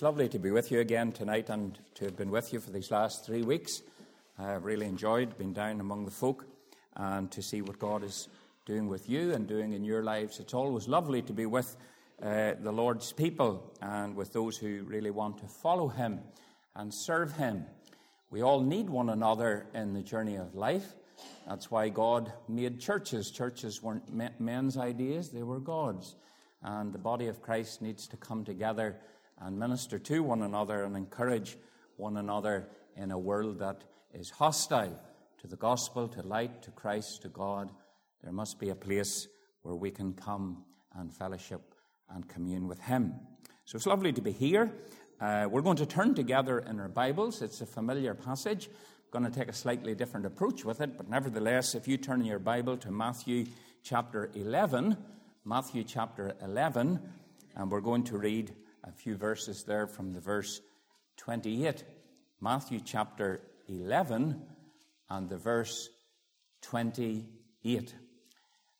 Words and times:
it's 0.00 0.02
lovely 0.02 0.30
to 0.30 0.38
be 0.38 0.50
with 0.50 0.70
you 0.70 0.80
again 0.80 1.12
tonight 1.12 1.50
and 1.50 1.78
to 1.92 2.06
have 2.06 2.16
been 2.16 2.30
with 2.30 2.54
you 2.54 2.58
for 2.58 2.70
these 2.70 2.90
last 2.90 3.26
three 3.26 3.42
weeks. 3.42 3.82
I've 4.38 4.64
really 4.64 4.86
enjoyed 4.86 5.36
being 5.36 5.52
down 5.52 5.78
among 5.78 6.06
the 6.06 6.10
folk 6.10 6.46
and 6.96 7.30
to 7.32 7.42
see 7.42 7.60
what 7.60 7.78
God 7.78 8.02
is 8.02 8.28
doing 8.64 8.88
with 8.88 9.10
you 9.10 9.34
and 9.34 9.46
doing 9.46 9.74
in 9.74 9.84
your 9.84 10.02
lives. 10.02 10.40
It's 10.40 10.54
always 10.54 10.88
lovely 10.88 11.20
to 11.20 11.34
be 11.34 11.44
with 11.44 11.76
uh, 12.22 12.52
the 12.62 12.72
Lord's 12.72 13.12
people 13.12 13.74
and 13.82 14.16
with 14.16 14.32
those 14.32 14.56
who 14.56 14.84
really 14.84 15.10
want 15.10 15.36
to 15.40 15.46
follow 15.46 15.88
Him 15.88 16.20
and 16.74 16.94
serve 16.94 17.36
Him. 17.36 17.66
We 18.30 18.40
all 18.40 18.62
need 18.62 18.88
one 18.88 19.10
another 19.10 19.66
in 19.74 19.92
the 19.92 20.02
journey 20.02 20.36
of 20.36 20.54
life. 20.54 20.94
That's 21.46 21.70
why 21.70 21.90
God 21.90 22.32
made 22.48 22.80
churches. 22.80 23.30
Churches 23.30 23.82
weren't 23.82 24.40
men's 24.40 24.78
ideas, 24.78 25.28
they 25.28 25.42
were 25.42 25.60
God's. 25.60 26.14
And 26.62 26.90
the 26.90 26.98
body 26.98 27.26
of 27.26 27.42
Christ 27.42 27.82
needs 27.82 28.06
to 28.08 28.16
come 28.16 28.46
together 28.46 28.96
and 29.40 29.58
minister 29.58 29.98
to 29.98 30.22
one 30.22 30.42
another 30.42 30.84
and 30.84 30.96
encourage 30.96 31.56
one 31.96 32.16
another 32.16 32.68
in 32.96 33.10
a 33.10 33.18
world 33.18 33.58
that 33.58 33.82
is 34.12 34.30
hostile 34.30 34.98
to 35.40 35.46
the 35.46 35.56
gospel, 35.56 36.08
to 36.08 36.22
light, 36.22 36.62
to 36.62 36.70
Christ, 36.70 37.22
to 37.22 37.28
God. 37.28 37.70
There 38.22 38.32
must 38.32 38.58
be 38.58 38.68
a 38.68 38.74
place 38.74 39.28
where 39.62 39.74
we 39.74 39.90
can 39.90 40.12
come 40.12 40.64
and 40.94 41.12
fellowship 41.12 41.74
and 42.10 42.28
commune 42.28 42.68
with 42.68 42.80
Him. 42.80 43.14
So 43.64 43.76
it's 43.76 43.86
lovely 43.86 44.12
to 44.12 44.20
be 44.20 44.32
here. 44.32 44.72
Uh, 45.20 45.46
we're 45.50 45.62
going 45.62 45.76
to 45.76 45.86
turn 45.86 46.14
together 46.14 46.58
in 46.58 46.80
our 46.80 46.88
Bibles. 46.88 47.42
It's 47.42 47.60
a 47.60 47.66
familiar 47.66 48.14
passage. 48.14 48.68
I'm 48.68 49.20
going 49.20 49.30
to 49.32 49.38
take 49.38 49.48
a 49.48 49.54
slightly 49.54 49.94
different 49.94 50.26
approach 50.26 50.64
with 50.64 50.80
it, 50.80 50.96
but 50.96 51.08
nevertheless, 51.08 51.74
if 51.74 51.86
you 51.86 51.96
turn 51.96 52.24
your 52.24 52.38
Bible 52.38 52.76
to 52.78 52.90
Matthew 52.90 53.46
chapter 53.82 54.30
11, 54.34 54.96
Matthew 55.44 55.84
chapter 55.84 56.34
11, 56.42 57.00
and 57.56 57.70
we're 57.70 57.80
going 57.80 58.04
to 58.04 58.18
read 58.18 58.52
a 58.90 58.92
few 58.92 59.16
verses 59.16 59.62
there 59.62 59.86
from 59.86 60.12
the 60.12 60.20
verse 60.20 60.60
28. 61.18 61.84
Matthew 62.40 62.80
chapter 62.84 63.40
11 63.68 64.42
and 65.08 65.28
the 65.28 65.36
verse 65.36 65.88
28. 66.62 67.94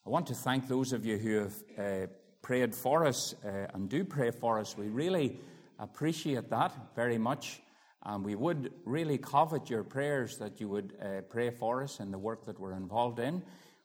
I 0.05 0.11
want 0.11 0.27
to 0.27 0.35
thank 0.35 0.67
those 0.67 0.93
of 0.93 1.07
you 1.07 1.17
who 1.17 1.37
have 1.37 1.55
uh, 1.79 2.07
prayed 2.43 2.75
for 2.75 3.07
us 3.07 3.37
uh, 3.45 3.69
and 3.73 3.89
do 3.89 4.05
pray 4.05 4.33
for 4.33 4.59
us. 4.59 4.77
We 4.77 4.89
really 4.89 5.39
appreciate 5.79 6.51
that 6.51 6.75
very 6.97 7.19
much. 7.19 7.61
And 8.05 8.25
we 8.25 8.35
would 8.35 8.73
really 8.85 9.19
covet 9.19 9.71
your 9.71 9.85
prayers 9.85 10.39
that 10.39 10.61
you 10.61 10.69
would 10.71 10.95
uh, 11.01 11.21
pray 11.29 11.51
for 11.51 11.85
us 11.85 12.01
in 12.01 12.11
the 12.11 12.19
work 12.19 12.47
that 12.47 12.59
we're 12.59 12.73
involved 12.73 13.21
in. 13.21 13.43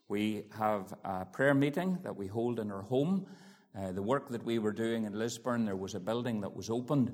We 0.07 0.45
have 0.57 0.91
a 1.03 1.25
prayer 1.25 1.53
meeting 1.53 1.99
that 2.01 2.15
we 2.15 2.25
hold 2.25 2.59
in 2.59 2.71
our 2.71 2.81
home 2.81 3.27
uh, 3.77 3.91
the 3.91 4.01
work 4.01 4.29
that 4.29 4.43
we 4.43 4.57
were 4.57 4.71
doing 4.71 5.03
in 5.03 5.17
Lisburn, 5.17 5.65
there 5.65 5.75
was 5.75 5.95
a 5.95 5.99
building 5.99 6.39
that 6.41 6.55
was 6.55 6.69
opened, 6.69 7.11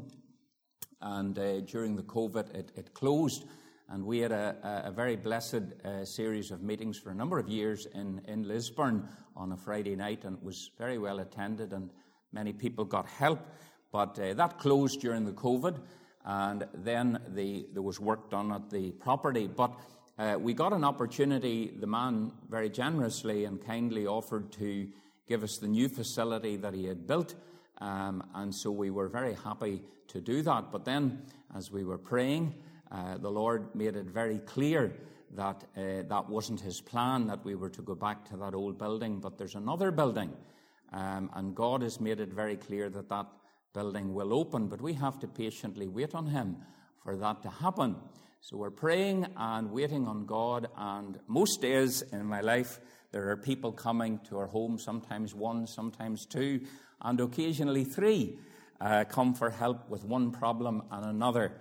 and 1.01 1.37
uh, 1.39 1.61
during 1.61 1.95
the 1.95 2.03
COVID, 2.03 2.53
it, 2.55 2.71
it, 2.75 2.93
closed. 2.93 3.45
And 3.89 4.05
we 4.05 4.19
had 4.19 4.31
a, 4.31 4.83
a 4.85 4.91
very 4.91 5.15
blessed 5.15 5.63
uh, 5.83 6.05
series 6.05 6.51
of 6.51 6.61
meetings 6.61 6.97
for 6.97 7.09
a 7.09 7.15
number 7.15 7.39
of 7.39 7.49
years 7.49 7.87
in, 7.95 8.21
in 8.27 8.47
Lisburn 8.47 9.07
on 9.35 9.51
a 9.51 9.57
Friday 9.57 9.95
night, 9.95 10.23
and 10.23 10.37
it 10.37 10.43
was 10.43 10.69
very 10.77 10.97
well 10.97 11.19
attended, 11.19 11.73
and 11.73 11.89
many 12.31 12.53
people 12.53 12.85
got 12.85 13.07
help. 13.07 13.39
But 13.91 14.17
uh, 14.19 14.33
that 14.35 14.59
closed 14.59 15.01
during 15.01 15.25
the 15.25 15.33
COVID, 15.33 15.79
and 16.25 16.67
then 16.75 17.19
the, 17.29 17.65
there 17.73 17.81
was 17.81 17.99
work 17.99 18.29
done 18.29 18.51
at 18.51 18.69
the 18.69 18.91
property. 18.91 19.47
But 19.47 19.73
uh, 20.19 20.37
we 20.39 20.53
got 20.53 20.73
an 20.73 20.83
opportunity, 20.83 21.73
the 21.79 21.87
man 21.87 22.31
very 22.49 22.69
generously 22.69 23.45
and 23.45 23.65
kindly 23.65 24.05
offered 24.05 24.51
to 24.53 24.87
give 25.31 25.43
us 25.43 25.59
the 25.59 25.67
new 25.67 25.87
facility 25.87 26.57
that 26.57 26.73
he 26.73 26.85
had 26.87 27.07
built. 27.07 27.35
Um, 27.79 28.21
and 28.35 28.53
so 28.53 28.69
we 28.69 28.89
were 28.91 29.07
very 29.07 29.33
happy 29.33 29.81
to 30.09 30.19
do 30.19 30.41
that. 30.41 30.73
But 30.73 30.83
then, 30.83 31.21
as 31.55 31.71
we 31.71 31.85
were 31.85 31.97
praying, 31.97 32.53
uh, 32.91 33.17
the 33.17 33.31
Lord 33.31 33.73
made 33.73 33.95
it 33.95 34.07
very 34.07 34.39
clear 34.39 34.93
that 35.37 35.63
uh, 35.77 36.03
that 36.09 36.27
wasn't 36.27 36.59
his 36.59 36.81
plan, 36.81 37.27
that 37.27 37.45
we 37.45 37.55
were 37.55 37.69
to 37.69 37.81
go 37.81 37.95
back 37.95 38.29
to 38.29 38.35
that 38.37 38.53
old 38.53 38.77
building. 38.77 39.21
But 39.21 39.37
there's 39.37 39.55
another 39.55 39.89
building. 39.89 40.33
Um, 40.91 41.29
and 41.33 41.55
God 41.55 41.81
has 41.81 42.01
made 42.01 42.19
it 42.19 42.33
very 42.33 42.57
clear 42.57 42.89
that 42.89 43.07
that 43.07 43.27
building 43.73 44.13
will 44.13 44.33
open. 44.33 44.67
But 44.67 44.81
we 44.81 44.93
have 44.95 45.17
to 45.19 45.27
patiently 45.27 45.87
wait 45.87 46.13
on 46.13 46.25
him 46.25 46.57
for 47.01 47.15
that 47.15 47.41
to 47.43 47.49
happen. 47.49 47.95
So 48.41 48.57
we're 48.57 48.69
praying 48.85 49.27
and 49.37 49.71
waiting 49.71 50.09
on 50.09 50.25
God. 50.25 50.67
And 50.75 51.19
most 51.27 51.61
days 51.61 52.01
in 52.11 52.25
my 52.25 52.41
life, 52.41 52.81
there 53.11 53.29
are 53.29 53.37
people 53.37 53.73
coming 53.73 54.19
to 54.29 54.37
our 54.37 54.47
home, 54.47 54.77
sometimes 54.79 55.35
one, 55.35 55.67
sometimes 55.67 56.25
two, 56.25 56.61
and 57.01 57.19
occasionally 57.19 57.83
three, 57.83 58.39
uh, 58.79 59.03
come 59.03 59.33
for 59.33 59.49
help 59.49 59.89
with 59.89 60.05
one 60.05 60.31
problem 60.31 60.83
and 60.91 61.05
another. 61.05 61.51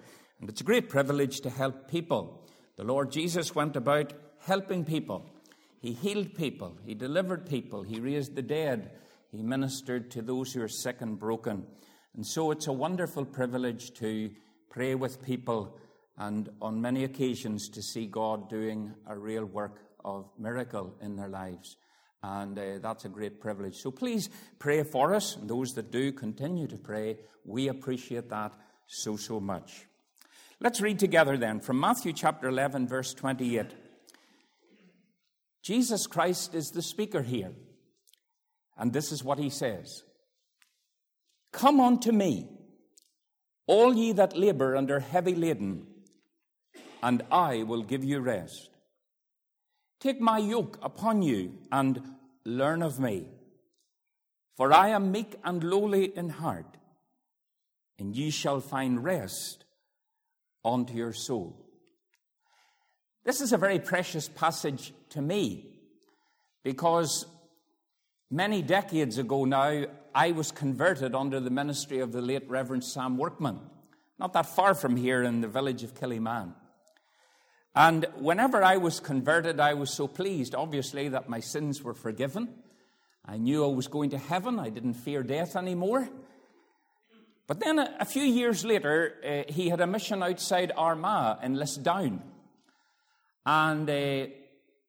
And 0.41 0.49
it's 0.49 0.61
a 0.61 0.65
great 0.65 0.89
privilege 0.89 1.41
to 1.41 1.51
help 1.51 1.91
people. 1.91 2.47
The 2.77 2.85
Lord 2.85 3.11
Jesus 3.11 3.55
went 3.55 3.77
about 3.77 4.13
helping 4.39 4.85
people. 4.85 5.27
He 5.81 5.93
healed 5.93 6.35
people. 6.35 6.77
He 6.85 6.95
delivered 6.95 7.47
people. 7.47 7.83
He 7.83 7.99
raised 8.01 8.37
the 8.37 8.43
dead. 8.43 8.93
He 9.33 9.43
ministered 9.43 10.11
to 10.13 10.23
those 10.23 10.53
who 10.53 10.63
are 10.63 10.69
sick 10.69 11.01
and 11.01 11.19
broken. 11.19 11.67
And 12.15 12.25
so 12.25 12.53
it's 12.53 12.69
a 12.69 12.73
wonderful 12.73 13.25
privilege 13.25 13.93
to 13.95 14.31
pray 14.69 14.95
with 14.95 15.23
people 15.23 15.79
and 16.17 16.49
on 16.61 16.81
many 16.81 17.05
occasions 17.05 17.69
to 17.71 17.83
see 17.83 18.07
God 18.07 18.49
doing 18.49 18.95
a 19.07 19.19
real 19.19 19.45
work 19.45 19.90
of 20.05 20.31
miracle 20.39 20.95
in 21.01 21.17
their 21.17 21.29
lives. 21.29 21.77
And 22.23 22.59
uh, 22.59 22.79
that's 22.81 23.05
a 23.05 23.09
great 23.09 23.41
privilege. 23.41 23.77
So 23.77 23.91
please 23.91 24.29
pray 24.59 24.83
for 24.83 25.15
us. 25.15 25.37
And 25.37 25.49
those 25.49 25.75
that 25.75 25.91
do 25.91 26.13
continue 26.13 26.67
to 26.67 26.77
pray, 26.77 27.19
we 27.45 27.69
appreciate 27.69 28.29
that 28.29 28.53
so, 28.87 29.17
so 29.17 29.41
much. 29.41 29.87
Let's 30.61 30.81
read 30.81 30.99
together 30.99 31.39
then 31.39 31.61
from 31.61 31.81
Matthew 31.81 32.13
chapter 32.13 32.49
11, 32.49 32.87
verse 32.89 33.15
28. 33.15 33.67
Jesus 35.63 36.07
Christ 36.07 36.55
is 36.55 36.71
the 36.71 36.83
speaker 36.83 37.23
here. 37.23 37.53
And 38.77 38.93
this 38.93 39.13
is 39.13 39.23
what 39.23 39.39
he 39.39 39.51
says 39.51 40.03
Come 41.53 41.81
unto 41.81 42.13
me, 42.13 42.49
all 43.67 43.95
ye 43.95 44.13
that 44.13 44.37
labor 44.37 44.77
under 44.77 45.01
heavy 45.01 45.35
laden, 45.35 45.87
and 47.03 47.23
I 47.31 47.63
will 47.63 47.83
give 47.83 48.05
you 48.05 48.21
rest. 48.21 48.70
Take 50.01 50.21
my 50.21 50.39
yoke 50.39 50.79
upon 50.83 51.23
you 51.23 51.59
and 51.71 52.03
learn 52.45 52.83
of 52.83 52.99
me. 52.99 53.29
For 54.57 54.73
I 54.73 54.89
am 54.89 55.13
meek 55.13 55.37
and 55.45 55.63
lowly 55.63 56.17
in 56.17 56.31
heart, 56.31 56.77
and 57.99 58.17
ye 58.17 58.31
shall 58.31 58.61
find 58.61 59.05
rest 59.05 59.65
unto 60.65 60.95
your 60.95 61.13
soul. 61.13 61.57
This 63.25 63.43
is 63.43 63.53
a 63.53 63.59
very 63.59 63.79
precious 63.79 64.29
passage 64.29 64.95
to 65.11 65.21
me 65.21 65.67
because 66.63 67.27
many 68.31 68.63
decades 68.63 69.19
ago 69.19 69.45
now, 69.45 69.85
I 70.15 70.33
was 70.33 70.51
converted 70.51 71.15
under 71.15 71.41
the 71.41 71.51
ministry 71.51 72.01
of 72.01 72.13
the 72.13 72.23
late 72.23 72.49
Reverend 72.49 72.85
Sam 72.85 73.17
Workman, 73.17 73.61
not 74.19 74.33
that 74.33 74.47
far 74.47 74.75
from 74.75 74.97
here 74.97 75.23
in 75.23 75.41
the 75.41 75.49
village 75.49 75.83
of 75.83 75.95
Killyman. 75.95 76.55
And 77.75 78.07
whenever 78.17 78.63
I 78.65 78.79
was 78.79 78.99
converted, 78.99 79.61
I 79.61 79.75
was 79.75 79.91
so 79.95 80.09
pleased, 80.09 80.55
obviously, 80.55 81.09
that 81.09 81.29
my 81.29 81.41
sins 81.41 81.83
were 81.83 81.95
forgiven. 81.95 82.49
I 83.25 83.37
knew 83.37 83.65
I 83.65 83.69
was 83.69 83.87
going 83.87 84.11
to 84.11 84.19
heaven. 84.19 84.59
I 84.59 84.71
didn't 84.71 84.95
fear 84.95 85.23
death 85.23 85.55
anymore. 85.55 86.09
But 87.47 87.61
then 87.61 87.79
a, 87.79 87.97
a 88.01 88.05
few 88.05 88.23
years 88.23 88.65
later, 88.65 89.15
uh, 89.25 89.53
he 89.53 89.69
had 89.69 89.81
a 89.81 89.87
mission 89.87 90.23
outside 90.23 90.73
Armagh 90.77 91.39
in 91.43 91.55
Lisdown. 91.55 92.21
And 93.47 93.89
uh, 93.89 94.27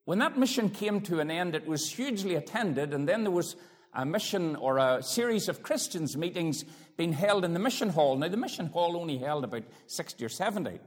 when 0.05 0.19
that 0.19 0.37
mission 0.37 0.69
came 0.69 1.01
to 1.01 1.19
an 1.19 1.29
end, 1.29 1.55
it 1.55 1.67
was 1.67 1.89
hugely 1.89 2.35
attended, 2.35 2.93
and 2.93 3.07
then 3.07 3.23
there 3.23 3.31
was 3.31 3.55
a 3.93 4.05
mission 4.05 4.55
or 4.55 4.77
a 4.77 5.03
series 5.03 5.49
of 5.49 5.63
Christians 5.63 6.17
meetings 6.17 6.65
being 6.97 7.13
held 7.13 7.45
in 7.45 7.53
the 7.53 7.59
mission 7.59 7.89
hall. 7.89 8.15
Now, 8.17 8.27
the 8.27 8.37
mission 8.37 8.67
hall 8.67 8.97
only 8.97 9.17
held 9.17 9.43
about 9.43 9.63
60 9.87 10.23
or 10.25 10.29
70. 10.29 10.79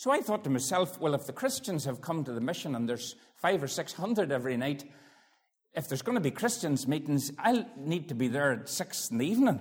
So 0.00 0.10
I 0.10 0.22
thought 0.22 0.44
to 0.44 0.50
myself, 0.50 0.98
well, 0.98 1.12
if 1.14 1.26
the 1.26 1.34
Christians 1.34 1.84
have 1.84 2.00
come 2.00 2.24
to 2.24 2.32
the 2.32 2.40
mission 2.40 2.74
and 2.74 2.88
there's 2.88 3.16
five 3.36 3.62
or 3.62 3.68
six 3.68 3.92
hundred 3.92 4.32
every 4.32 4.56
night, 4.56 4.82
if 5.74 5.88
there's 5.88 6.00
going 6.00 6.16
to 6.16 6.22
be 6.22 6.30
Christians 6.30 6.88
meetings, 6.88 7.30
I'll 7.38 7.66
need 7.76 8.08
to 8.08 8.14
be 8.14 8.28
there 8.28 8.52
at 8.52 8.70
six 8.70 9.10
in 9.10 9.18
the 9.18 9.26
evening. 9.26 9.60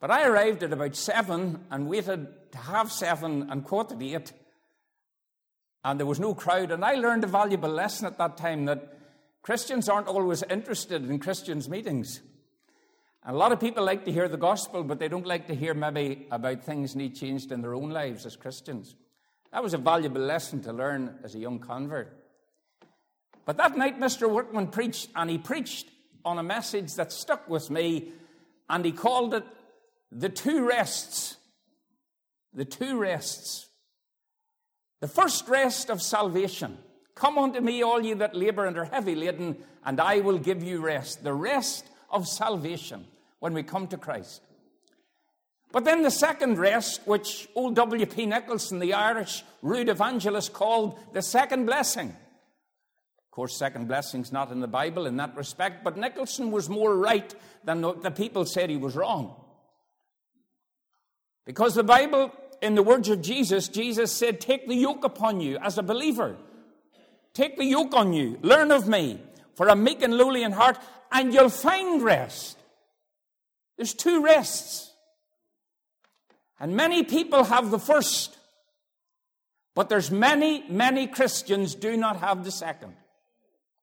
But 0.00 0.10
I 0.10 0.26
arrived 0.26 0.64
at 0.64 0.72
about 0.72 0.96
seven 0.96 1.66
and 1.70 1.86
waited 1.86 2.26
to 2.50 2.58
have 2.58 2.90
seven 2.90 3.48
and 3.48 3.64
quarter 3.64 3.94
to 3.94 4.04
eight, 4.04 4.32
and 5.84 6.00
there 6.00 6.04
was 6.04 6.18
no 6.18 6.34
crowd. 6.34 6.72
And 6.72 6.84
I 6.84 6.94
learned 6.94 7.22
a 7.22 7.28
valuable 7.28 7.70
lesson 7.70 8.08
at 8.08 8.18
that 8.18 8.38
time 8.38 8.64
that 8.64 8.98
Christians 9.42 9.88
aren't 9.88 10.08
always 10.08 10.42
interested 10.50 11.08
in 11.08 11.20
Christians' 11.20 11.68
meetings. 11.68 12.22
And 13.26 13.34
a 13.34 13.38
lot 13.38 13.50
of 13.50 13.58
people 13.58 13.84
like 13.84 14.04
to 14.04 14.12
hear 14.12 14.28
the 14.28 14.36
gospel, 14.36 14.84
but 14.84 15.00
they 15.00 15.08
don't 15.08 15.26
like 15.26 15.48
to 15.48 15.54
hear 15.54 15.74
maybe 15.74 16.28
about 16.30 16.62
things 16.62 16.94
need 16.94 17.16
changed 17.16 17.50
in 17.50 17.60
their 17.60 17.74
own 17.74 17.90
lives 17.90 18.24
as 18.24 18.36
Christians. 18.36 18.94
That 19.50 19.64
was 19.64 19.74
a 19.74 19.78
valuable 19.78 20.20
lesson 20.20 20.62
to 20.62 20.72
learn 20.72 21.18
as 21.24 21.34
a 21.34 21.40
young 21.40 21.58
convert. 21.58 22.16
But 23.44 23.56
that 23.56 23.76
night, 23.76 23.98
Mr. 23.98 24.30
Workman 24.30 24.68
preached, 24.68 25.10
and 25.16 25.28
he 25.28 25.38
preached 25.38 25.88
on 26.24 26.38
a 26.38 26.44
message 26.44 26.94
that 26.94 27.12
stuck 27.12 27.48
with 27.48 27.68
me, 27.68 28.12
and 28.70 28.84
he 28.84 28.92
called 28.92 29.34
it 29.34 29.44
the 30.12 30.28
two 30.28 30.64
rests. 30.64 31.36
The 32.54 32.64
two 32.64 32.96
rests. 32.96 33.66
The 35.00 35.08
first 35.08 35.48
rest 35.48 35.90
of 35.90 36.00
salvation. 36.00 36.78
Come 37.16 37.38
unto 37.38 37.60
me, 37.60 37.82
all 37.82 38.00
ye 38.00 38.12
that 38.14 38.36
labor 38.36 38.66
and 38.66 38.78
are 38.78 38.84
heavy 38.84 39.16
laden, 39.16 39.56
and 39.84 40.00
I 40.00 40.20
will 40.20 40.38
give 40.38 40.62
you 40.62 40.80
rest. 40.80 41.24
The 41.24 41.34
rest 41.34 41.86
of 42.08 42.28
salvation 42.28 43.06
when 43.40 43.54
we 43.54 43.62
come 43.62 43.86
to 43.88 43.96
Christ. 43.96 44.42
But 45.72 45.84
then 45.84 46.02
the 46.02 46.10
second 46.10 46.58
rest, 46.58 47.02
which 47.06 47.48
old 47.54 47.74
W.P. 47.74 48.26
Nicholson, 48.26 48.78
the 48.78 48.94
Irish 48.94 49.44
rude 49.62 49.88
evangelist, 49.88 50.52
called 50.52 50.98
the 51.12 51.22
second 51.22 51.66
blessing. 51.66 52.08
Of 52.08 53.30
course, 53.30 53.58
second 53.58 53.88
blessing's 53.88 54.32
not 54.32 54.50
in 54.50 54.60
the 54.60 54.68
Bible 54.68 55.06
in 55.06 55.16
that 55.16 55.36
respect, 55.36 55.84
but 55.84 55.96
Nicholson 55.98 56.50
was 56.50 56.70
more 56.70 56.96
right 56.96 57.34
than 57.64 57.82
the 57.82 58.10
people 58.10 58.46
said 58.46 58.70
he 58.70 58.76
was 58.76 58.96
wrong. 58.96 59.34
Because 61.44 61.74
the 61.74 61.84
Bible, 61.84 62.32
in 62.62 62.74
the 62.74 62.82
words 62.82 63.08
of 63.08 63.20
Jesus, 63.20 63.68
Jesus 63.68 64.10
said, 64.12 64.40
Take 64.40 64.66
the 64.66 64.74
yoke 64.74 65.04
upon 65.04 65.40
you 65.40 65.58
as 65.58 65.78
a 65.78 65.82
believer. 65.82 66.36
Take 67.34 67.58
the 67.58 67.66
yoke 67.66 67.94
on 67.94 68.14
you. 68.14 68.38
Learn 68.40 68.70
of 68.70 68.88
me, 68.88 69.20
for 69.54 69.68
I'm 69.68 69.84
meek 69.84 70.02
and 70.02 70.16
lowly 70.16 70.42
in 70.42 70.52
heart, 70.52 70.78
and 71.12 71.34
you'll 71.34 71.50
find 71.50 72.02
rest. 72.02 72.55
There's 73.76 73.94
two 73.94 74.22
rests. 74.22 74.92
And 76.58 76.74
many 76.74 77.02
people 77.02 77.44
have 77.44 77.70
the 77.70 77.78
first. 77.78 78.36
But 79.74 79.88
there's 79.90 80.10
many, 80.10 80.64
many 80.70 81.06
Christians 81.06 81.74
do 81.74 81.96
not 81.96 82.20
have 82.20 82.44
the 82.44 82.50
second. 82.50 82.94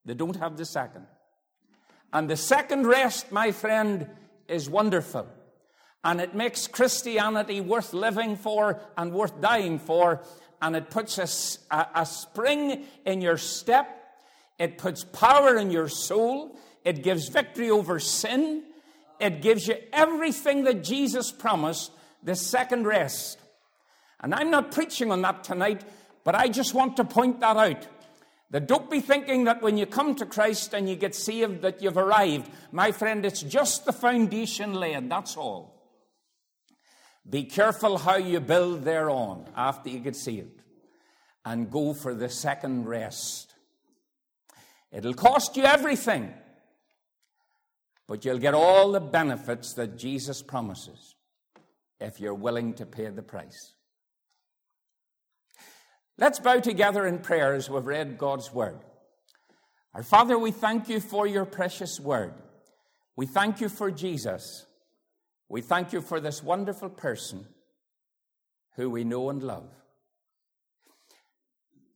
They 0.05 0.15
don't 0.15 0.37
have 0.37 0.57
the 0.57 0.65
second. 0.65 1.05
And 2.11 2.29
the 2.29 2.37
second 2.37 2.87
rest, 2.87 3.31
my 3.31 3.51
friend, 3.51 4.07
is 4.47 4.69
wonderful. 4.69 5.27
And 6.03 6.19
it 6.19 6.35
makes 6.35 6.67
Christianity 6.67 7.61
worth 7.61 7.93
living 7.93 8.35
for 8.35 8.81
and 8.97 9.13
worth 9.13 9.39
dying 9.39 9.79
for. 9.79 10.23
And 10.61 10.75
it 10.75 10.89
puts 10.89 11.17
a, 11.17 11.75
a, 11.75 12.01
a 12.01 12.05
spring 12.05 12.85
in 13.05 13.21
your 13.21 13.37
step. 13.37 13.87
It 14.57 14.77
puts 14.77 15.03
power 15.03 15.57
in 15.57 15.71
your 15.71 15.87
soul. 15.87 16.57
It 16.83 17.03
gives 17.03 17.29
victory 17.29 17.69
over 17.69 17.99
sin. 17.99 18.63
It 19.19 19.41
gives 19.41 19.67
you 19.67 19.75
everything 19.91 20.63
that 20.65 20.83
Jesus 20.83 21.31
promised 21.31 21.91
the 22.23 22.35
second 22.35 22.85
rest. 22.85 23.39
And 24.19 24.33
I'm 24.33 24.49
not 24.49 24.71
preaching 24.71 25.11
on 25.11 25.21
that 25.23 25.43
tonight, 25.43 25.83
but 26.23 26.35
I 26.35 26.47
just 26.47 26.73
want 26.73 26.97
to 26.97 27.03
point 27.03 27.39
that 27.41 27.57
out. 27.57 27.87
That 28.51 28.67
don't 28.67 28.89
be 28.89 28.99
thinking 28.99 29.45
that 29.45 29.63
when 29.63 29.77
you 29.77 29.87
come 29.87 30.13
to 30.15 30.27
Christ 30.27 30.73
and 30.73 30.87
you 30.87 30.95
get 30.95 31.15
saved 31.15 31.63
that 31.63 31.81
you've 31.81 31.97
arrived. 31.97 32.51
My 32.71 32.91
friend, 32.91 33.25
it's 33.25 33.41
just 33.41 33.85
the 33.85 33.91
foundation 33.91 34.75
laid, 34.75 35.09
that's 35.09 35.35
all. 35.35 35.73
Be 37.27 37.45
careful 37.45 37.97
how 37.97 38.17
you 38.17 38.39
build 38.39 38.83
thereon 38.83 39.45
after 39.55 39.89
you 39.89 39.99
get 39.99 40.15
saved. 40.15 40.61
And 41.45 41.71
go 41.71 41.93
for 41.93 42.13
the 42.13 42.29
second 42.29 42.85
rest. 42.85 43.53
It'll 44.91 45.15
cost 45.15 45.57
you 45.57 45.63
everything, 45.63 46.33
but 48.07 48.25
you'll 48.25 48.39
get 48.39 48.53
all 48.53 48.91
the 48.91 48.99
benefits 48.99 49.73
that 49.73 49.97
Jesus 49.97 50.41
promises 50.41 51.15
if 51.99 52.19
you're 52.19 52.33
willing 52.33 52.73
to 52.75 52.85
pay 52.85 53.07
the 53.09 53.21
price. 53.21 53.73
Let's 56.17 56.39
bow 56.39 56.59
together 56.59 57.07
in 57.07 57.19
prayer 57.19 57.53
as 57.53 57.69
we've 57.69 57.85
read 57.85 58.17
God's 58.17 58.53
word. 58.53 58.79
Our 59.93 60.03
Father, 60.03 60.37
we 60.37 60.51
thank 60.51 60.89
you 60.89 60.99
for 60.99 61.25
your 61.25 61.45
precious 61.45 61.99
word. 61.99 62.33
We 63.15 63.25
thank 63.25 63.61
you 63.61 63.69
for 63.69 63.91
Jesus. 63.91 64.65
We 65.49 65.61
thank 65.61 65.93
you 65.93 66.01
for 66.01 66.19
this 66.19 66.43
wonderful 66.43 66.89
person 66.89 67.45
who 68.75 68.89
we 68.89 69.03
know 69.03 69.29
and 69.29 69.41
love. 69.41 69.69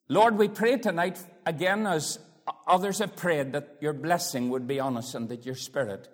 Lord, 0.10 0.38
we 0.38 0.48
pray 0.48 0.78
tonight 0.78 1.24
again, 1.46 1.86
as 1.86 2.20
others 2.68 3.00
have 3.00 3.16
prayed, 3.16 3.54
that 3.54 3.78
your 3.82 3.94
blessing 3.94 4.50
would 4.50 4.68
be 4.68 4.80
on 4.80 4.98
us 4.98 5.16
and 5.16 5.30
that 5.30 5.46
your 5.46 5.56
spirit 5.56 6.08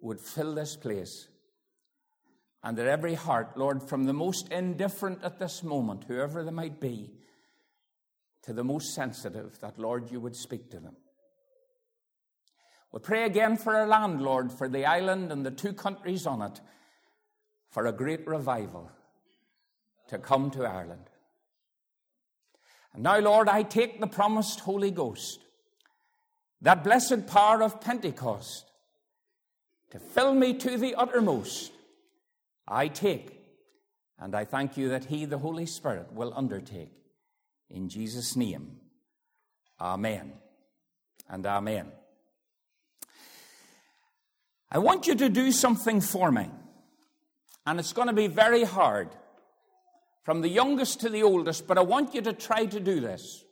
would 0.00 0.20
fill 0.20 0.54
this 0.54 0.76
place 0.76 1.28
and 2.64 2.78
that 2.78 2.86
every 2.86 3.14
heart, 3.14 3.56
Lord, 3.56 3.82
from 3.82 4.04
the 4.04 4.12
most 4.12 4.48
indifferent 4.52 5.24
at 5.24 5.38
this 5.38 5.62
moment, 5.62 6.04
whoever 6.06 6.44
they 6.44 6.50
might 6.50 6.80
be, 6.80 7.10
to 8.42 8.52
the 8.52 8.64
most 8.64 8.94
sensitive, 8.94 9.58
that, 9.60 9.78
Lord, 9.78 10.10
you 10.10 10.20
would 10.20 10.36
speak 10.36 10.70
to 10.70 10.80
them. 10.80 10.96
We 12.92 13.00
pray 13.00 13.24
again 13.24 13.56
for 13.56 13.74
our 13.74 13.86
land, 13.86 14.20
Lord, 14.20 14.52
for 14.52 14.68
the 14.68 14.84
island 14.84 15.32
and 15.32 15.44
the 15.44 15.50
two 15.50 15.72
countries 15.72 16.26
on 16.26 16.42
it, 16.42 16.60
for 17.70 17.86
a 17.86 17.92
great 17.92 18.26
revival 18.26 18.90
to 20.08 20.18
come 20.18 20.50
to 20.50 20.64
Ireland. 20.64 21.08
And 22.94 23.02
now, 23.02 23.18
Lord, 23.18 23.48
I 23.48 23.62
take 23.62 24.00
the 24.00 24.06
promised 24.06 24.60
Holy 24.60 24.90
Ghost, 24.90 25.40
that 26.60 26.84
blessed 26.84 27.26
power 27.26 27.62
of 27.62 27.80
Pentecost, 27.80 28.70
to 29.90 29.98
fill 29.98 30.34
me 30.34 30.54
to 30.54 30.78
the 30.78 30.94
uttermost 30.94 31.72
I 32.66 32.88
take, 32.88 33.38
and 34.18 34.34
I 34.34 34.44
thank 34.44 34.76
you 34.76 34.88
that 34.90 35.06
He, 35.06 35.24
the 35.24 35.38
Holy 35.38 35.66
Spirit, 35.66 36.12
will 36.12 36.32
undertake. 36.34 36.92
In 37.68 37.88
Jesus' 37.88 38.36
name, 38.36 38.78
Amen 39.80 40.32
and 41.28 41.44
Amen. 41.44 41.90
I 44.70 44.78
want 44.78 45.06
you 45.06 45.14
to 45.14 45.28
do 45.28 45.52
something 45.52 46.00
for 46.00 46.30
me, 46.30 46.48
and 47.66 47.78
it's 47.78 47.92
going 47.92 48.08
to 48.08 48.14
be 48.14 48.26
very 48.26 48.64
hard, 48.64 49.08
from 50.22 50.40
the 50.40 50.48
youngest 50.48 51.00
to 51.00 51.08
the 51.08 51.22
oldest, 51.22 51.66
but 51.66 51.78
I 51.78 51.82
want 51.82 52.14
you 52.14 52.22
to 52.22 52.32
try 52.32 52.66
to 52.66 52.80
do 52.80 53.00
this. 53.00 53.44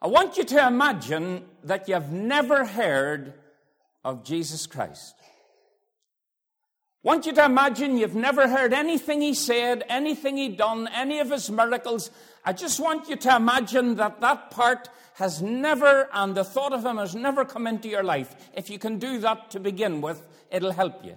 I 0.00 0.08
want 0.08 0.36
you 0.36 0.44
to 0.44 0.66
imagine 0.66 1.44
that 1.64 1.88
you've 1.88 2.10
never 2.10 2.64
heard 2.64 3.34
of 4.04 4.24
Jesus 4.24 4.66
Christ 4.66 5.14
want 7.02 7.26
you 7.26 7.32
to 7.32 7.44
imagine 7.44 7.96
you've 7.96 8.14
never 8.14 8.48
heard 8.48 8.72
anything 8.72 9.20
he 9.20 9.34
said, 9.34 9.84
anything 9.88 10.36
he 10.36 10.48
done, 10.48 10.88
any 10.94 11.18
of 11.18 11.30
his 11.30 11.50
miracles. 11.50 12.10
I 12.44 12.52
just 12.52 12.78
want 12.78 13.08
you 13.08 13.16
to 13.16 13.36
imagine 13.36 13.96
that 13.96 14.20
that 14.20 14.50
part 14.50 14.88
has 15.14 15.42
never, 15.42 16.08
and 16.12 16.34
the 16.34 16.44
thought 16.44 16.72
of 16.72 16.86
him 16.86 16.98
has 16.98 17.14
never 17.14 17.44
come 17.44 17.66
into 17.66 17.88
your 17.88 18.02
life. 18.02 18.34
If 18.54 18.70
you 18.70 18.78
can 18.78 18.98
do 18.98 19.18
that 19.18 19.50
to 19.50 19.60
begin 19.60 20.00
with, 20.00 20.26
it'll 20.50 20.72
help 20.72 21.04
you. 21.04 21.16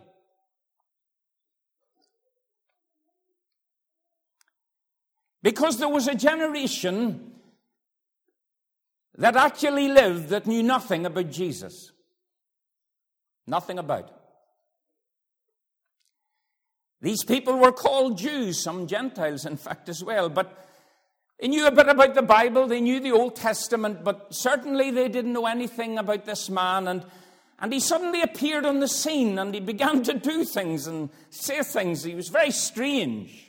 Because 5.45 5.77
there 5.77 5.87
was 5.87 6.07
a 6.07 6.15
generation 6.15 7.33
that 9.15 9.35
actually 9.35 9.87
lived 9.87 10.29
that 10.29 10.47
knew 10.47 10.63
nothing 10.63 11.05
about 11.05 11.29
Jesus. 11.29 11.91
Nothing 13.45 13.77
about 13.77 14.11
these 17.05 17.23
people 17.23 17.59
were 17.59 17.71
called 17.71 18.17
Jews, 18.17 18.63
some 18.63 18.87
Gentiles, 18.87 19.45
in 19.45 19.57
fact, 19.57 19.89
as 19.89 20.03
well. 20.03 20.27
But 20.27 20.67
they 21.39 21.47
knew 21.47 21.67
a 21.67 21.71
bit 21.71 21.87
about 21.87 22.15
the 22.15 22.23
Bible, 22.23 22.67
they 22.67 22.81
knew 22.81 22.99
the 22.99 23.11
Old 23.11 23.35
Testament, 23.35 24.03
but 24.03 24.33
certainly 24.33 24.89
they 24.89 25.07
didn't 25.07 25.33
know 25.33 25.45
anything 25.45 25.99
about 25.99 26.25
this 26.25 26.49
man. 26.49 26.87
And, 26.87 27.05
and 27.59 27.71
he 27.71 27.79
suddenly 27.79 28.23
appeared 28.23 28.65
on 28.65 28.79
the 28.79 28.87
scene 28.87 29.37
and 29.37 29.53
he 29.53 29.59
began 29.59 30.01
to 30.01 30.15
do 30.15 30.43
things 30.45 30.87
and 30.87 31.11
say 31.29 31.61
things. 31.61 32.03
He 32.03 32.15
was 32.15 32.29
very 32.29 32.49
strange. 32.49 33.44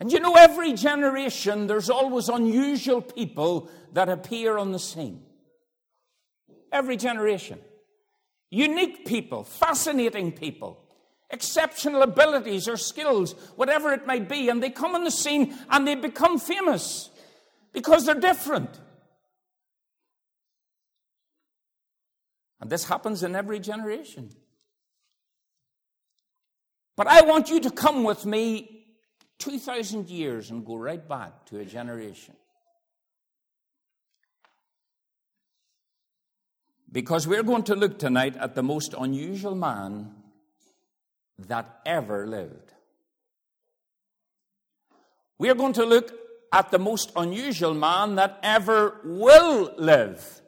And 0.00 0.12
you 0.12 0.20
know, 0.20 0.34
every 0.34 0.72
generation, 0.72 1.66
there's 1.66 1.90
always 1.90 2.28
unusual 2.28 3.00
people 3.00 3.70
that 3.92 4.08
appear 4.08 4.58
on 4.58 4.72
the 4.72 4.78
scene. 4.78 5.22
Every 6.72 6.96
generation. 6.96 7.60
Unique 8.50 9.06
people, 9.06 9.44
fascinating 9.44 10.32
people 10.32 10.84
exceptional 11.34 12.02
abilities 12.02 12.68
or 12.68 12.76
skills, 12.76 13.32
whatever 13.56 13.92
it 13.92 14.06
might 14.06 14.28
be, 14.28 14.48
and 14.48 14.62
they 14.62 14.70
come 14.70 14.94
on 14.94 15.04
the 15.04 15.10
scene 15.10 15.54
and 15.68 15.86
they 15.86 15.94
become 15.94 16.38
famous 16.38 17.10
because 17.72 18.06
they're 18.06 18.14
different. 18.14 18.80
And 22.60 22.70
this 22.70 22.84
happens 22.84 23.22
in 23.22 23.34
every 23.34 23.58
generation. 23.58 24.30
But 26.96 27.08
I 27.08 27.22
want 27.22 27.50
you 27.50 27.60
to 27.60 27.70
come 27.70 28.04
with 28.04 28.24
me 28.24 28.73
2,000 29.38 30.08
years 30.08 30.50
and 30.50 30.64
go 30.64 30.76
right 30.76 31.06
back 31.06 31.46
to 31.46 31.58
a 31.58 31.64
generation. 31.64 32.34
Because 36.90 37.26
we're 37.26 37.42
going 37.42 37.64
to 37.64 37.74
look 37.74 37.98
tonight 37.98 38.36
at 38.36 38.54
the 38.54 38.62
most 38.62 38.94
unusual 38.98 39.54
man 39.56 40.14
that 41.38 41.80
ever 41.84 42.26
lived. 42.26 42.72
We 45.38 45.50
are 45.50 45.54
going 45.54 45.72
to 45.72 45.84
look 45.84 46.12
at 46.52 46.70
the 46.70 46.78
most 46.78 47.10
unusual 47.16 47.74
man 47.74 48.14
that 48.14 48.38
ever 48.44 49.00
will 49.04 49.74
live. 49.76 50.40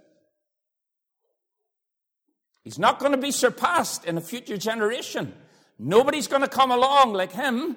He's 2.62 2.78
not 2.78 3.00
going 3.00 3.12
to 3.12 3.18
be 3.18 3.32
surpassed 3.32 4.04
in 4.04 4.16
a 4.16 4.20
future 4.20 4.56
generation. 4.56 5.34
Nobody's 5.78 6.28
going 6.28 6.42
to 6.42 6.48
come 6.48 6.70
along 6.70 7.12
like 7.12 7.32
him. 7.32 7.76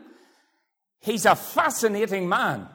He's 1.00 1.26
a 1.26 1.36
fascinating 1.36 2.28
man. 2.28 2.68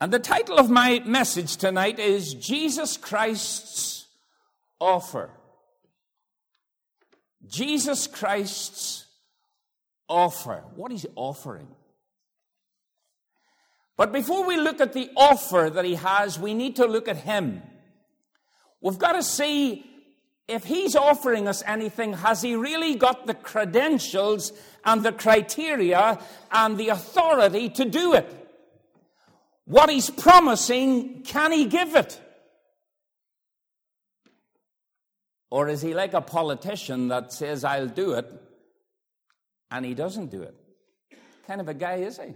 And 0.00 0.12
the 0.12 0.18
title 0.18 0.58
of 0.58 0.70
my 0.70 1.00
message 1.06 1.56
tonight 1.56 1.98
is 1.98 2.34
Jesus 2.34 2.96
Christ's 2.96 4.06
Offer. 4.80 5.30
Jesus 7.46 8.06
Christ's 8.06 9.06
offer. 10.08 10.64
What 10.74 10.92
is 10.92 11.06
offering? 11.14 11.68
But 13.96 14.12
before 14.12 14.46
we 14.46 14.56
look 14.56 14.80
at 14.80 14.92
the 14.92 15.10
offer 15.16 15.70
that 15.72 15.84
he 15.84 15.94
has, 15.94 16.38
we 16.38 16.54
need 16.54 16.76
to 16.76 16.86
look 16.86 17.08
at 17.08 17.16
him. 17.16 17.62
We've 18.80 18.98
got 18.98 19.12
to 19.12 19.22
see 19.22 19.86
if 20.46 20.64
he's 20.64 20.94
offering 20.94 21.48
us 21.48 21.62
anything, 21.66 22.14
has 22.14 22.42
he 22.42 22.54
really 22.54 22.96
got 22.96 23.26
the 23.26 23.34
credentials 23.34 24.52
and 24.84 25.02
the 25.02 25.12
criteria 25.12 26.18
and 26.52 26.76
the 26.76 26.90
authority 26.90 27.70
to 27.70 27.84
do 27.84 28.14
it? 28.14 28.30
What 29.64 29.88
he's 29.88 30.10
promising, 30.10 31.22
can 31.22 31.52
he 31.52 31.64
give 31.64 31.94
it? 31.94 32.20
Or 35.50 35.68
is 35.68 35.80
he 35.80 35.94
like 35.94 36.12
a 36.12 36.20
politician 36.20 37.08
that 37.08 37.32
says, 37.32 37.64
I'll 37.64 37.88
do 37.88 38.14
it, 38.14 38.30
and 39.70 39.84
he 39.84 39.94
doesn't 39.94 40.30
do 40.30 40.42
it? 40.42 40.54
kind 41.46 41.60
of 41.60 41.68
a 41.68 41.74
guy 41.74 41.96
is 41.96 42.18
he? 42.18 42.34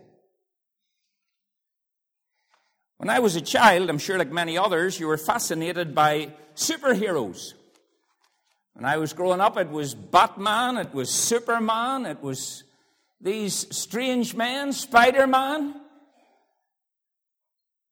When 2.98 3.10
I 3.10 3.20
was 3.20 3.36
a 3.36 3.40
child, 3.40 3.90
I'm 3.90 3.98
sure 3.98 4.18
like 4.18 4.30
many 4.30 4.58
others, 4.58 4.98
you 4.98 5.06
were 5.06 5.16
fascinated 5.16 5.94
by 5.94 6.32
superheroes. 6.54 7.54
When 8.78 8.84
I 8.84 8.96
was 8.98 9.12
growing 9.12 9.40
up, 9.40 9.58
it 9.58 9.70
was 9.70 9.92
Batman, 9.92 10.76
it 10.76 10.94
was 10.94 11.10
Superman, 11.10 12.06
it 12.06 12.22
was 12.22 12.62
these 13.20 13.66
strange 13.76 14.36
men, 14.36 14.72
Spider 14.72 15.26
Man. 15.26 15.74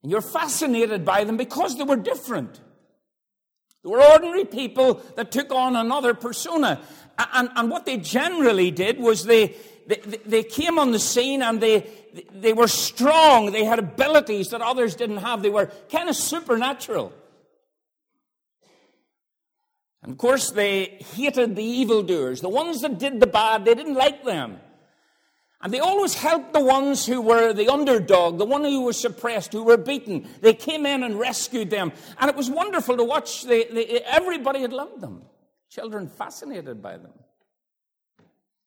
And 0.05 0.13
you're 0.13 0.21
fascinated 0.21 1.05
by 1.05 1.25
them 1.25 1.37
because 1.37 1.77
they 1.77 1.83
were 1.83 1.97
different. 1.97 2.61
They 3.83 3.91
were 3.91 4.01
ordinary 4.01 4.45
people 4.45 5.03
that 5.17 5.33
took 5.33 5.51
on 5.51 5.75
another 5.75 6.15
persona. 6.15 6.81
And, 7.19 7.49
and 7.57 7.69
what 7.69 7.85
they 7.85 7.97
generally 7.97 8.71
did 8.71 9.01
was 9.01 9.25
they, 9.25 9.57
they, 9.89 9.97
they 10.25 10.43
came 10.45 10.79
on 10.79 10.93
the 10.93 11.01
scene 11.01 11.43
and 11.43 11.61
they, 11.61 11.91
they 12.33 12.53
were 12.53 12.69
strong. 12.69 13.51
They 13.51 13.65
had 13.65 13.81
abilities 13.81 14.51
that 14.51 14.61
others 14.61 14.95
didn't 14.95 15.17
have. 15.17 15.43
They 15.43 15.51
were 15.51 15.67
kind 15.91 16.09
of 16.09 16.15
supernatural. 16.15 17.13
And 20.07 20.13
of 20.13 20.19
course, 20.19 20.53
they 20.53 20.85
hated 21.15 21.57
the 21.57 21.65
evildoers. 21.65 22.41
The 22.41 22.49
ones 22.49 22.81
that 22.83 22.99
did 22.99 23.19
the 23.19 23.27
bad, 23.27 23.65
they 23.65 23.75
didn't 23.75 23.95
like 23.95 24.25
them. 24.25 24.61
And 25.61 25.75
they 25.75 25.81
always 25.81 26.15
helped 26.15 26.53
the 26.53 26.61
ones 26.61 27.05
who 27.05 27.21
were 27.21 27.53
the 27.53 27.69
underdog, 27.69 28.39
the 28.39 28.45
one 28.45 28.63
who 28.63 28.83
was 28.83 29.01
suppressed, 29.01 29.53
who 29.53 29.65
were 29.65 29.77
beaten. 29.77 30.29
They 30.41 30.55
came 30.55 30.87
in 30.87 31.03
and 31.03 31.19
rescued 31.19 31.71
them. 31.71 31.93
And 32.21 32.31
it 32.31 32.37
was 32.37 32.49
wonderful 32.49 32.97
to 32.97 33.03
watch. 33.03 33.43
They, 33.43 33.65
they, 33.65 33.85
everybody 34.07 34.61
had 34.61 34.73
loved 34.73 35.01
them. 35.01 35.23
Children 35.71 36.09
fascinated 36.09 36.81
by 36.81 36.99
them. 36.99 37.13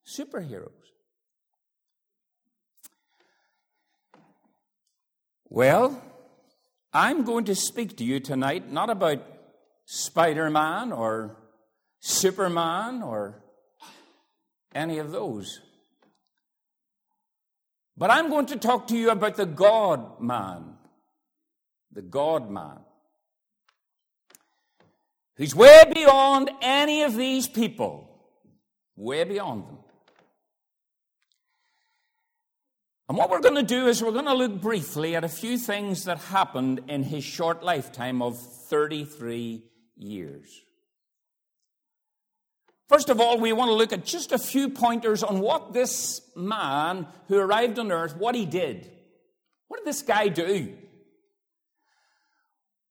Superheroes. 0.05 0.72
Well, 5.48 6.03
I'm 6.91 7.24
going 7.24 7.46
to 7.46 7.55
speak 7.55 7.96
to 7.98 8.03
you 8.03 8.19
tonight 8.19 8.69
not 8.69 8.89
about 8.89 9.24
Spider 9.91 10.51
Man 10.51 10.91
or 10.91 11.36
Superman 12.00 13.01
or 13.01 13.41
any 14.72 15.00
of 15.00 15.12
those. 15.12 15.62
But 17.98 18.12
I'm 18.12 18.29
going 18.29 18.46
to 18.46 18.58
talk 18.58 18.88
to 18.89 18.96
you 18.96 19.10
about 19.10 19.36
the 19.36 19.48
God 19.48 20.22
man. 20.22 20.75
The 21.91 22.03
God 22.03 22.51
man. 22.51 22.81
Who's 25.38 25.55
way 25.55 25.81
beyond 25.91 26.51
any 26.62 27.01
of 27.01 27.15
these 27.15 27.48
people. 27.48 28.08
Way 28.96 29.24
beyond 29.24 29.69
them. 29.69 29.77
And 33.08 33.17
what 33.17 33.31
we're 33.31 33.41
going 33.41 33.55
to 33.55 33.63
do 33.63 33.88
is 33.88 34.03
we're 34.03 34.12
going 34.12 34.25
to 34.25 34.36
look 34.36 34.62
briefly 34.62 35.15
at 35.15 35.24
a 35.24 35.29
few 35.29 35.58
things 35.58 36.03
that 36.03 36.19
happened 36.19 36.81
in 36.88 37.01
his 37.01 37.24
short 37.24 37.63
lifetime 37.63 38.22
of 38.22 38.39
33 38.39 39.63
years. 39.99 40.61
First 42.87 43.09
of 43.09 43.21
all, 43.21 43.37
we 43.37 43.53
want 43.53 43.69
to 43.69 43.75
look 43.75 43.93
at 43.93 44.03
just 44.03 44.31
a 44.31 44.39
few 44.39 44.69
pointers 44.69 45.21
on 45.21 45.39
what 45.41 45.73
this 45.73 46.21
man 46.35 47.05
who 47.27 47.37
arrived 47.37 47.77
on 47.77 47.91
earth, 47.91 48.15
what 48.15 48.33
he 48.33 48.47
did. 48.47 48.89
What 49.67 49.77
did 49.77 49.85
this 49.85 50.01
guy 50.01 50.29
do? 50.29 50.75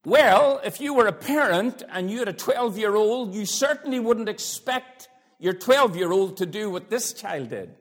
Well, 0.04 0.60
if 0.62 0.80
you 0.80 0.94
were 0.94 1.08
a 1.08 1.12
parent 1.12 1.82
and 1.90 2.08
you 2.08 2.20
had 2.20 2.28
a 2.28 2.32
12 2.32 2.78
year 2.78 2.94
old, 2.94 3.34
you 3.34 3.44
certainly 3.44 3.98
wouldn't 3.98 4.28
expect 4.28 5.08
your 5.40 5.52
12 5.52 5.96
year 5.96 6.12
old 6.12 6.36
to 6.36 6.46
do 6.46 6.70
what 6.70 6.88
this 6.88 7.12
child 7.12 7.50
did. 7.50 7.74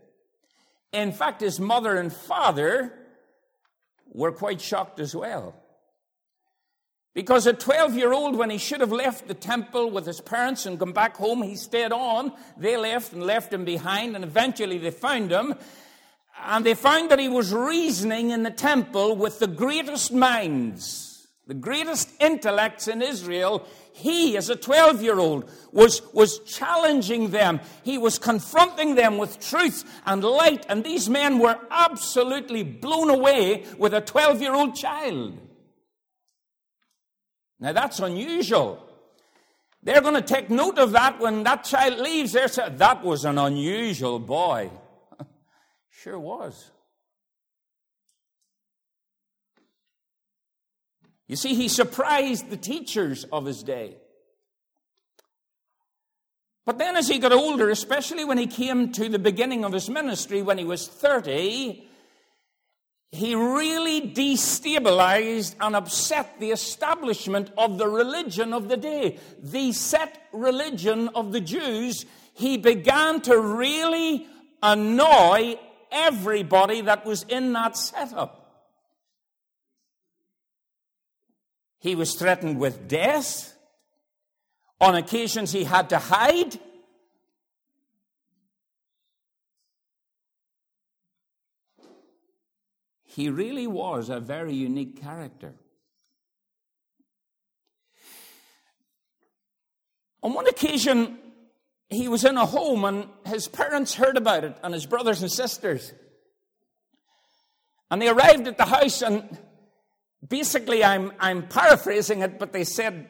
In 0.91 1.11
fact, 1.11 1.41
his 1.41 1.59
mother 1.59 1.95
and 1.95 2.11
father 2.11 2.93
were 4.07 4.31
quite 4.31 4.59
shocked 4.59 4.99
as 4.99 5.15
well. 5.15 5.53
Because 7.17 7.47
a 7.47 7.53
12 7.53 7.95
year 7.95 8.13
old, 8.13 8.35
when 8.35 8.51
he 8.51 8.59
should 8.59 8.79
have 8.79 8.91
left 8.91 9.27
the 9.27 9.33
temple 9.33 9.89
with 9.89 10.05
his 10.05 10.21
parents 10.21 10.67
and 10.67 10.77
come 10.77 10.91
back 10.93 11.17
home, 11.17 11.41
he 11.41 11.55
stayed 11.55 11.91
on. 11.91 12.31
They 12.57 12.77
left 12.77 13.11
and 13.11 13.23
left 13.23 13.51
him 13.51 13.65
behind, 13.65 14.13
and 14.13 14.23
eventually 14.23 14.77
they 14.77 14.91
found 14.91 15.31
him. 15.31 15.55
And 16.45 16.63
they 16.63 16.75
found 16.75 17.09
that 17.09 17.17
he 17.17 17.27
was 17.27 17.51
reasoning 17.51 18.29
in 18.29 18.43
the 18.43 18.51
temple 18.51 19.15
with 19.15 19.39
the 19.39 19.47
greatest 19.47 20.13
minds, 20.13 21.27
the 21.47 21.55
greatest 21.55 22.07
intellects 22.21 22.87
in 22.87 23.01
Israel. 23.01 23.65
He, 23.93 24.37
as 24.37 24.51
a 24.51 24.55
12 24.55 25.01
year 25.01 25.17
old, 25.17 25.49
was, 25.71 26.03
was 26.13 26.37
challenging 26.41 27.31
them. 27.31 27.61
He 27.81 27.97
was 27.97 28.19
confronting 28.19 28.93
them 28.93 29.17
with 29.17 29.39
truth 29.39 29.85
and 30.05 30.23
light. 30.23 30.67
And 30.69 30.83
these 30.83 31.09
men 31.09 31.39
were 31.39 31.57
absolutely 31.71 32.61
blown 32.61 33.09
away 33.09 33.65
with 33.79 33.95
a 33.95 34.01
12 34.01 34.39
year 34.39 34.53
old 34.53 34.75
child. 34.75 35.46
Now 37.59 37.73
that's 37.73 37.99
unusual. 37.99 38.83
They're 39.83 40.01
going 40.01 40.15
to 40.15 40.21
take 40.21 40.49
note 40.49 40.77
of 40.77 40.91
that 40.91 41.19
when 41.19 41.43
that 41.43 41.63
child 41.63 41.99
leaves. 41.99 42.33
They're 42.33 42.47
that 42.47 43.03
was 43.03 43.25
an 43.25 43.37
unusual 43.37 44.19
boy. 44.19 44.69
sure 45.89 46.19
was. 46.19 46.71
You 51.27 51.35
see, 51.35 51.55
he 51.55 51.67
surprised 51.67 52.49
the 52.49 52.57
teachers 52.57 53.25
of 53.25 53.45
his 53.45 53.63
day. 53.63 53.97
But 56.65 56.77
then, 56.77 56.97
as 56.97 57.07
he 57.07 57.19
got 57.19 57.31
older, 57.31 57.69
especially 57.69 58.25
when 58.25 58.37
he 58.37 58.47
came 58.47 58.91
to 58.93 59.07
the 59.07 59.19
beginning 59.19 59.63
of 59.63 59.71
his 59.71 59.89
ministry, 59.89 60.41
when 60.41 60.57
he 60.57 60.65
was 60.65 60.87
30, 60.87 61.86
he 63.11 63.35
really 63.35 64.01
destabilized 64.01 65.55
and 65.61 65.75
upset 65.75 66.39
the 66.39 66.51
establishment 66.51 67.51
of 67.57 67.77
the 67.77 67.87
religion 67.87 68.53
of 68.53 68.67
the 68.67 68.77
day, 68.77 69.17
the 69.41 69.71
set 69.71 70.21
religion 70.33 71.09
of 71.09 71.31
the 71.31 71.39
Jews. 71.39 72.05
He 72.33 72.57
began 72.57 73.21
to 73.21 73.39
really 73.39 74.27
annoy 74.61 75.57
everybody 75.91 76.81
that 76.81 77.05
was 77.05 77.23
in 77.23 77.53
that 77.53 77.77
setup. 77.77 78.43
He 81.79 81.95
was 81.95 82.15
threatened 82.15 82.59
with 82.59 82.89
death. 82.89 83.53
On 84.81 84.95
occasions, 84.95 85.53
he 85.53 85.63
had 85.63 85.89
to 85.89 85.97
hide. 85.97 86.59
He 93.17 93.29
really 93.31 93.65
was 93.65 94.09
a 94.09 94.19
very 94.19 94.53
unique 94.53 95.01
character. 95.01 95.55
On 100.21 100.35
one 100.35 100.47
occasion, 100.47 101.17
he 101.89 102.09
was 102.09 102.23
in 102.23 102.37
a 102.37 102.45
home 102.45 102.85
and 102.85 103.09
his 103.25 103.47
parents 103.47 103.95
heard 103.95 104.17
about 104.17 104.43
it 104.43 104.55
and 104.61 104.71
his 104.71 104.85
brothers 104.85 105.23
and 105.23 105.31
sisters. 105.31 105.93
And 107.89 107.99
they 107.99 108.07
arrived 108.07 108.47
at 108.47 108.59
the 108.59 108.65
house 108.65 109.01
and 109.01 109.35
basically 110.29 110.83
I'm, 110.83 111.11
I'm 111.19 111.47
paraphrasing 111.47 112.21
it, 112.21 112.37
but 112.37 112.53
they 112.53 112.65
said, 112.65 113.09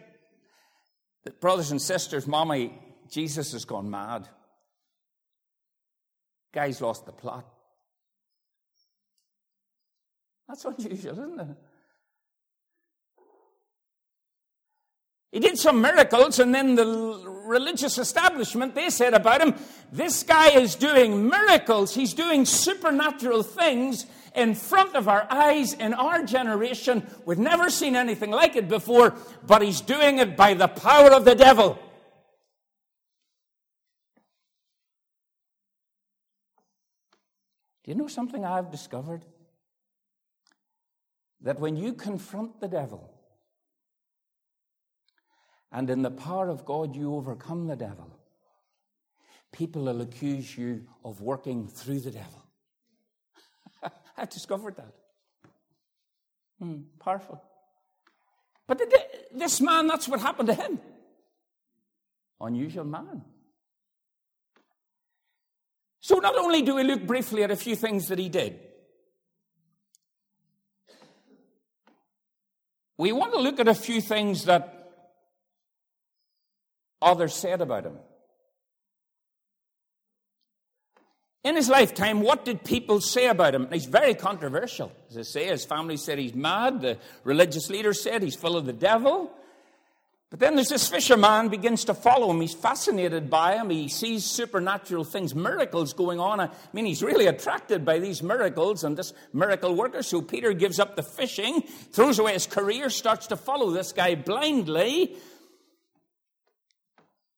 brothers 1.41 1.71
and 1.71 1.81
sisters, 1.81 2.25
mommy, 2.25 2.79
Jesus 3.11 3.51
has 3.51 3.65
gone 3.65 3.89
mad. 3.89 4.29
Guy's 6.53 6.79
lost 6.79 7.05
the 7.05 7.11
plot. 7.11 7.56
That's 10.47 10.65
unusual, 10.65 11.19
isn't 11.19 11.39
it? 11.39 11.57
He 15.31 15.39
did 15.39 15.57
some 15.57 15.81
miracles, 15.81 16.39
and 16.39 16.55
then 16.55 16.75
the 16.75 16.85
religious 16.85 17.97
establishment, 17.97 18.75
they 18.75 18.89
said 18.89 19.13
about 19.13 19.41
him, 19.41 19.55
this 19.91 20.23
guy 20.23 20.49
is 20.51 20.75
doing 20.75 21.27
miracles. 21.27 21.93
He's 21.93 22.13
doing 22.13 22.45
supernatural 22.45 23.43
things 23.43 24.05
in 24.35 24.55
front 24.55 24.95
of 24.95 25.09
our 25.09 25.27
eyes 25.29 25.73
in 25.73 25.93
our 25.93 26.23
generation. 26.23 27.05
We've 27.25 27.39
never 27.39 27.69
seen 27.69 27.95
anything 27.95 28.31
like 28.31 28.55
it 28.55 28.69
before, 28.69 29.15
but 29.45 29.61
he's 29.61 29.81
doing 29.81 30.19
it 30.19 30.37
by 30.37 30.53
the 30.53 30.67
power 30.67 31.11
of 31.11 31.25
the 31.25 31.35
devil. 31.35 31.77
Do 37.83 37.91
you 37.91 37.95
know 37.95 38.07
something 38.07 38.45
I've 38.45 38.71
discovered? 38.71 39.23
That 41.41 41.59
when 41.59 41.75
you 41.75 41.93
confront 41.93 42.59
the 42.59 42.67
devil, 42.67 43.13
and 45.71 45.89
in 45.89 46.01
the 46.01 46.11
power 46.11 46.49
of 46.49 46.65
God 46.65 46.95
you 46.95 47.13
overcome 47.15 47.67
the 47.67 47.75
devil, 47.75 48.11
people 49.51 49.85
will 49.85 50.01
accuse 50.01 50.57
you 50.57 50.87
of 51.03 51.21
working 51.21 51.67
through 51.67 51.99
the 51.99 52.11
devil. 52.11 52.43
I 54.17 54.25
discovered 54.25 54.77
that. 54.77 54.93
Hmm, 56.59 56.81
powerful. 56.99 57.41
But 58.65 58.81
this 59.31 59.61
man, 59.61 59.87
that's 59.87 60.07
what 60.07 60.19
happened 60.19 60.47
to 60.47 60.53
him. 60.53 60.79
Unusual 62.41 62.83
man. 62.83 63.23
So, 65.99 66.15
not 66.19 66.37
only 66.37 66.61
do 66.61 66.75
we 66.75 66.83
look 66.83 67.05
briefly 67.05 67.43
at 67.43 67.51
a 67.51 67.55
few 67.55 67.75
things 67.75 68.07
that 68.07 68.19
he 68.19 68.29
did, 68.29 68.59
we 72.97 73.11
want 73.11 73.33
to 73.33 73.39
look 73.39 73.59
at 73.59 73.67
a 73.67 73.75
few 73.75 74.01
things 74.01 74.45
that 74.45 74.73
others 77.01 77.33
said 77.35 77.61
about 77.61 77.85
him. 77.85 77.97
In 81.43 81.55
his 81.55 81.69
lifetime, 81.69 82.21
what 82.21 82.43
did 82.43 82.63
people 82.63 82.99
say 82.99 83.27
about 83.27 83.55
him? 83.55 83.69
He's 83.71 83.85
very 83.85 84.15
controversial. 84.15 84.91
As 85.09 85.17
I 85.17 85.21
say, 85.21 85.45
his 85.45 85.63
family 85.63 85.95
said 85.95 86.19
he's 86.19 86.33
mad. 86.33 86.81
The 86.81 86.97
religious 87.23 87.69
leaders 87.69 88.01
said 88.01 88.21
he's 88.21 88.35
full 88.35 88.57
of 88.57 88.65
the 88.65 88.73
devil. 88.73 89.31
But 90.29 90.41
then 90.41 90.55
there's 90.55 90.67
this 90.67 90.89
fisherman 90.89 91.47
begins 91.47 91.85
to 91.85 91.93
follow 91.93 92.29
him. 92.29 92.41
He's 92.41 92.53
fascinated 92.53 93.29
by 93.29 93.55
him. 93.55 93.69
He 93.69 93.87
sees 93.87 94.25
supernatural 94.25 95.05
things, 95.05 95.33
miracles 95.33 95.93
going 95.93 96.19
on. 96.19 96.41
I 96.41 96.49
mean, 96.73 96.85
he's 96.85 97.01
really 97.01 97.27
attracted 97.27 97.85
by 97.85 97.99
these 97.99 98.21
miracles 98.21 98.83
and 98.83 98.97
this 98.97 99.13
miracle 99.31 99.73
worker. 99.73 100.03
So 100.03 100.21
Peter 100.21 100.51
gives 100.51 100.79
up 100.79 100.97
the 100.97 101.03
fishing, 101.03 101.61
throws 101.61 102.19
away 102.19 102.33
his 102.33 102.45
career, 102.45 102.89
starts 102.89 103.27
to 103.27 103.37
follow 103.37 103.71
this 103.71 103.93
guy 103.93 104.15
blindly. 104.15 105.15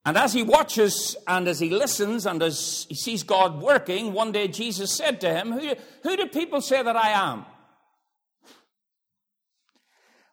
And 0.03 0.17
as 0.17 0.34
he 0.34 0.41
watches 0.41 1.15
and 1.27 1.48
as 1.48 1.60
he 1.60 1.69
listens 1.69 2.25
and 2.25 2.41
as 2.41 2.88
he 2.89 2.96
sees 2.96 3.22
God 3.22 3.62
working, 3.62 4.13
one 4.13 4.31
day 4.31 4.48
Jesus 4.48 4.91
said 4.91 5.22
to 5.22 5.31
him, 5.31 5.51
Who, 5.51 5.75
who 6.01 6.17
do 6.17 6.25
people 6.25 6.62
say 6.62 6.81
that 6.81 6.96
I 6.96 7.10
am? 7.10 7.46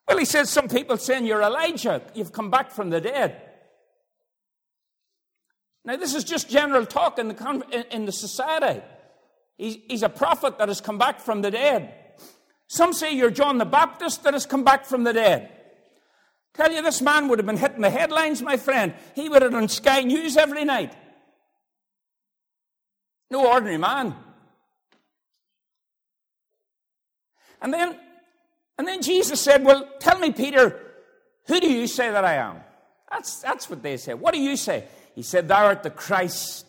Well, 0.08 0.18
he 0.18 0.24
says, 0.24 0.50
Some 0.50 0.68
people 0.68 0.96
saying 0.96 1.26
you're 1.26 1.42
Elijah, 1.42 2.02
you've 2.14 2.32
come 2.32 2.50
back 2.50 2.70
from 2.70 2.90
the 2.90 3.00
dead. 3.00 3.42
Now, 5.84 5.96
this 5.96 6.14
is 6.14 6.24
just 6.24 6.50
general 6.50 6.84
talk 6.84 7.18
in 7.18 7.28
the, 7.28 7.86
in 7.94 8.06
the 8.06 8.12
society. 8.12 8.82
He's, 9.56 10.02
a 10.02 10.08
prophet 10.08 10.58
that 10.58 10.68
has 10.68 10.80
come 10.80 10.98
back 10.98 11.20
from 11.20 11.42
the 11.42 11.50
dead. 11.50 11.94
Some 12.68 12.92
say 12.92 13.14
you're 13.14 13.30
John 13.30 13.58
the 13.58 13.64
Baptist 13.64 14.24
that 14.24 14.34
has 14.34 14.44
come 14.44 14.64
back 14.64 14.84
from 14.84 15.04
the 15.04 15.12
dead. 15.12 15.50
Tell 16.54 16.72
you, 16.72 16.82
this 16.82 17.00
man 17.00 17.28
would 17.28 17.38
have 17.38 17.46
been 17.46 17.56
hitting 17.56 17.82
the 17.82 17.90
headlines, 17.90 18.42
my 18.42 18.56
friend. 18.56 18.94
He 19.14 19.28
would 19.28 19.42
have 19.42 19.52
done 19.52 19.68
Sky 19.68 20.00
News 20.00 20.36
every 20.36 20.64
night. 20.64 20.94
No 23.30 23.46
ordinary 23.46 23.78
man. 23.78 24.14
And 27.62 27.72
then, 27.72 27.98
and 28.78 28.86
then 28.86 29.02
Jesus 29.02 29.40
said, 29.40 29.64
Well, 29.64 29.88
tell 29.98 30.18
me, 30.18 30.32
Peter, 30.32 30.78
who 31.46 31.60
do 31.60 31.70
you 31.70 31.86
say 31.86 32.10
that 32.10 32.24
I 32.24 32.34
am? 32.34 32.60
That's, 33.10 33.40
that's 33.40 33.70
what 33.70 33.82
they 33.82 33.96
said. 33.96 34.20
What 34.20 34.34
do 34.34 34.40
you 34.40 34.56
say? 34.56 34.84
He 35.14 35.22
said, 35.22 35.48
Thou 35.48 35.66
art 35.66 35.82
the 35.82 35.90
Christ, 35.90 36.65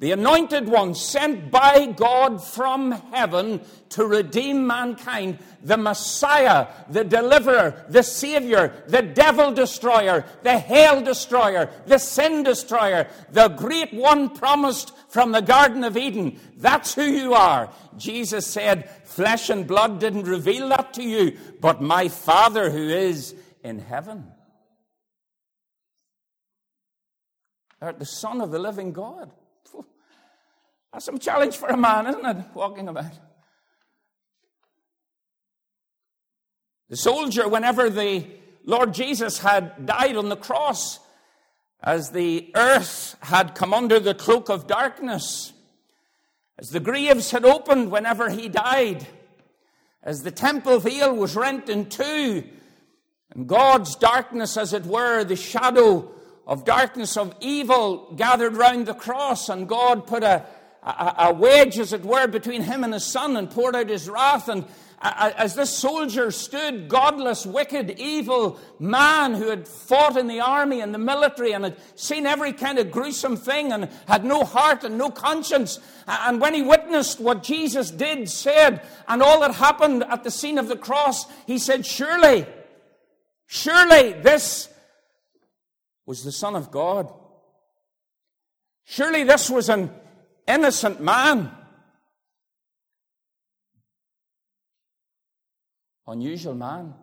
the 0.00 0.12
anointed 0.12 0.68
one 0.68 0.94
sent 0.94 1.50
by 1.50 1.86
God 1.86 2.42
from 2.42 2.92
heaven 2.92 3.60
to 3.90 4.06
redeem 4.06 4.64
mankind, 4.64 5.40
the 5.60 5.76
Messiah, 5.76 6.68
the 6.88 7.02
deliverer, 7.02 7.84
the 7.88 8.04
Savior, 8.04 8.84
the 8.86 9.02
devil 9.02 9.52
destroyer, 9.52 10.24
the 10.44 10.56
hell 10.56 11.02
destroyer, 11.02 11.68
the 11.86 11.98
sin 11.98 12.44
destroyer, 12.44 13.08
the 13.32 13.48
great 13.48 13.92
one 13.92 14.30
promised 14.30 14.92
from 15.08 15.32
the 15.32 15.42
Garden 15.42 15.82
of 15.82 15.96
Eden. 15.96 16.38
That's 16.56 16.94
who 16.94 17.02
you 17.02 17.34
are. 17.34 17.68
Jesus 17.96 18.46
said, 18.46 18.88
Flesh 19.04 19.50
and 19.50 19.66
blood 19.66 19.98
didn't 19.98 20.24
reveal 20.24 20.68
that 20.68 20.94
to 20.94 21.02
you, 21.02 21.36
but 21.60 21.82
my 21.82 22.06
Father 22.06 22.70
who 22.70 22.88
is 22.88 23.34
in 23.64 23.80
heaven. 23.80 24.30
The 27.80 28.04
Son 28.04 28.40
of 28.40 28.52
the 28.52 28.60
living 28.60 28.92
God. 28.92 29.32
That's 30.92 31.04
some 31.04 31.18
challenge 31.18 31.56
for 31.56 31.68
a 31.68 31.76
man, 31.76 32.06
isn't 32.06 32.24
it? 32.24 32.46
Walking 32.54 32.88
about. 32.88 33.12
The 36.88 36.96
soldier, 36.96 37.46
whenever 37.46 37.90
the 37.90 38.26
Lord 38.64 38.94
Jesus 38.94 39.38
had 39.38 39.84
died 39.84 40.16
on 40.16 40.30
the 40.30 40.36
cross, 40.36 41.00
as 41.82 42.10
the 42.10 42.50
earth 42.54 43.16
had 43.20 43.54
come 43.54 43.74
under 43.74 44.00
the 44.00 44.14
cloak 44.14 44.48
of 44.48 44.66
darkness, 44.66 45.52
as 46.58 46.70
the 46.70 46.80
graves 46.80 47.30
had 47.30 47.44
opened 47.44 47.90
whenever 47.90 48.30
he 48.30 48.48
died, 48.48 49.06
as 50.02 50.22
the 50.22 50.30
temple 50.30 50.78
veil 50.80 51.14
was 51.14 51.36
rent 51.36 51.68
in 51.68 51.86
two, 51.90 52.44
and 53.30 53.46
God's 53.46 53.94
darkness, 53.94 54.56
as 54.56 54.72
it 54.72 54.86
were, 54.86 55.22
the 55.24 55.36
shadow 55.36 56.10
of 56.46 56.64
darkness 56.64 57.18
of 57.18 57.34
evil 57.40 58.14
gathered 58.16 58.56
round 58.56 58.86
the 58.86 58.94
cross, 58.94 59.50
and 59.50 59.68
God 59.68 60.06
put 60.06 60.22
a 60.22 60.46
a, 60.82 61.32
wedge, 61.34 61.78
as 61.78 61.92
it 61.92 62.04
were, 62.04 62.26
between 62.26 62.62
him 62.62 62.84
and 62.84 62.92
his 62.94 63.04
son 63.04 63.36
and 63.36 63.50
poured 63.50 63.76
out 63.76 63.88
his 63.88 64.08
wrath. 64.08 64.48
And 64.48 64.64
as 65.00 65.54
this 65.54 65.76
soldier 65.76 66.30
stood, 66.30 66.88
godless, 66.88 67.46
wicked, 67.46 67.98
evil 67.98 68.58
man 68.78 69.34
who 69.34 69.48
had 69.48 69.68
fought 69.68 70.16
in 70.16 70.26
the 70.26 70.40
army 70.40 70.80
and 70.80 70.92
the 70.92 70.98
military 70.98 71.52
and 71.52 71.64
had 71.64 71.76
seen 71.94 72.26
every 72.26 72.52
kind 72.52 72.78
of 72.78 72.90
gruesome 72.90 73.36
thing 73.36 73.72
and 73.72 73.88
had 74.06 74.24
no 74.24 74.44
heart 74.44 74.84
and 74.84 74.98
no 74.98 75.10
conscience. 75.10 75.78
And 76.06 76.40
when 76.40 76.54
he 76.54 76.62
witnessed 76.62 77.20
what 77.20 77.42
Jesus 77.42 77.90
did, 77.90 78.28
said, 78.28 78.86
and 79.06 79.22
all 79.22 79.40
that 79.40 79.54
happened 79.54 80.04
at 80.04 80.24
the 80.24 80.30
scene 80.30 80.58
of 80.58 80.68
the 80.68 80.76
cross, 80.76 81.26
he 81.46 81.58
said, 81.58 81.86
Surely, 81.86 82.46
surely 83.46 84.14
this 84.14 84.68
was 86.06 86.24
the 86.24 86.32
Son 86.32 86.56
of 86.56 86.70
God. 86.70 87.12
Surely 88.84 89.22
this 89.22 89.50
was 89.50 89.68
an 89.68 89.90
innocent 90.48 91.00
man. 91.00 91.52
Unusual 96.06 96.54
man. 96.54 96.94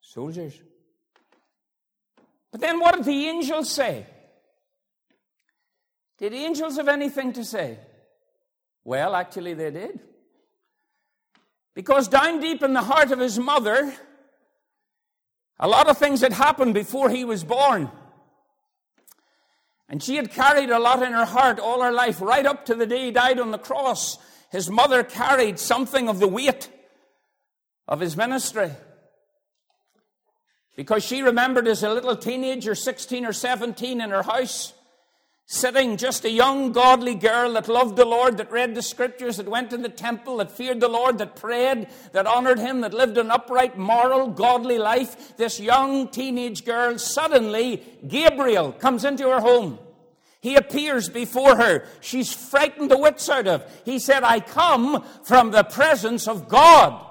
Soldiers. 0.00 0.54
But 2.52 2.60
then 2.60 2.80
what 2.80 2.94
did 2.94 3.04
the 3.04 3.26
angels 3.26 3.70
say? 3.70 4.06
Did 6.18 6.32
angels 6.32 6.76
have 6.76 6.88
anything 6.88 7.32
to 7.34 7.44
say? 7.44 7.78
Well, 8.84 9.14
actually, 9.14 9.54
they 9.54 9.70
did. 9.70 10.00
Because 11.74 12.08
down 12.08 12.40
deep 12.40 12.62
in 12.62 12.72
the 12.72 12.82
heart 12.82 13.10
of 13.10 13.18
his 13.18 13.38
mother, 13.38 13.92
a 15.60 15.68
lot 15.68 15.88
of 15.88 15.98
things 15.98 16.22
had 16.22 16.32
happened 16.32 16.74
before 16.74 17.10
he 17.10 17.24
was 17.24 17.44
born. 17.44 17.90
And 19.88 20.02
she 20.02 20.16
had 20.16 20.30
carried 20.30 20.70
a 20.70 20.78
lot 20.78 21.02
in 21.02 21.12
her 21.12 21.24
heart 21.24 21.58
all 21.58 21.82
her 21.82 21.92
life, 21.92 22.20
right 22.20 22.44
up 22.44 22.66
to 22.66 22.74
the 22.74 22.86
day 22.86 23.06
he 23.06 23.10
died 23.10 23.40
on 23.40 23.50
the 23.50 23.58
cross. 23.58 24.18
His 24.50 24.70
mother 24.70 25.02
carried 25.02 25.58
something 25.58 26.08
of 26.08 26.18
the 26.18 26.28
weight 26.28 26.68
of 27.86 28.00
his 28.00 28.16
ministry. 28.16 28.70
Because 30.76 31.02
she 31.04 31.22
remembered 31.22 31.66
as 31.66 31.82
a 31.82 31.92
little 31.92 32.16
teenager, 32.16 32.74
16 32.74 33.24
or 33.24 33.32
17, 33.32 34.00
in 34.00 34.10
her 34.10 34.22
house, 34.22 34.74
sitting 35.50 35.96
just 35.96 36.26
a 36.26 36.30
young, 36.30 36.72
godly 36.72 37.14
girl 37.14 37.54
that 37.54 37.68
loved 37.68 37.96
the 37.96 38.04
Lord, 38.04 38.36
that 38.36 38.52
read 38.52 38.74
the 38.74 38.82
scriptures, 38.82 39.38
that 39.38 39.48
went 39.48 39.70
to 39.70 39.78
the 39.78 39.88
temple, 39.88 40.36
that 40.36 40.50
feared 40.50 40.78
the 40.78 40.88
Lord, 40.88 41.16
that 41.18 41.36
prayed, 41.36 41.88
that 42.12 42.26
honored 42.26 42.58
Him, 42.58 42.82
that 42.82 42.92
lived 42.92 43.16
an 43.16 43.30
upright, 43.30 43.78
moral, 43.78 44.28
godly 44.28 44.76
life. 44.76 45.38
This 45.38 45.58
young 45.58 46.08
teenage 46.08 46.66
girl, 46.66 46.98
suddenly, 46.98 47.82
Gabriel 48.06 48.72
comes 48.72 49.06
into 49.06 49.26
her 49.30 49.40
home. 49.40 49.78
He 50.42 50.54
appears 50.54 51.08
before 51.08 51.56
her. 51.56 51.86
She's 52.00 52.30
frightened 52.30 52.90
the 52.90 52.98
wits 52.98 53.26
out 53.30 53.46
of. 53.46 53.64
He 53.86 53.98
said, 53.98 54.24
I 54.24 54.40
come 54.40 55.02
from 55.24 55.50
the 55.50 55.64
presence 55.64 56.28
of 56.28 56.46
God. 56.46 57.06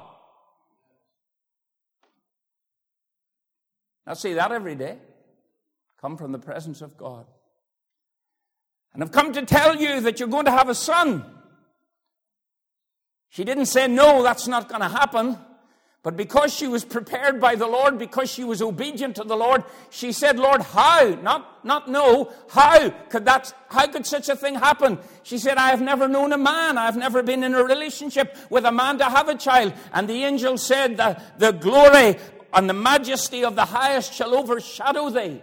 I 4.05 4.13
see 4.13 4.35
that 4.35 4.51
every 4.51 4.75
day. 4.75 4.99
Come 5.99 6.17
from 6.17 6.31
the 6.31 6.39
presence 6.39 6.81
of 6.81 6.97
God. 6.97 7.25
And 8.93 9.03
I've 9.03 9.11
come 9.11 9.33
to 9.33 9.43
tell 9.43 9.75
you 9.75 10.01
that 10.01 10.19
you're 10.19 10.29
going 10.29 10.45
to 10.45 10.51
have 10.51 10.69
a 10.69 10.75
son. 10.75 11.23
She 13.29 13.43
didn't 13.43 13.67
say, 13.67 13.87
No, 13.87 14.23
that's 14.23 14.47
not 14.47 14.69
going 14.69 14.81
to 14.81 14.87
happen. 14.87 15.37
But 16.07 16.15
because 16.15 16.53
she 16.53 16.67
was 16.67 16.85
prepared 16.85 17.41
by 17.41 17.55
the 17.55 17.67
Lord, 17.67 17.97
because 17.97 18.31
she 18.31 18.45
was 18.45 18.61
obedient 18.61 19.17
to 19.17 19.25
the 19.25 19.35
Lord, 19.35 19.65
she 19.89 20.13
said, 20.13 20.39
Lord, 20.39 20.61
how? 20.61 21.09
Not, 21.21 21.65
not 21.65 21.89
no. 21.89 22.31
How 22.49 22.89
could 23.09 23.25
that, 23.25 23.53
how 23.69 23.87
could 23.87 24.05
such 24.05 24.29
a 24.29 24.35
thing 24.37 24.55
happen? 24.55 24.99
She 25.23 25.37
said, 25.37 25.57
I 25.57 25.71
have 25.71 25.81
never 25.81 26.07
known 26.07 26.31
a 26.31 26.37
man. 26.37 26.77
I've 26.77 26.95
never 26.95 27.23
been 27.23 27.43
in 27.43 27.53
a 27.53 27.61
relationship 27.61 28.37
with 28.49 28.63
a 28.63 28.71
man 28.71 28.99
to 28.99 29.03
have 29.03 29.27
a 29.27 29.35
child. 29.35 29.73
And 29.91 30.07
the 30.07 30.23
angel 30.23 30.57
said, 30.57 30.95
the, 30.95 31.21
the 31.39 31.51
glory 31.51 32.15
and 32.53 32.69
the 32.69 32.73
majesty 32.73 33.43
of 33.43 33.57
the 33.57 33.65
highest 33.65 34.13
shall 34.13 34.33
overshadow 34.33 35.09
thee. 35.09 35.41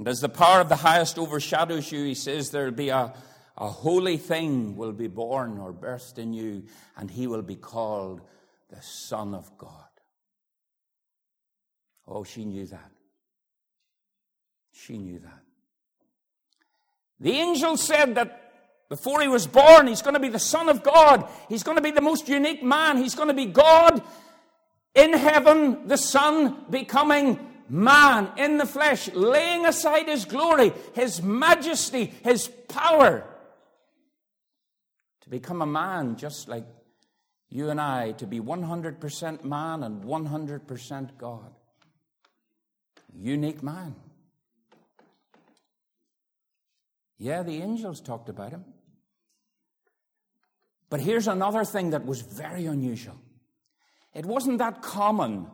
And 0.00 0.08
as 0.08 0.22
the 0.22 0.30
power 0.30 0.62
of 0.62 0.70
the 0.70 0.76
highest 0.76 1.18
overshadows 1.18 1.92
you, 1.92 2.02
he 2.04 2.14
says 2.14 2.48
there'll 2.48 2.70
be 2.70 2.88
a, 2.88 3.12
a 3.58 3.68
holy 3.68 4.16
thing 4.16 4.74
will 4.74 4.94
be 4.94 5.08
born 5.08 5.58
or 5.58 5.74
birthed 5.74 6.16
in 6.16 6.32
you, 6.32 6.64
and 6.96 7.10
he 7.10 7.26
will 7.26 7.42
be 7.42 7.56
called 7.56 8.22
the 8.70 8.80
Son 8.80 9.34
of 9.34 9.58
God. 9.58 9.74
Oh, 12.08 12.24
she 12.24 12.46
knew 12.46 12.64
that. 12.68 12.90
She 14.72 14.96
knew 14.96 15.18
that. 15.18 15.42
The 17.20 17.32
angel 17.32 17.76
said 17.76 18.14
that 18.14 18.52
before 18.88 19.20
he 19.20 19.28
was 19.28 19.46
born, 19.46 19.86
he's 19.86 20.00
going 20.00 20.14
to 20.14 20.20
be 20.20 20.30
the 20.30 20.38
Son 20.38 20.70
of 20.70 20.82
God. 20.82 21.28
He's 21.50 21.62
going 21.62 21.76
to 21.76 21.82
be 21.82 21.90
the 21.90 22.00
most 22.00 22.26
unique 22.26 22.62
man. 22.62 22.96
He's 22.96 23.14
going 23.14 23.28
to 23.28 23.34
be 23.34 23.44
God 23.44 24.00
in 24.94 25.12
heaven, 25.12 25.88
the 25.88 25.98
Son 25.98 26.64
becoming 26.70 27.49
man 27.70 28.32
in 28.36 28.58
the 28.58 28.66
flesh, 28.66 29.08
laying 29.12 29.64
aside 29.64 30.08
his 30.08 30.24
glory, 30.24 30.72
his 30.94 31.22
majesty, 31.22 32.12
his 32.24 32.48
power, 32.68 33.24
to 35.20 35.30
become 35.30 35.62
a 35.62 35.66
man 35.66 36.16
just 36.16 36.48
like 36.48 36.66
you 37.48 37.70
and 37.70 37.80
I, 37.80 38.12
to 38.12 38.26
be 38.26 38.40
100% 38.40 39.44
man 39.44 39.82
and 39.82 40.04
100% 40.04 41.16
God. 41.16 41.52
Unique 43.12 43.62
man. 43.62 43.94
Yeah, 47.18 47.42
the 47.42 47.60
angels 47.60 48.00
talked 48.00 48.28
about 48.28 48.50
him. 48.50 48.64
But 50.88 51.00
here's 51.00 51.28
another 51.28 51.64
thing 51.64 51.90
that 51.90 52.04
was 52.04 52.22
very 52.22 52.66
unusual. 52.66 53.16
It 54.14 54.26
wasn't 54.26 54.58
that 54.58 54.82
common 54.82 55.46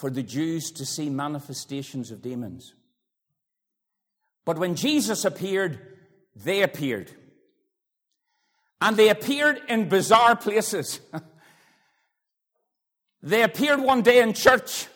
for 0.00 0.08
the 0.08 0.22
Jews 0.22 0.70
to 0.70 0.86
see 0.86 1.10
manifestations 1.10 2.10
of 2.10 2.22
demons. 2.22 2.72
But 4.46 4.56
when 4.56 4.74
Jesus 4.74 5.26
appeared, 5.26 5.78
they 6.34 6.62
appeared. 6.62 7.10
And 8.80 8.96
they 8.96 9.10
appeared 9.10 9.60
in 9.68 9.90
bizarre 9.90 10.36
places. 10.36 11.00
they 13.22 13.42
appeared 13.42 13.82
one 13.82 14.00
day 14.00 14.22
in 14.22 14.32
church 14.32 14.86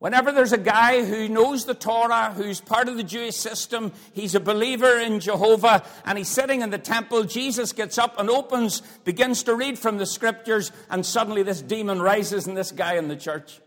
Whenever 0.00 0.30
there's 0.30 0.52
a 0.52 0.58
guy 0.58 1.04
who 1.04 1.28
knows 1.28 1.64
the 1.64 1.74
Torah, 1.74 2.32
who's 2.36 2.60
part 2.60 2.88
of 2.88 2.96
the 2.96 3.02
Jewish 3.02 3.34
system, 3.34 3.92
he's 4.12 4.36
a 4.36 4.40
believer 4.40 4.98
in 4.98 5.18
Jehovah, 5.18 5.84
and 6.04 6.16
he's 6.16 6.28
sitting 6.28 6.62
in 6.62 6.70
the 6.70 6.78
temple, 6.78 7.24
Jesus 7.24 7.72
gets 7.72 7.98
up 7.98 8.18
and 8.18 8.30
opens, 8.30 8.80
begins 9.04 9.42
to 9.44 9.56
read 9.56 9.76
from 9.76 9.98
the 9.98 10.06
scriptures, 10.06 10.70
and 10.88 11.04
suddenly 11.04 11.42
this 11.42 11.60
demon 11.60 12.00
rises 12.00 12.46
in 12.46 12.54
this 12.54 12.70
guy 12.70 12.94
in 12.94 13.08
the 13.08 13.16
church. 13.16 13.60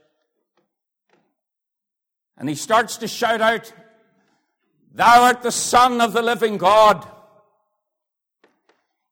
And 2.37 2.47
he 2.47 2.55
starts 2.55 2.97
to 2.97 3.09
shout 3.09 3.41
out, 3.41 3.71
Thou 4.93 5.23
art 5.23 5.41
the 5.41 5.51
Son 5.51 5.99
of 5.99 6.13
the 6.13 6.21
living 6.21 6.57
God. 6.57 7.05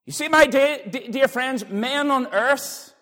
You 0.06 0.12
see, 0.12 0.28
my 0.28 0.46
dear, 0.46 0.78
dear 0.86 1.28
friends, 1.28 1.68
men 1.68 2.10
on 2.10 2.26
earth, 2.28 2.94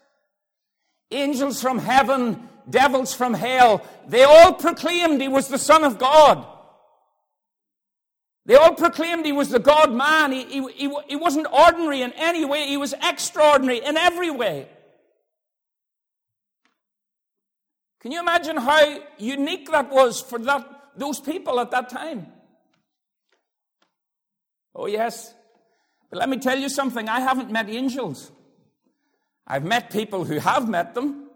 angels 1.11 1.63
from 1.63 1.79
heaven, 1.79 2.49
devils 2.71 3.15
from 3.15 3.35
hell, 3.35 3.87
they 4.07 4.25
all 4.25 4.55
proclaimed 4.55 5.21
he 5.21 5.29
was 5.29 5.49
the 5.49 5.59
Son 5.59 5.85
of 5.85 5.99
God. 5.99 6.47
They 8.47 8.55
all 8.55 8.75
proclaimed 8.75 9.27
he 9.27 9.33
was 9.33 9.51
the 9.51 9.59
God 9.59 9.93
man. 9.93 10.33
He, 10.33 10.45
he, 10.45 10.73
he, 10.73 10.97
he 11.09 11.17
wasn't 11.17 11.47
ordinary 11.53 12.01
in 12.03 12.13
any 12.13 12.45
way, 12.45 12.67
he 12.67 12.77
was 12.77 12.95
extraordinary 13.03 13.85
in 13.85 13.97
every 13.97 14.31
way. 14.31 14.69
Can 18.01 18.13
you 18.13 18.21
imagine 18.21 18.57
how 18.57 19.01
unique 19.19 19.71
that 19.71 19.91
was 19.91 20.23
for 20.23 20.39
that, 20.39 20.67
those 20.97 21.21
people 21.21 21.61
at 21.61 21.71
that 21.73 21.89
time? 21.91 22.29
Oh, 24.75 24.87
yes. 24.87 25.35
But 26.09 26.21
let 26.21 26.29
me 26.29 26.39
tell 26.39 26.59
you 26.59 26.69
something 26.69 27.09
I 27.09 27.21
haven't 27.21 27.51
met 27.51 27.69
angels. 27.69 28.31
I've 29.47 29.65
met 29.65 29.91
people 29.91 30.25
who 30.25 30.39
have 30.39 30.69
met 30.69 30.95
them 30.95 31.28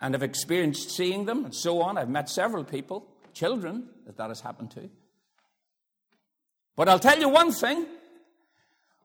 and 0.00 0.14
have 0.14 0.22
experienced 0.22 0.90
seeing 0.90 1.24
them 1.24 1.44
and 1.44 1.54
so 1.54 1.82
on. 1.82 1.98
I've 1.98 2.08
met 2.08 2.28
several 2.28 2.64
people, 2.64 3.06
children, 3.32 3.88
that 4.06 4.16
that 4.16 4.28
has 4.28 4.40
happened 4.40 4.70
to. 4.72 4.88
But 6.76 6.88
I'll 6.88 7.00
tell 7.00 7.18
you 7.18 7.28
one 7.28 7.52
thing. 7.52 7.86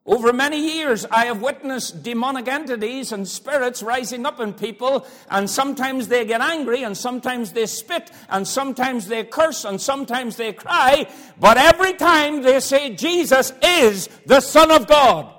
Over 0.06 0.34
many 0.34 0.76
years, 0.76 1.06
I 1.06 1.28
have 1.28 1.42
witnessed 1.42 2.04
demonic 2.04 2.50
entities 2.50 3.14
and 3.14 3.26
spirits 3.26 3.82
rising 3.82 4.26
up 4.26 4.42
in 4.42 4.54
people, 4.54 5.08
and 5.32 5.50
sometimes 5.50 6.10
they 6.10 6.26
get 6.26 6.42
angry, 6.42 6.84
and 6.84 6.98
sometimes 6.98 7.54
they 7.54 7.66
spit, 7.68 8.12
and 8.28 8.46
sometimes 8.46 9.08
they 9.08 9.24
curse, 9.24 9.64
and 9.64 9.80
sometimes 9.80 10.36
they 10.36 10.52
cry, 10.52 11.08
but 11.40 11.58
every 11.58 11.94
time 11.94 12.42
they 12.42 12.60
say 12.60 12.94
Jesus 12.94 13.54
is 13.64 14.10
the 14.26 14.42
Son 14.42 14.72
of 14.72 14.88
God. 14.88 15.34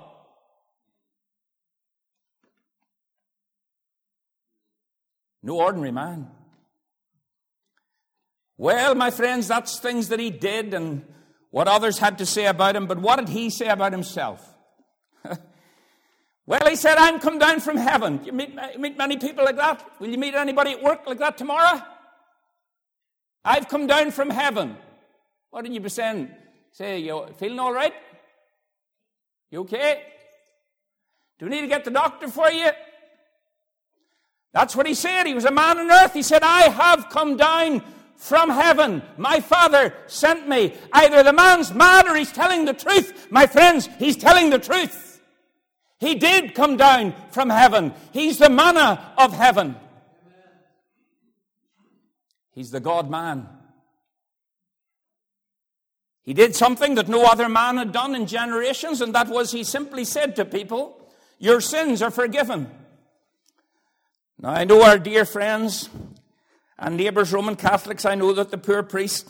No 5.45 5.59
ordinary 5.59 5.91
man. 5.91 6.27
Well, 8.57 8.95
my 8.95 9.11
friends, 9.11 9.47
that's 9.47 9.79
things 9.79 10.09
that 10.09 10.19
he 10.19 10.31
did 10.31 10.73
and 10.73 11.05
what 11.51 11.67
others 11.67 11.99
had 11.99 12.17
to 12.17 12.25
say 12.25 12.47
about 12.47 12.75
him, 12.75 12.87
but 12.87 12.97
what 12.97 13.19
did 13.19 13.29
he 13.29 13.51
say 13.51 13.67
about 13.67 13.91
himself? 13.91 14.43
well, 16.47 16.67
he 16.67 16.75
said, 16.75 16.97
I'm 16.97 17.19
come 17.19 17.37
down 17.37 17.59
from 17.59 17.77
heaven. 17.77 18.21
You 18.25 18.31
meet, 18.31 18.55
meet 18.79 18.97
many 18.97 19.17
people 19.17 19.45
like 19.45 19.57
that? 19.57 19.87
Will 19.99 20.09
you 20.09 20.17
meet 20.17 20.33
anybody 20.33 20.71
at 20.71 20.81
work 20.81 21.05
like 21.05 21.19
that 21.19 21.37
tomorrow? 21.37 21.79
I've 23.43 23.67
come 23.67 23.85
down 23.85 24.09
from 24.09 24.31
heaven. 24.31 24.75
What 25.51 25.63
did 25.63 25.75
you 25.75 25.79
be 25.79 25.89
saying? 25.89 26.31
Say, 26.71 27.01
you 27.01 27.27
feeling 27.37 27.59
all 27.59 27.71
right? 27.71 27.93
You 29.51 29.59
okay? 29.59 30.01
Do 31.37 31.45
we 31.45 31.51
need 31.51 31.61
to 31.61 31.67
get 31.67 31.85
the 31.85 31.91
doctor 31.91 32.29
for 32.29 32.49
you? 32.49 32.71
That's 34.55 34.73
what 34.73 34.87
he 34.87 34.93
said. 34.93 35.27
He 35.27 35.33
was 35.33 35.43
a 35.43 35.51
man 35.51 35.77
on 35.79 35.91
earth. 35.91 36.13
He 36.13 36.23
said, 36.23 36.41
I 36.41 36.69
have 36.69 37.09
come 37.09 37.35
down 37.35 37.83
from 38.15 38.49
heaven. 38.49 39.01
My 39.17 39.41
Father 39.41 39.93
sent 40.07 40.47
me. 40.47 40.73
Either 40.93 41.23
the 41.23 41.33
man's 41.33 41.73
mad 41.73 42.07
or 42.07 42.15
he's 42.15 42.31
telling 42.31 42.63
the 42.63 42.73
truth. 42.73 43.27
My 43.29 43.47
friends, 43.47 43.89
he's 43.99 44.15
telling 44.15 44.51
the 44.51 44.57
truth. 44.57 45.21
He 45.99 46.15
did 46.15 46.55
come 46.55 46.77
down 46.77 47.13
from 47.31 47.49
heaven. 47.49 47.93
He's 48.13 48.37
the 48.37 48.49
manna 48.49 49.13
of 49.17 49.33
heaven. 49.33 49.75
He's 52.51 52.71
the 52.71 52.79
God 52.79 53.11
man. 53.11 53.49
He 56.23 56.33
did 56.33 56.55
something 56.55 56.95
that 56.95 57.09
no 57.09 57.25
other 57.25 57.49
man 57.49 57.75
had 57.75 57.91
done 57.91 58.15
in 58.15 58.25
generations, 58.25 59.01
and 59.01 59.13
that 59.15 59.27
was 59.27 59.51
he 59.51 59.65
simply 59.65 60.05
said 60.05 60.37
to 60.37 60.45
people, 60.45 61.11
Your 61.39 61.59
sins 61.59 62.01
are 62.01 62.09
forgiven. 62.09 62.71
Now, 64.45 64.51
I 64.51 64.63
know 64.63 64.83
our 64.83 64.99
dear 64.99 65.25
friends 65.25 65.89
and 66.77 66.97
neighbours, 66.97 67.33
Roman 67.33 67.55
Catholics, 67.55 68.05
I 68.05 68.13
know 68.13 68.31
that 68.33 68.51
the 68.51 68.59
poor 68.59 68.83
priest 68.83 69.27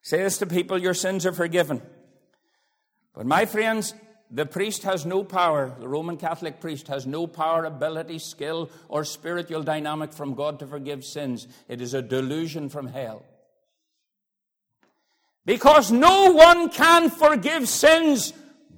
says 0.00 0.38
to 0.38 0.46
people, 0.46 0.78
Your 0.78 0.94
sins 0.94 1.26
are 1.26 1.32
forgiven. 1.32 1.82
But 3.14 3.26
my 3.26 3.46
friends, 3.46 3.94
the 4.30 4.46
priest 4.46 4.84
has 4.84 5.04
no 5.04 5.24
power, 5.24 5.74
the 5.80 5.88
Roman 5.88 6.16
Catholic 6.16 6.60
priest 6.60 6.86
has 6.86 7.04
no 7.04 7.26
power, 7.26 7.64
ability, 7.64 8.20
skill, 8.20 8.70
or 8.88 9.04
spiritual 9.04 9.64
dynamic 9.64 10.12
from 10.12 10.34
God 10.34 10.60
to 10.60 10.68
forgive 10.68 11.04
sins. 11.04 11.48
It 11.66 11.80
is 11.80 11.92
a 11.92 12.00
delusion 12.00 12.68
from 12.68 12.86
hell. 12.86 13.24
Because 15.44 15.90
no 15.90 16.30
one 16.30 16.68
can 16.68 17.10
forgive 17.10 17.68
sins 17.68 18.32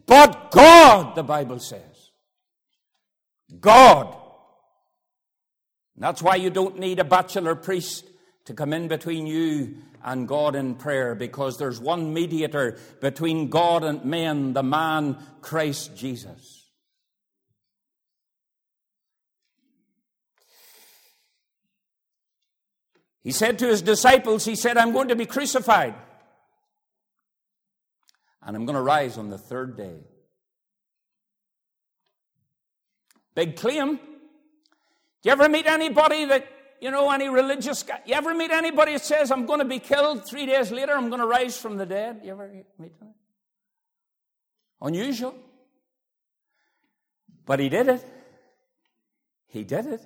but 0.06 0.50
God, 0.52 1.16
the 1.16 1.22
Bible 1.22 1.58
says. 1.58 2.12
God. 3.60 4.22
And 5.96 6.04
that's 6.04 6.22
why 6.22 6.36
you 6.36 6.50
don't 6.50 6.78
need 6.78 6.98
a 6.98 7.04
bachelor 7.04 7.54
priest 7.54 8.04
to 8.44 8.54
come 8.54 8.72
in 8.72 8.86
between 8.86 9.26
you 9.26 9.78
and 10.04 10.28
God 10.28 10.54
in 10.54 10.76
prayer, 10.76 11.14
because 11.14 11.58
there's 11.58 11.80
one 11.80 12.14
mediator 12.14 12.78
between 13.00 13.48
God 13.48 13.82
and 13.82 14.04
men, 14.04 14.52
the 14.52 14.62
man 14.62 15.16
Christ 15.40 15.96
Jesus. 15.96 16.70
He 23.22 23.32
said 23.32 23.58
to 23.58 23.66
his 23.66 23.82
disciples, 23.82 24.44
He 24.44 24.54
said, 24.54 24.76
I'm 24.76 24.92
going 24.92 25.08
to 25.08 25.16
be 25.16 25.26
crucified. 25.26 25.94
And 28.40 28.54
I'm 28.54 28.66
going 28.66 28.76
to 28.76 28.82
rise 28.82 29.18
on 29.18 29.30
the 29.30 29.38
third 29.38 29.76
day. 29.76 29.96
Big 33.34 33.56
claim. 33.56 33.98
Do 35.22 35.28
you 35.28 35.32
ever 35.32 35.48
meet 35.48 35.66
anybody 35.66 36.24
that, 36.26 36.46
you 36.80 36.90
know, 36.90 37.10
any 37.10 37.28
religious 37.28 37.82
guy? 37.82 38.00
You 38.06 38.14
ever 38.14 38.34
meet 38.34 38.50
anybody 38.50 38.92
that 38.92 39.04
says, 39.04 39.30
I'm 39.30 39.46
going 39.46 39.60
to 39.60 39.64
be 39.64 39.78
killed 39.78 40.26
three 40.26 40.46
days 40.46 40.70
later, 40.70 40.92
I'm 40.92 41.08
going 41.08 41.20
to 41.20 41.26
rise 41.26 41.58
from 41.58 41.76
the 41.76 41.86
dead? 41.86 42.20
You 42.22 42.32
ever 42.32 42.48
meet 42.78 42.98
them? 42.98 43.14
Unusual. 44.80 45.34
But 47.44 47.60
he 47.60 47.68
did 47.68 47.88
it. 47.88 48.04
He 49.48 49.64
did 49.64 49.86
it. 49.86 50.00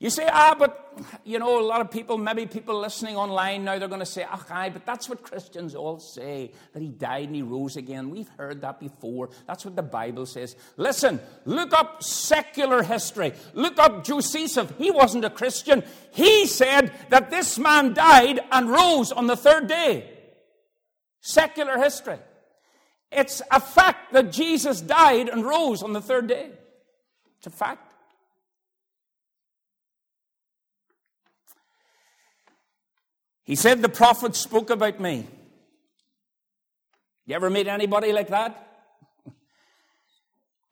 You 0.00 0.08
say, 0.08 0.26
ah, 0.32 0.56
but, 0.58 0.98
you 1.24 1.38
know, 1.38 1.60
a 1.60 1.62
lot 1.62 1.82
of 1.82 1.90
people, 1.90 2.16
maybe 2.16 2.46
people 2.46 2.80
listening 2.80 3.16
online 3.16 3.64
now, 3.64 3.78
they're 3.78 3.86
going 3.86 4.00
to 4.00 4.06
say, 4.06 4.24
ah, 4.26 4.42
aye, 4.48 4.70
but 4.70 4.86
that's 4.86 5.10
what 5.10 5.22
Christians 5.22 5.74
all 5.74 6.00
say, 6.00 6.52
that 6.72 6.80
he 6.80 6.88
died 6.88 7.26
and 7.26 7.36
he 7.36 7.42
rose 7.42 7.76
again. 7.76 8.08
We've 8.08 8.30
heard 8.38 8.62
that 8.62 8.80
before. 8.80 9.28
That's 9.46 9.62
what 9.62 9.76
the 9.76 9.82
Bible 9.82 10.24
says. 10.24 10.56
Listen, 10.78 11.20
look 11.44 11.74
up 11.74 12.02
secular 12.02 12.82
history. 12.82 13.34
Look 13.52 13.78
up 13.78 14.02
Josephus. 14.02 14.72
He 14.78 14.90
wasn't 14.90 15.26
a 15.26 15.30
Christian. 15.30 15.84
He 16.12 16.46
said 16.46 16.94
that 17.10 17.28
this 17.28 17.58
man 17.58 17.92
died 17.92 18.40
and 18.50 18.70
rose 18.70 19.12
on 19.12 19.26
the 19.26 19.36
third 19.36 19.66
day. 19.66 20.10
Secular 21.20 21.76
history. 21.76 22.16
It's 23.12 23.42
a 23.50 23.60
fact 23.60 24.14
that 24.14 24.32
Jesus 24.32 24.80
died 24.80 25.28
and 25.28 25.44
rose 25.44 25.82
on 25.82 25.92
the 25.92 26.00
third 26.00 26.26
day. 26.26 26.52
It's 27.36 27.48
a 27.48 27.50
fact. 27.50 27.89
He 33.50 33.56
said, 33.56 33.82
The 33.82 33.88
prophets 33.88 34.38
spoke 34.38 34.70
about 34.70 35.00
me. 35.00 35.26
You 37.26 37.34
ever 37.34 37.50
meet 37.50 37.66
anybody 37.66 38.12
like 38.12 38.28
that? 38.28 38.64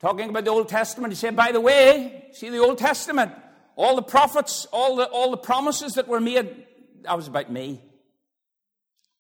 Talking 0.01 0.31
about 0.31 0.45
the 0.45 0.53
Old 0.53 0.69
Testament, 0.69 1.13
he 1.13 1.17
said, 1.17 1.35
By 1.35 1.51
the 1.51 1.61
way, 1.61 2.27
see 2.31 2.51
the 2.51 2.59
Old 2.59 2.79
Testament, 2.79 3.33
all 3.75 3.97
the 3.97 4.03
prophets, 4.03 4.65
all 4.73 4.95
the, 4.95 5.07
all 5.07 5.33
the 5.33 5.39
promises 5.39 5.95
that 5.95 6.07
were 6.07 6.21
made, 6.21 6.67
that 7.03 7.17
was 7.17 7.27
about 7.27 7.51
me. 7.51 7.81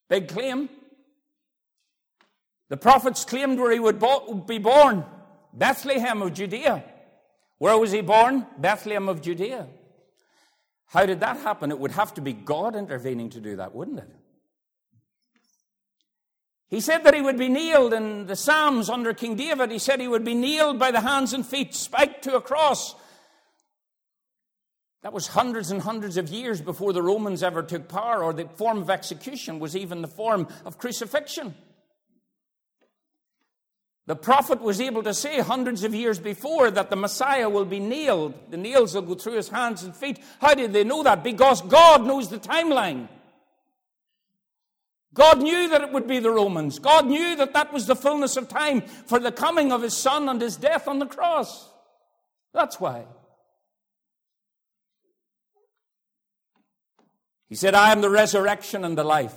Big 0.08 0.28
claim. 0.28 0.68
The 2.68 2.76
prophets 2.76 3.24
claimed 3.24 3.58
where 3.58 3.72
he 3.72 3.80
would 3.80 3.98
be 4.46 4.58
born 4.58 5.04
Bethlehem 5.52 6.22
of 6.22 6.32
Judea. 6.32 6.84
Where 7.58 7.76
was 7.76 7.90
he 7.90 8.02
born? 8.02 8.46
Bethlehem 8.56 9.08
of 9.08 9.20
Judea. 9.20 9.66
How 10.88 11.04
did 11.04 11.20
that 11.20 11.38
happen? 11.38 11.70
It 11.70 11.78
would 11.78 11.92
have 11.92 12.14
to 12.14 12.20
be 12.20 12.32
God 12.32 12.74
intervening 12.74 13.30
to 13.30 13.40
do 13.40 13.56
that, 13.56 13.74
wouldn't 13.74 13.98
it? 13.98 14.08
He 16.68 16.80
said 16.80 17.04
that 17.04 17.14
he 17.14 17.22
would 17.22 17.38
be 17.38 17.48
nailed 17.48 17.94
in 17.94 18.26
the 18.26 18.36
Psalms 18.36 18.90
under 18.90 19.14
King 19.14 19.36
David. 19.36 19.70
He 19.70 19.78
said 19.78 20.00
he 20.00 20.08
would 20.08 20.24
be 20.24 20.34
nailed 20.34 20.78
by 20.78 20.90
the 20.90 21.00
hands 21.00 21.32
and 21.32 21.46
feet, 21.46 21.74
spiked 21.74 22.24
to 22.24 22.36
a 22.36 22.40
cross. 22.40 22.94
That 25.02 25.12
was 25.12 25.28
hundreds 25.28 25.70
and 25.70 25.80
hundreds 25.80 26.16
of 26.16 26.28
years 26.28 26.60
before 26.60 26.92
the 26.92 27.02
Romans 27.02 27.42
ever 27.42 27.62
took 27.62 27.88
power, 27.88 28.22
or 28.22 28.32
the 28.32 28.48
form 28.56 28.78
of 28.78 28.90
execution 28.90 29.58
was 29.60 29.76
even 29.76 30.02
the 30.02 30.08
form 30.08 30.48
of 30.64 30.76
crucifixion. 30.76 31.54
The 34.08 34.16
prophet 34.16 34.62
was 34.62 34.80
able 34.80 35.02
to 35.02 35.12
say 35.12 35.40
hundreds 35.40 35.84
of 35.84 35.94
years 35.94 36.18
before 36.18 36.70
that 36.70 36.88
the 36.88 36.96
Messiah 36.96 37.46
will 37.50 37.66
be 37.66 37.78
nailed. 37.78 38.32
The 38.50 38.56
nails 38.56 38.94
will 38.94 39.02
go 39.02 39.14
through 39.14 39.34
his 39.34 39.50
hands 39.50 39.82
and 39.82 39.94
feet. 39.94 40.18
How 40.40 40.54
did 40.54 40.72
they 40.72 40.82
know 40.82 41.02
that? 41.02 41.22
Because 41.22 41.60
God 41.60 42.06
knows 42.06 42.30
the 42.30 42.38
timeline. 42.38 43.08
God 45.12 45.42
knew 45.42 45.68
that 45.68 45.82
it 45.82 45.92
would 45.92 46.06
be 46.06 46.20
the 46.20 46.30
Romans. 46.30 46.78
God 46.78 47.06
knew 47.06 47.36
that 47.36 47.52
that 47.52 47.70
was 47.70 47.86
the 47.86 47.94
fullness 47.94 48.38
of 48.38 48.48
time 48.48 48.80
for 48.80 49.18
the 49.18 49.30
coming 49.30 49.72
of 49.72 49.82
his 49.82 49.94
son 49.94 50.26
and 50.30 50.40
his 50.40 50.56
death 50.56 50.88
on 50.88 51.00
the 51.00 51.06
cross. 51.06 51.68
That's 52.54 52.80
why. 52.80 53.04
He 57.50 57.56
said, 57.56 57.74
I 57.74 57.92
am 57.92 58.00
the 58.00 58.08
resurrection 58.08 58.86
and 58.86 58.96
the 58.96 59.04
life. 59.04 59.34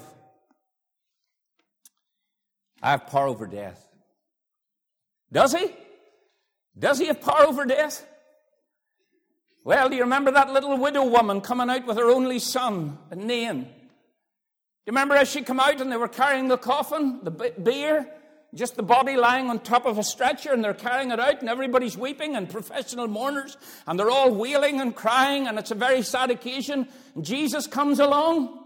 I 2.82 2.92
have 2.92 3.08
power 3.08 3.28
over 3.28 3.48
death. 3.48 3.91
Does 5.32 5.54
he? 5.54 5.72
Does 6.78 7.00
he 7.00 7.08
have 7.08 7.22
power 7.22 7.46
over 7.46 7.66
death? 7.66 8.06
Well, 9.64 9.90
do 9.90 9.96
you 9.96 10.04
remember 10.04 10.32
that 10.32 10.52
little 10.52 10.78
widow 10.78 11.06
woman 11.06 11.42
coming 11.42 11.70
out 11.70 11.86
with 11.86 11.98
her 11.98 12.10
only 12.10 12.40
son, 12.40 12.98
Nain? 13.16 13.62
Do 13.64 13.68
you 14.88 14.92
remember 14.94 15.16
as 15.16 15.30
she 15.30 15.44
came 15.44 15.60
out 15.60 15.80
and 15.80 15.92
they 15.92 15.98
were 15.98 16.08
carrying 16.08 16.48
the 16.48 16.58
coffin, 16.58 17.20
the 17.24 17.32
bier, 17.32 18.08
just 18.56 18.76
the 18.76 18.84
body 18.84 19.16
lying 19.16 19.50
on 19.50 19.60
top 19.60 19.86
of 19.86 19.98
a 19.98 20.04
stretcher, 20.04 20.52
and 20.52 20.64
they're 20.64 20.74
carrying 20.74 21.12
it 21.12 21.20
out, 21.20 21.40
and 21.40 21.50
everybody's 21.50 21.98
weeping, 21.98 22.36
and 22.36 22.50
professional 22.50 23.08
mourners, 23.08 23.56
and 23.88 24.00
they're 24.00 24.10
all 24.10 24.34
wailing 24.34 24.82
and 24.82 24.96
crying, 24.96 25.48
and 25.48 25.58
it's 25.60 25.72
a 25.72 25.76
very 25.76 26.02
sad 26.02 26.32
occasion. 26.32 26.88
And 27.16 27.24
Jesus 27.24 27.68
comes 27.68 28.00
along, 28.00 28.58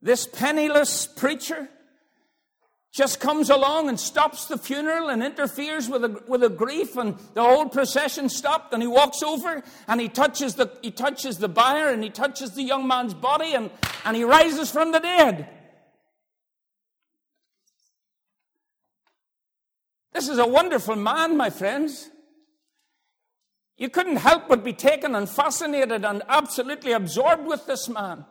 this 0.00 0.26
penniless 0.26 1.06
preacher, 1.06 1.68
just 2.92 3.20
comes 3.20 3.50
along 3.50 3.88
and 3.88 4.00
stops 4.00 4.46
the 4.46 4.56
funeral 4.56 5.08
and 5.08 5.22
interferes 5.22 5.88
with 5.88 6.04
a, 6.04 6.22
with 6.26 6.42
a 6.42 6.48
grief 6.48 6.96
and 6.96 7.16
the 7.34 7.42
whole 7.42 7.68
procession 7.68 8.28
stopped 8.28 8.72
and 8.72 8.82
he 8.82 8.88
walks 8.88 9.22
over 9.22 9.62
and 9.86 10.00
he 10.00 10.08
touches 10.08 10.54
the, 10.54 10.70
he 10.82 10.90
touches 10.90 11.38
the 11.38 11.48
bier 11.48 11.88
and 11.92 12.02
he 12.02 12.10
touches 12.10 12.52
the 12.52 12.62
young 12.62 12.86
man's 12.88 13.14
body 13.14 13.54
and, 13.54 13.70
and 14.04 14.16
he 14.16 14.24
rises 14.24 14.70
from 14.70 14.92
the 14.92 15.00
dead. 15.00 15.48
This 20.12 20.28
is 20.28 20.38
a 20.38 20.46
wonderful 20.46 20.96
man, 20.96 21.36
my 21.36 21.50
friends. 21.50 22.08
You 23.76 23.88
couldn't 23.88 24.16
help 24.16 24.48
but 24.48 24.64
be 24.64 24.72
taken 24.72 25.14
and 25.14 25.28
fascinated 25.28 26.04
and 26.04 26.22
absolutely 26.28 26.92
absorbed 26.92 27.46
with 27.46 27.66
this 27.66 27.88
man. 27.88 28.24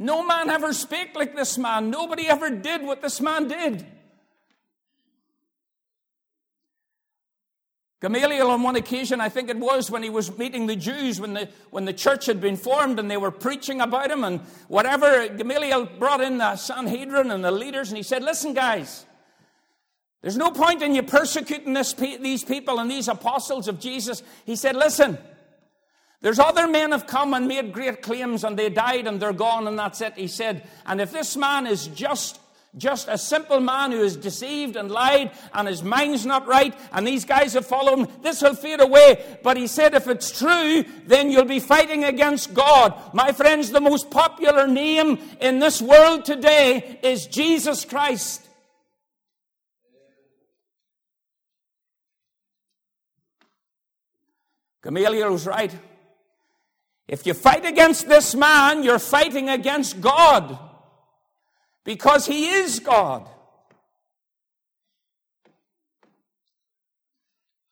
No 0.00 0.24
man 0.24 0.48
ever 0.48 0.72
spake 0.72 1.14
like 1.14 1.36
this 1.36 1.58
man. 1.58 1.90
Nobody 1.90 2.26
ever 2.26 2.48
did 2.48 2.82
what 2.82 3.02
this 3.02 3.20
man 3.20 3.48
did. 3.48 3.86
Gamaliel, 8.00 8.50
on 8.50 8.62
one 8.62 8.76
occasion, 8.76 9.20
I 9.20 9.28
think 9.28 9.50
it 9.50 9.58
was 9.58 9.90
when 9.90 10.02
he 10.02 10.08
was 10.08 10.38
meeting 10.38 10.66
the 10.66 10.74
Jews, 10.74 11.20
when 11.20 11.34
the, 11.34 11.50
when 11.68 11.84
the 11.84 11.92
church 11.92 12.24
had 12.24 12.40
been 12.40 12.56
formed 12.56 12.98
and 12.98 13.10
they 13.10 13.18
were 13.18 13.30
preaching 13.30 13.82
about 13.82 14.10
him 14.10 14.24
and 14.24 14.40
whatever, 14.68 15.28
Gamaliel 15.28 15.84
brought 15.98 16.22
in 16.22 16.38
the 16.38 16.56
Sanhedrin 16.56 17.30
and 17.30 17.44
the 17.44 17.50
leaders 17.50 17.90
and 17.90 17.98
he 17.98 18.02
said, 18.02 18.22
Listen, 18.22 18.54
guys, 18.54 19.04
there's 20.22 20.38
no 20.38 20.50
point 20.50 20.80
in 20.80 20.94
you 20.94 21.02
persecuting 21.02 21.74
this, 21.74 21.92
these 21.92 22.42
people 22.42 22.80
and 22.80 22.90
these 22.90 23.08
apostles 23.08 23.68
of 23.68 23.78
Jesus. 23.78 24.22
He 24.46 24.56
said, 24.56 24.76
Listen, 24.76 25.18
there's 26.22 26.38
other 26.38 26.68
men 26.68 26.92
have 26.92 27.06
come 27.06 27.32
and 27.32 27.48
made 27.48 27.72
great 27.72 28.02
claims 28.02 28.44
and 28.44 28.58
they 28.58 28.68
died 28.68 29.06
and 29.06 29.20
they're 29.20 29.32
gone 29.32 29.66
and 29.66 29.78
that's 29.78 30.00
it. 30.00 30.14
He 30.16 30.28
said, 30.28 30.68
and 30.84 31.00
if 31.00 31.12
this 31.12 31.36
man 31.36 31.66
is 31.66 31.86
just 31.88 32.38
just 32.76 33.08
a 33.08 33.18
simple 33.18 33.58
man 33.58 33.90
who 33.90 34.00
is 34.00 34.16
deceived 34.16 34.76
and 34.76 34.90
lied 34.90 35.32
and 35.54 35.66
his 35.66 35.82
mind's 35.82 36.24
not 36.24 36.46
right 36.46 36.72
and 36.92 37.04
these 37.04 37.24
guys 37.24 37.54
have 37.54 37.66
followed 37.66 37.98
him, 37.98 38.08
this 38.22 38.42
will 38.42 38.54
fade 38.54 38.80
away. 38.80 39.38
But 39.42 39.56
he 39.56 39.66
said, 39.66 39.94
if 39.94 40.06
it's 40.06 40.38
true, 40.38 40.84
then 41.06 41.30
you'll 41.30 41.46
be 41.46 41.58
fighting 41.58 42.04
against 42.04 42.54
God. 42.54 42.94
My 43.12 43.32
friends, 43.32 43.70
the 43.70 43.80
most 43.80 44.10
popular 44.10 44.68
name 44.68 45.18
in 45.40 45.58
this 45.58 45.82
world 45.82 46.24
today 46.24 47.00
is 47.02 47.26
Jesus 47.26 47.84
Christ. 47.84 48.46
Gamaliel 54.82 55.32
was 55.32 55.46
right. 55.46 55.74
If 57.10 57.26
you 57.26 57.34
fight 57.34 57.66
against 57.66 58.08
this 58.08 58.36
man, 58.36 58.84
you're 58.84 59.00
fighting 59.00 59.48
against 59.48 60.00
God 60.00 60.56
because 61.84 62.24
he 62.24 62.46
is 62.50 62.78
God. 62.78 63.28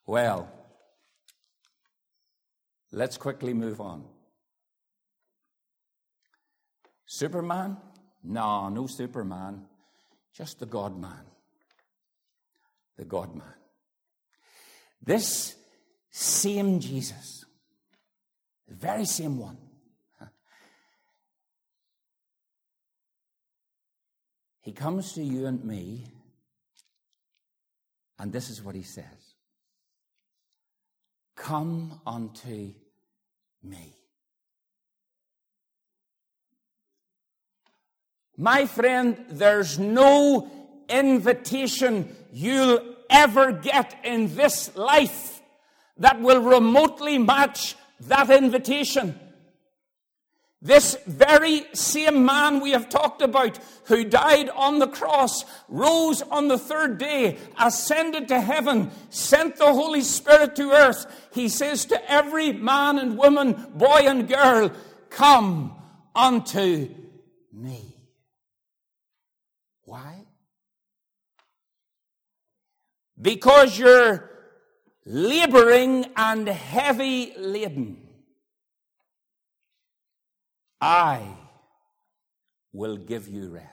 Well, 0.05 0.51
let's 2.91 3.15
quickly 3.15 3.53
move 3.53 3.79
on. 3.79 4.03
Superman? 7.05 7.77
No, 8.21 8.67
no 8.67 8.87
Superman. 8.87 9.67
Just 10.33 10.59
the 10.59 10.65
God 10.65 10.99
man. 10.99 11.23
The 12.97 13.05
God 13.05 13.33
man. 13.33 13.53
This 15.01 15.55
same 16.11 16.81
Jesus 16.81 17.38
the 18.69 18.75
very 18.75 19.05
same 19.05 19.37
one. 19.39 19.57
he 24.61 24.71
comes 24.71 25.13
to 25.13 25.23
you 25.23 25.47
and 25.47 25.63
me, 25.65 26.05
and 28.19 28.31
this 28.31 28.49
is 28.49 28.63
what 28.63 28.75
he 28.75 28.83
says 28.83 29.05
Come 31.35 31.99
unto 32.05 32.73
me. 33.63 33.95
My 38.37 38.67
friend, 38.67 39.25
there's 39.29 39.79
no 39.79 40.49
invitation 40.87 42.15
you'll 42.31 42.95
ever 43.09 43.51
get 43.51 43.99
in 44.05 44.35
this 44.35 44.75
life 44.77 45.41
that 45.97 46.21
will 46.21 46.41
remotely 46.41 47.17
match 47.17 47.75
that 48.01 48.29
invitation. 48.29 49.19
This 50.61 50.97
very 51.07 51.65
same 51.73 52.25
man 52.25 52.59
we 52.59 52.71
have 52.71 52.89
talked 52.89 53.21
about, 53.21 53.57
who 53.85 54.03
died 54.03 54.49
on 54.49 54.79
the 54.79 54.87
cross, 54.87 55.45
rose 55.69 56.21
on 56.21 56.49
the 56.49 56.57
third 56.57 56.97
day, 56.97 57.37
ascended 57.57 58.27
to 58.27 58.41
heaven, 58.41 58.91
sent 59.09 59.55
the 59.55 59.73
Holy 59.73 60.01
Spirit 60.01 60.57
to 60.57 60.71
earth. 60.71 61.05
He 61.33 61.47
says 61.47 61.85
to 61.85 62.11
every 62.11 62.51
man 62.51 62.99
and 62.99 63.17
woman, 63.17 63.67
boy 63.73 64.01
and 64.03 64.27
girl, 64.27 64.71
Come 65.09 65.75
unto 66.13 66.93
me. 67.53 67.95
Why? 69.83 70.25
Because 73.19 73.77
you're 73.77 74.29
laboring 75.09 76.05
and 76.15 76.47
heavy 76.47 77.33
laden. 77.35 77.97
I 80.79 81.35
will 82.71 82.95
give 82.95 83.27
you 83.27 83.49
rest. 83.49 83.65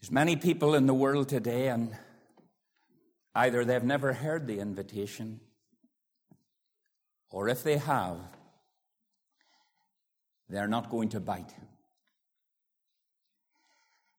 There's 0.00 0.12
many 0.12 0.36
people 0.36 0.74
in 0.74 0.84
the 0.84 0.92
world 0.92 1.30
today, 1.30 1.68
and 1.68 1.96
either 3.34 3.64
they've 3.64 3.82
never 3.82 4.12
heard 4.12 4.46
the 4.46 4.58
invitation, 4.58 5.40
or 7.30 7.48
if 7.48 7.62
they 7.62 7.78
have, 7.78 8.18
they're 10.50 10.68
not 10.68 10.90
going 10.90 11.08
to 11.08 11.20
bite. 11.20 11.54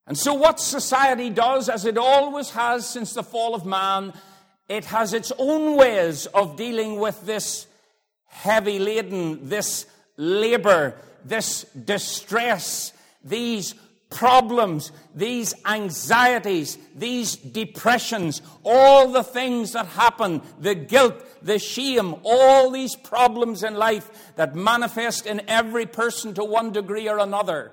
And 0.08 0.18
so, 0.18 0.34
what 0.34 0.60
society 0.60 1.30
does, 1.30 1.68
as 1.68 1.86
it 1.86 1.98
always 1.98 2.52
has 2.52 2.88
since 2.88 3.13
the 3.13 3.24
fall 3.24 3.56
of 3.56 3.65
man, 3.65 4.13
it 4.70 4.86
has 4.86 5.13
its 5.13 5.32
own 5.38 5.78
ways 5.78 6.28
of 6.28 6.58
dealing 6.58 7.00
with 7.00 7.26
this 7.26 7.68
heavy 8.26 8.80
laden, 8.80 9.50
this 9.50 9.86
labor, 10.18 10.96
this 11.24 11.63
distress, 11.74 12.94
these 13.24 13.74
problems, 14.10 14.91
these 15.15 15.54
anxieties, 15.65 16.78
these 16.96 17.36
depressions, 17.36 18.41
all 18.63 19.12
the 19.12 19.24
things 19.24 19.74
that 19.74 19.88
happen, 19.88 20.41
the 20.60 20.76
guilt, 20.76 21.15
the 21.41 21.60
shame, 21.60 22.15
all 22.24 22.72
these 22.72 22.96
problems 22.96 23.63
in 23.63 23.76
life 23.76 24.34
that 24.36 24.56
manifest 24.56 25.26
in 25.26 25.41
every 25.48 25.86
person 25.86 26.34
to 26.34 26.44
one 26.44 26.72
degree 26.72 27.10
or 27.10 27.20
another. 27.20 27.72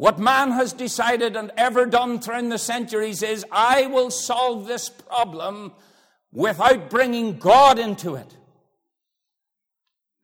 What 0.00 0.18
man 0.18 0.52
has 0.52 0.72
decided 0.72 1.36
and 1.36 1.52
ever 1.58 1.84
done 1.84 2.20
through 2.20 2.48
the 2.48 2.56
centuries 2.56 3.22
is 3.22 3.44
I 3.52 3.84
will 3.84 4.10
solve 4.10 4.66
this 4.66 4.88
problem 4.88 5.72
without 6.32 6.88
bringing 6.88 7.36
God 7.36 7.78
into 7.78 8.14
it. 8.14 8.34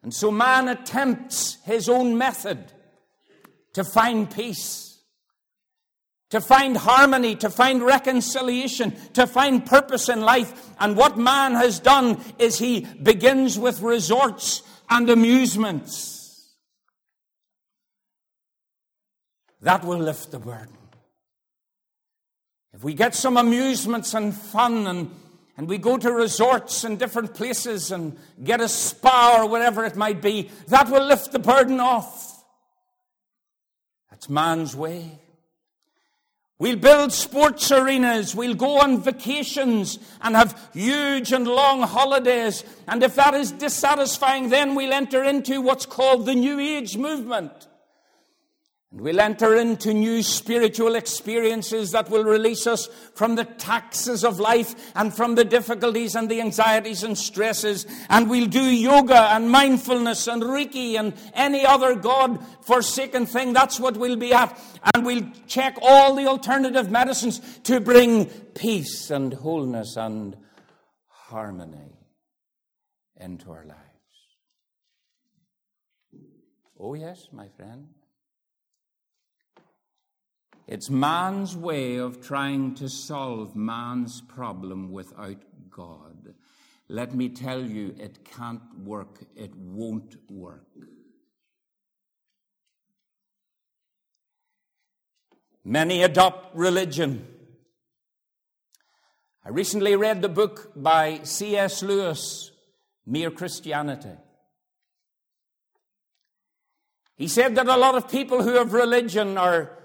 And 0.03 0.15
so 0.15 0.31
man 0.31 0.69
attempts 0.69 1.59
his 1.67 1.91
own 1.91 2.17
method 2.17 2.73
to 3.75 3.85
find 3.85 4.35
peace, 4.35 4.99
to 6.31 6.41
find 6.41 6.79
harmony, 6.79 7.37
to 7.37 7.51
find 7.51 7.83
reconciliation, 7.83 8.97
to 9.13 9.27
find 9.27 9.67
purpose 9.67 10.09
in 10.09 10.23
life. 10.23 10.71
And 10.81 10.97
what 10.97 11.19
man 11.19 11.53
has 11.53 11.81
done 11.81 12.19
is 12.39 12.59
he 12.59 12.87
begins 13.03 13.59
with 13.59 13.83
resorts 13.83 14.63
and 14.89 15.11
amusements. 15.11 16.16
That 19.67 19.85
will 19.85 19.99
lift 19.99 20.31
the 20.31 20.39
burden. 20.39 20.79
If 22.73 22.85
we 22.85 22.95
get 22.95 23.17
some 23.17 23.37
amusements 23.37 24.15
and 24.15 24.33
fun 24.33 24.87
and, 24.87 25.11
and 25.57 25.69
we 25.69 25.77
go 25.77 25.97
to 25.97 26.13
resorts 26.13 26.85
and 26.85 26.97
different 26.97 27.35
places 27.35 27.91
and 27.91 28.17
get 28.45 28.61
a 28.61 28.69
spa 28.69 29.39
or 29.41 29.49
whatever 29.49 29.85
it 29.85 29.97
might 29.97 30.23
be, 30.23 30.51
that 30.69 30.89
will 30.89 31.05
lift 31.05 31.33
the 31.33 31.41
burden 31.41 31.81
off. 31.81 32.45
That's 34.09 34.29
man's 34.29 34.77
way. 34.77 35.19
We'll 36.61 36.77
build 36.77 37.13
sports 37.13 37.73
arenas. 37.73 38.37
We'll 38.37 38.55
go 38.55 38.79
on 38.79 39.03
vacations 39.03 39.99
and 40.21 40.37
have 40.37 40.71
huge 40.75 41.33
and 41.33 41.45
long 41.45 41.83
holidays. 41.83 42.63
And 42.87 43.03
if 43.03 43.17
that 43.17 43.35
is 43.35 43.51
dissatisfying, 43.51 44.51
then 44.51 44.77
we'll 44.77 44.93
enter 44.93 45.25
into 45.25 45.61
what's 45.61 45.87
called 45.87 46.25
the 46.25 46.37
New 46.37 46.61
Age 46.61 46.97
movement. 46.97 47.67
And 48.93 49.01
we'll 49.01 49.21
enter 49.21 49.57
into 49.57 49.93
new 49.93 50.23
spiritual 50.23 50.95
experiences 50.95 51.91
that 51.91 52.09
will 52.09 52.23
release 52.23 52.69
us 52.69 52.87
from 53.15 53.35
the 53.35 53.45
taxes 53.45 54.25
of 54.25 54.39
life 54.39 54.93
and 54.95 55.13
from 55.13 55.35
the 55.35 55.45
difficulties 55.45 56.15
and 56.15 56.31
the 56.31 56.41
anxieties 56.41 57.03
and 57.03 57.19
stresses. 57.19 57.85
And 58.09 58.31
we'll 58.31 58.47
do 58.47 58.63
yoga 58.63 59.33
and 59.33 59.51
mindfulness 59.51 60.29
and 60.29 60.43
Reiki 60.43 60.99
and 60.99 61.15
any 61.35 61.67
other 61.67 61.97
God 61.97 62.39
forsaken 62.65 63.27
thing. 63.27 63.53
That's 63.53 63.81
what 63.81 63.97
we'll 63.97 64.17
be 64.17 64.33
at. 64.33 64.57
And 64.95 65.05
we'll 65.05 65.29
check 65.49 65.77
all 65.83 66.15
the 66.15 66.27
alternative 66.27 66.89
medicines 66.89 67.41
to 67.65 67.81
bring 67.81 68.27
peace 68.27 69.11
and 69.11 69.35
wholeness 69.35 69.97
and 69.97 70.37
harmony 71.09 71.99
into 73.17 73.51
our 73.51 73.65
lives. 73.65 73.81
Oh, 76.79 76.95
yes, 76.95 77.27
my 77.33 77.49
friend. 77.57 77.89
It's 80.67 80.91
man's 80.91 81.57
way 81.57 81.97
of 81.97 82.21
trying 82.21 82.75
to 82.77 82.89
solve 82.89 83.55
man's 83.55 84.21
problem 84.21 84.91
without 84.91 85.43
God. 85.71 86.35
Let 86.89 87.15
me 87.15 87.29
tell 87.29 87.63
you, 87.63 87.95
it 87.99 88.25
can't 88.25 88.61
work. 88.85 89.25
It 89.37 89.55
won't 89.55 90.17
work. 90.29 90.67
Many 95.65 96.03
adopt 96.03 96.55
religion. 96.55 97.27
I 99.45 99.51
recently 99.51 99.95
read 99.95 100.23
the 100.23 100.29
book 100.29 100.73
by 100.75 101.21
C.S. 101.23 101.83
Lewis, 101.83 102.51
Mere 103.05 103.31
Christianity. 103.31 104.17
He 107.17 107.29
said 107.29 107.55
that 107.55 107.69
a 107.69 107.77
lot 107.77 107.95
of 107.95 108.11
people 108.11 108.43
who 108.43 108.55
have 108.55 108.73
religion 108.73 109.39
are 109.39 109.77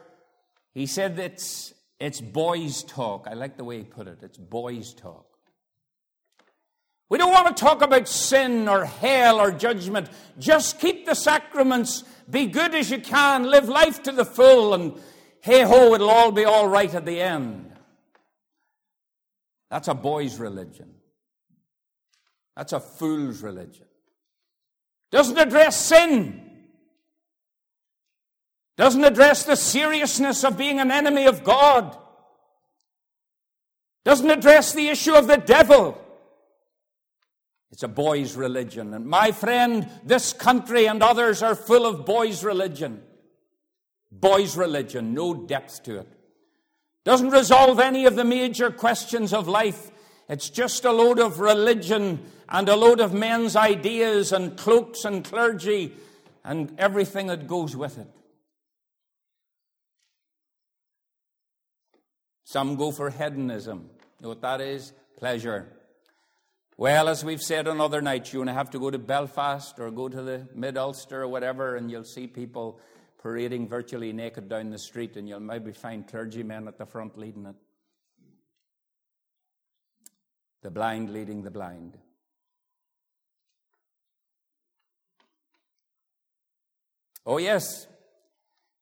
he 0.73 0.85
said 0.85 1.19
it's, 1.19 1.73
it's 1.99 2.21
boys' 2.21 2.83
talk. 2.83 3.27
I 3.29 3.33
like 3.33 3.57
the 3.57 3.63
way 3.63 3.79
he 3.79 3.83
put 3.83 4.07
it. 4.07 4.19
It's 4.21 4.37
boys' 4.37 4.93
talk. 4.93 5.25
We 7.09 7.17
don't 7.17 7.33
want 7.33 7.55
to 7.55 7.61
talk 7.61 7.81
about 7.81 8.07
sin 8.07 8.69
or 8.69 8.85
hell 8.85 9.41
or 9.41 9.51
judgment. 9.51 10.09
Just 10.39 10.79
keep 10.79 11.05
the 11.05 11.13
sacraments, 11.13 12.05
be 12.29 12.45
good 12.45 12.73
as 12.73 12.89
you 12.89 12.99
can, 12.99 13.43
live 13.43 13.67
life 13.67 14.01
to 14.03 14.13
the 14.13 14.23
full, 14.23 14.73
and 14.73 14.93
hey 15.41 15.63
ho, 15.63 15.93
it'll 15.93 16.09
all 16.09 16.31
be 16.31 16.45
all 16.45 16.69
right 16.69 16.93
at 16.93 17.05
the 17.05 17.19
end. 17.19 17.73
That's 19.69 19.89
a 19.89 19.93
boy's 19.93 20.39
religion. 20.39 20.93
That's 22.55 22.73
a 22.73 22.79
fool's 22.79 23.43
religion. 23.43 23.87
Doesn't 25.11 25.37
address 25.37 25.85
sin 25.85 26.50
doesn't 28.81 29.03
address 29.03 29.43
the 29.43 29.55
seriousness 29.55 30.43
of 30.43 30.57
being 30.57 30.79
an 30.79 30.89
enemy 30.89 31.27
of 31.27 31.43
God, 31.43 31.95
doesn't 34.03 34.31
address 34.31 34.73
the 34.73 34.87
issue 34.87 35.13
of 35.13 35.27
the 35.27 35.37
devil. 35.37 36.03
It's 37.71 37.83
a 37.83 37.87
boy's 37.87 38.35
religion. 38.35 38.91
And 38.95 39.05
my 39.05 39.33
friend, 39.33 39.87
this 40.03 40.33
country 40.33 40.87
and 40.87 41.03
others 41.03 41.43
are 41.43 41.53
full 41.53 41.85
of 41.85 42.07
boys' 42.07 42.43
religion. 42.43 43.03
Boys' 44.11 44.57
religion, 44.57 45.13
no 45.13 45.35
depth 45.35 45.83
to 45.83 45.99
it. 45.99 46.07
Doesn't 47.03 47.29
resolve 47.29 47.79
any 47.79 48.07
of 48.07 48.15
the 48.15 48.25
major 48.25 48.71
questions 48.71 49.31
of 49.31 49.47
life. 49.47 49.91
It's 50.27 50.49
just 50.49 50.85
a 50.85 50.91
load 50.91 51.19
of 51.19 51.39
religion 51.39 52.25
and 52.49 52.67
a 52.67 52.75
load 52.75 52.99
of 52.99 53.13
men's 53.13 53.55
ideas 53.55 54.31
and 54.31 54.57
cloaks 54.57 55.05
and 55.05 55.23
clergy 55.23 55.93
and 56.43 56.73
everything 56.79 57.27
that 57.27 57.47
goes 57.47 57.75
with 57.75 57.99
it. 57.99 58.07
Some 62.51 62.75
go 62.75 62.91
for 62.91 63.09
hedonism. 63.09 63.89
You 64.19 64.23
know 64.23 64.27
what 64.27 64.41
that 64.41 64.59
is? 64.59 64.91
Pleasure. 65.17 65.71
Well, 66.75 67.07
as 67.07 67.23
we've 67.23 67.39
said 67.39 67.65
on 67.65 67.79
other 67.79 68.01
nights, 68.01 68.33
you're 68.33 68.39
going 68.39 68.53
to 68.53 68.53
have 68.53 68.71
to 68.71 68.79
go 68.79 68.91
to 68.91 68.99
Belfast 68.99 69.79
or 69.79 69.89
go 69.89 70.09
to 70.09 70.21
the 70.21 70.49
Mid 70.53 70.77
Ulster 70.77 71.21
or 71.21 71.29
whatever, 71.29 71.77
and 71.77 71.89
you'll 71.89 72.03
see 72.03 72.27
people 72.27 72.81
parading 73.23 73.69
virtually 73.69 74.11
naked 74.11 74.49
down 74.49 74.69
the 74.69 74.79
street, 74.79 75.15
and 75.15 75.29
you'll 75.29 75.39
maybe 75.39 75.71
find 75.71 76.05
clergymen 76.05 76.67
at 76.67 76.77
the 76.77 76.85
front 76.85 77.17
leading 77.17 77.45
it. 77.45 77.55
The 80.61 80.71
blind 80.71 81.13
leading 81.13 81.43
the 81.43 81.51
blind. 81.51 81.97
Oh, 87.25 87.37
yes, 87.37 87.87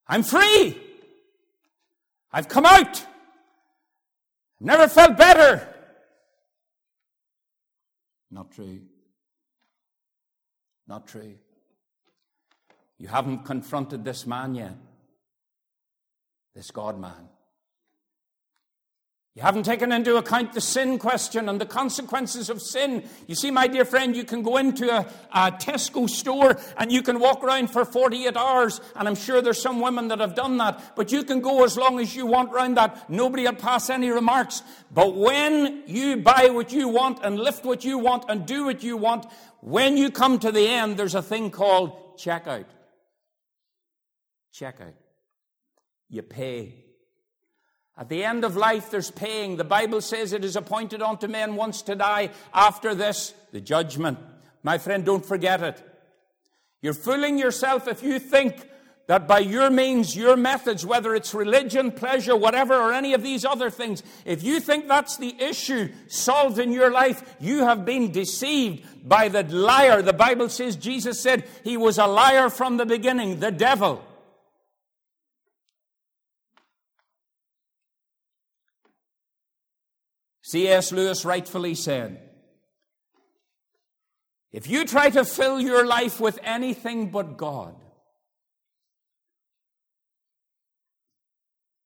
I'm 0.08 0.24
free. 0.24 0.76
I've 2.34 2.48
come 2.48 2.66
out. 2.66 3.06
Never 4.60 4.88
felt 4.88 5.18
better. 5.18 5.68
Not 8.32 8.52
true. 8.52 8.82
Not 10.88 11.08
true. 11.08 11.36
You 12.98 13.08
haven't 13.08 13.46
confronted 13.46 14.04
this 14.04 14.28
man 14.28 14.56
yet, 14.56 14.76
this 16.54 16.72
God 16.72 17.00
man. 17.00 17.30
You 19.40 19.46
haven't 19.46 19.64
taken 19.64 19.94
into 19.94 20.18
account 20.18 20.52
the 20.52 20.60
sin 20.60 21.00
question 21.00 21.48
and 21.48 21.62
the 21.62 21.66
consequences 21.66 22.50
of 22.50 22.62
sin. 22.62 23.08
You 23.26 23.36
see, 23.36 23.52
my 23.52 23.68
dear 23.68 23.86
friend, 23.86 24.14
you 24.14 24.26
can 24.26 24.44
go 24.44 24.58
into 24.58 24.94
a, 24.94 25.08
a, 25.32 25.50
Tesco 25.54 26.10
store 26.10 26.60
and 26.76 26.92
you 26.92 27.02
can 27.02 27.22
walk 27.22 27.42
around 27.42 27.70
for 27.70 27.86
48 27.86 28.36
hours, 28.36 28.82
and 28.98 29.08
I'm 29.08 29.16
sure 29.16 29.42
there's 29.42 29.62
some 29.62 29.80
women 29.80 30.10
that 30.10 30.20
have 30.20 30.36
done 30.36 30.58
that, 30.58 30.94
but 30.98 31.14
you 31.14 31.24
can 31.24 31.40
go 31.40 31.64
as 31.64 31.78
long 31.78 32.02
as 32.02 32.14
you 32.14 32.26
want 32.26 32.52
around 32.52 32.76
that. 32.76 33.10
Nobody 33.10 33.44
will 33.44 33.54
pass 33.54 33.90
any 33.90 34.10
remarks. 34.10 34.62
But 34.92 35.16
when 35.16 35.84
you 35.88 36.18
buy 36.18 36.50
what 36.52 36.74
you 36.74 36.90
want 36.90 37.24
and 37.24 37.40
lift 37.40 37.64
what 37.64 37.86
you 37.86 37.98
want 37.98 38.26
and 38.28 38.46
do 38.46 38.66
what 38.66 38.84
you 38.84 38.98
want, 38.98 39.26
when 39.62 39.96
you 39.96 40.12
come 40.12 40.38
to 40.40 40.52
the 40.52 40.68
end, 40.68 40.98
there's 40.98 41.16
a 41.16 41.22
thing 41.22 41.50
called 41.50 42.18
checkout. 42.18 42.66
Checkout. 44.54 44.96
You 46.10 46.24
pay 46.24 46.89
at 48.00 48.08
the 48.08 48.24
end 48.24 48.46
of 48.46 48.56
life, 48.56 48.92
there's 48.92 49.12
paying. 49.12 49.58
The 49.58 49.66
Bible 49.66 50.00
says 50.00 50.32
it 50.32 50.46
is 50.46 50.56
appointed 50.56 51.02
unto 51.02 51.28
men 51.28 51.58
once 51.58 51.82
to 51.82 51.96
die. 51.96 52.30
After 52.54 52.96
this, 52.96 53.34
the 53.52 53.60
judgment. 53.60 54.18
My 54.64 54.78
friend, 54.78 55.04
don't 55.06 55.26
forget 55.26 55.62
it. 55.62 55.84
You're 56.82 56.94
fooling 56.94 57.38
yourself 57.38 57.90
if 57.90 58.02
you 58.02 58.18
think 58.18 58.70
that 59.08 59.28
by 59.28 59.40
your 59.40 59.70
means, 59.70 60.16
your 60.16 60.38
methods, 60.38 60.86
whether 60.86 61.14
it's 61.14 61.34
religion, 61.34 61.92
pleasure, 61.92 62.38
whatever, 62.38 62.74
or 62.74 62.94
any 62.94 63.14
of 63.14 63.22
these 63.22 63.44
other 63.44 63.70
things, 63.70 64.02
if 64.24 64.44
you 64.44 64.62
think 64.62 64.88
that's 64.88 65.18
the 65.18 65.36
issue 65.38 65.90
solved 66.08 66.58
in 66.58 66.72
your 66.72 66.92
life, 66.92 67.36
you 67.42 67.66
have 67.66 67.84
been 67.84 68.14
deceived 68.14 69.10
by 69.10 69.28
the 69.28 69.44
liar. 69.44 70.02
The 70.02 70.14
Bible 70.14 70.48
says 70.48 70.78
Jesus 70.78 71.20
said 71.20 71.44
he 71.66 71.76
was 71.76 71.98
a 71.98 72.08
liar 72.08 72.50
from 72.50 72.78
the 72.78 72.86
beginning, 72.86 73.42
the 73.42 73.52
devil. 73.52 74.06
C.S. 80.50 80.92
Lewis 80.92 81.26
rightfully 81.26 81.76
said, 81.76 82.28
if 84.52 84.68
you 84.68 84.84
try 84.84 85.12
to 85.12 85.24
fill 85.24 85.60
your 85.60 85.86
life 85.86 86.20
with 86.20 86.40
anything 86.42 87.12
but 87.12 87.38
God, 87.38 87.76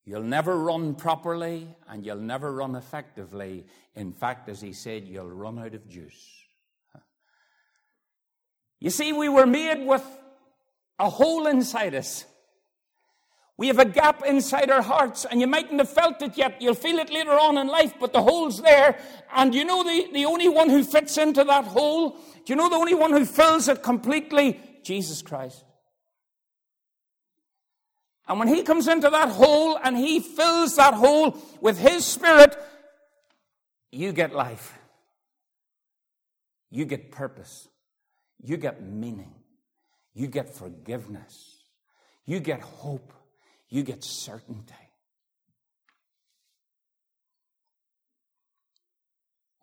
you'll 0.06 0.24
never 0.24 0.58
run 0.58 0.96
properly 0.96 1.68
and 1.90 2.06
you'll 2.06 2.16
never 2.16 2.54
run 2.54 2.76
effectively. 2.76 3.66
In 3.96 4.14
fact, 4.14 4.48
as 4.48 4.62
he 4.62 4.72
said, 4.72 5.10
you'll 5.10 5.30
run 5.30 5.60
out 5.60 5.74
of 5.74 5.90
juice. 5.90 6.26
You 8.80 8.92
see, 8.92 9.12
we 9.12 9.28
were 9.28 9.46
made 9.46 9.86
with 9.86 10.06
a 11.00 11.10
hole 11.10 11.48
inside 11.48 11.96
us. 11.96 12.24
We 13.58 13.68
have 13.68 13.78
a 13.78 13.86
gap 13.86 14.24
inside 14.26 14.72
our 14.72 14.82
hearts, 14.82 15.26
and 15.26 15.40
you 15.40 15.46
mightn't 15.46 15.80
have 15.80 15.90
felt 15.90 16.22
it 16.22 16.38
yet. 16.38 16.60
You'll 16.60 16.74
feel 16.74 16.98
it 16.98 17.14
later 17.14 17.32
on 17.32 17.58
in 17.58 17.68
life, 17.68 17.94
but 18.00 18.12
the 18.12 18.22
hole's 18.22 18.62
there. 18.62 18.98
And 19.34 19.54
you 19.54 19.64
know 19.64 19.84
the, 19.84 20.08
the 20.12 20.26
only 20.26 20.50
one 20.50 20.70
who 20.70 20.84
fits 20.84 21.18
into 21.18 21.44
that 21.44 21.66
hole? 21.66 22.12
Do 22.12 22.44
you 22.48 22.56
know 22.56 22.70
the 22.70 22.76
only 22.76 22.96
one 22.96 23.12
who 23.12 23.26
fills 23.26 23.68
it 23.68 23.84
completely? 23.84 24.60
Jesus 24.82 25.22
Christ. 25.22 25.64
And 28.28 28.40
when 28.40 28.48
he 28.48 28.64
comes 28.64 28.88
into 28.88 29.10
that 29.10 29.30
hole 29.30 29.78
and 29.84 29.98
he 29.98 30.20
fills 30.20 30.78
that 30.78 30.94
hole 30.96 31.38
with 31.62 31.78
his 31.78 32.06
spirit, 32.06 32.58
you 33.92 34.14
get 34.14 34.34
life. 34.34 34.74
You 36.72 36.86
get 36.86 37.12
purpose. 37.12 37.68
You 38.42 38.58
get 38.58 38.82
meaning. 38.82 39.36
You 40.16 40.28
get 40.28 40.56
forgiveness. 40.56 41.58
You 42.26 42.40
get 42.40 42.62
hope 42.62 43.14
you 43.74 43.82
get 43.82 44.04
certainty. 44.04 44.76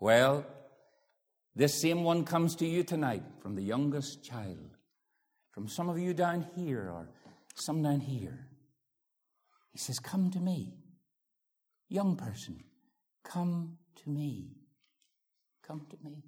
Well, 0.01 0.45
this 1.55 1.81
same 1.81 2.03
one 2.03 2.25
comes 2.25 2.57
to 2.57 2.67
you 2.67 2.83
tonight 2.83 3.23
from 3.41 3.55
the 3.55 3.63
youngest 3.63 4.25
child, 4.25 4.77
from 5.53 5.69
some 5.69 5.89
of 5.89 5.97
you 5.97 6.13
down 6.13 6.45
here 6.57 6.91
or 6.91 7.09
some 7.55 7.85
down 7.85 8.01
here. 8.01 8.49
He 9.71 9.79
says, 9.79 10.01
Come 10.01 10.33
to 10.33 10.41
me. 10.41 10.75
Young 11.89 12.17
person, 12.17 12.65
come 13.23 13.79
to 14.03 14.11
me. 14.11 14.57
Come 15.65 15.87
to 15.89 15.97
me. 16.03 16.25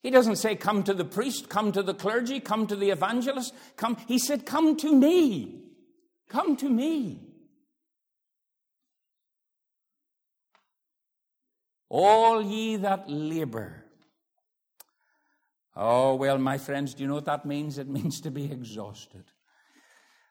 He 0.00 0.10
doesn't 0.10 0.36
say, 0.36 0.54
Come 0.54 0.84
to 0.84 0.94
the 0.94 1.04
priest, 1.04 1.48
come 1.48 1.72
to 1.72 1.82
the 1.82 1.94
clergy, 1.94 2.38
come 2.38 2.68
to 2.68 2.76
the 2.76 2.90
evangelist. 2.90 3.52
Come. 3.76 3.96
He 4.06 4.20
said, 4.20 4.46
Come 4.46 4.76
to 4.76 4.94
me. 4.94 5.65
Come 6.28 6.56
to 6.56 6.68
me. 6.68 7.20
All 11.88 12.42
ye 12.42 12.76
that 12.76 13.08
labor. 13.08 13.84
Oh, 15.76 16.14
well, 16.14 16.38
my 16.38 16.58
friends, 16.58 16.94
do 16.94 17.02
you 17.02 17.08
know 17.08 17.14
what 17.14 17.26
that 17.26 17.44
means? 17.44 17.78
It 17.78 17.88
means 17.88 18.20
to 18.22 18.30
be 18.30 18.50
exhausted. 18.50 19.24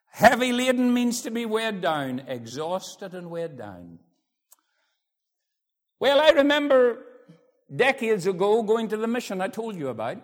Heavy 0.07 0.51
laden 0.51 0.93
means 0.93 1.21
to 1.21 1.31
be 1.31 1.45
weighed 1.45 1.81
down, 1.81 2.23
exhausted 2.27 3.13
and 3.13 3.29
weighed 3.29 3.57
down. 3.57 3.99
Well, 5.99 6.19
I 6.19 6.29
remember 6.29 7.03
decades 7.73 8.25
ago 8.25 8.63
going 8.63 8.87
to 8.89 8.97
the 8.97 9.07
mission 9.07 9.41
I 9.41 9.47
told 9.47 9.75
you 9.75 9.89
about. 9.89 10.17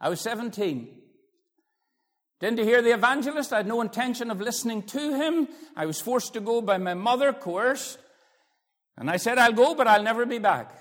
I 0.00 0.08
was 0.08 0.20
17. 0.20 0.97
Didn't 2.40 2.60
hear 2.60 2.82
the 2.82 2.94
evangelist. 2.94 3.52
I 3.52 3.58
had 3.58 3.66
no 3.66 3.80
intention 3.80 4.30
of 4.30 4.40
listening 4.40 4.82
to 4.84 5.16
him. 5.16 5.48
I 5.74 5.86
was 5.86 6.00
forced 6.00 6.34
to 6.34 6.40
go 6.40 6.60
by 6.60 6.78
my 6.78 6.94
mother, 6.94 7.32
coerced. 7.32 7.98
And 8.96 9.10
I 9.10 9.16
said, 9.16 9.38
I'll 9.38 9.52
go, 9.52 9.74
but 9.74 9.88
I'll 9.88 10.02
never 10.02 10.24
be 10.24 10.38
back. 10.38 10.72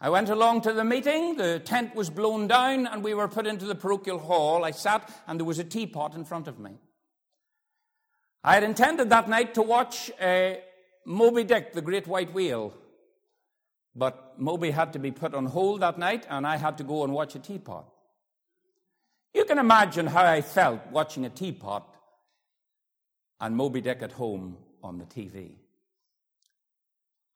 I 0.00 0.10
went 0.10 0.28
along 0.28 0.62
to 0.62 0.72
the 0.72 0.84
meeting. 0.84 1.36
The 1.36 1.60
tent 1.60 1.94
was 1.94 2.10
blown 2.10 2.48
down, 2.48 2.86
and 2.86 3.02
we 3.02 3.14
were 3.14 3.28
put 3.28 3.46
into 3.46 3.64
the 3.64 3.74
parochial 3.74 4.18
hall. 4.18 4.64
I 4.64 4.72
sat, 4.72 5.10
and 5.26 5.40
there 5.40 5.46
was 5.46 5.58
a 5.58 5.64
teapot 5.64 6.14
in 6.14 6.24
front 6.24 6.48
of 6.48 6.58
me. 6.58 6.72
I 8.44 8.54
had 8.54 8.62
intended 8.62 9.10
that 9.10 9.28
night 9.28 9.54
to 9.54 9.62
watch 9.62 10.10
uh, 10.20 10.54
Moby 11.04 11.44
Dick, 11.44 11.72
the 11.72 11.82
great 11.82 12.06
white 12.06 12.34
whale. 12.34 12.74
But 13.94 14.38
Moby 14.38 14.70
had 14.70 14.92
to 14.92 14.98
be 14.98 15.12
put 15.12 15.32
on 15.32 15.46
hold 15.46 15.80
that 15.80 15.98
night, 15.98 16.26
and 16.28 16.46
I 16.46 16.56
had 16.56 16.78
to 16.78 16.84
go 16.84 17.04
and 17.04 17.12
watch 17.12 17.34
a 17.34 17.38
teapot. 17.38 17.88
You 19.36 19.44
can 19.44 19.58
imagine 19.58 20.06
how 20.06 20.24
I 20.24 20.40
felt 20.40 20.80
watching 20.90 21.26
a 21.26 21.28
teapot 21.28 21.86
and 23.38 23.54
Moby 23.54 23.82
Dick 23.82 24.00
at 24.00 24.12
home 24.12 24.56
on 24.82 24.96
the 24.96 25.04
TV. 25.04 25.50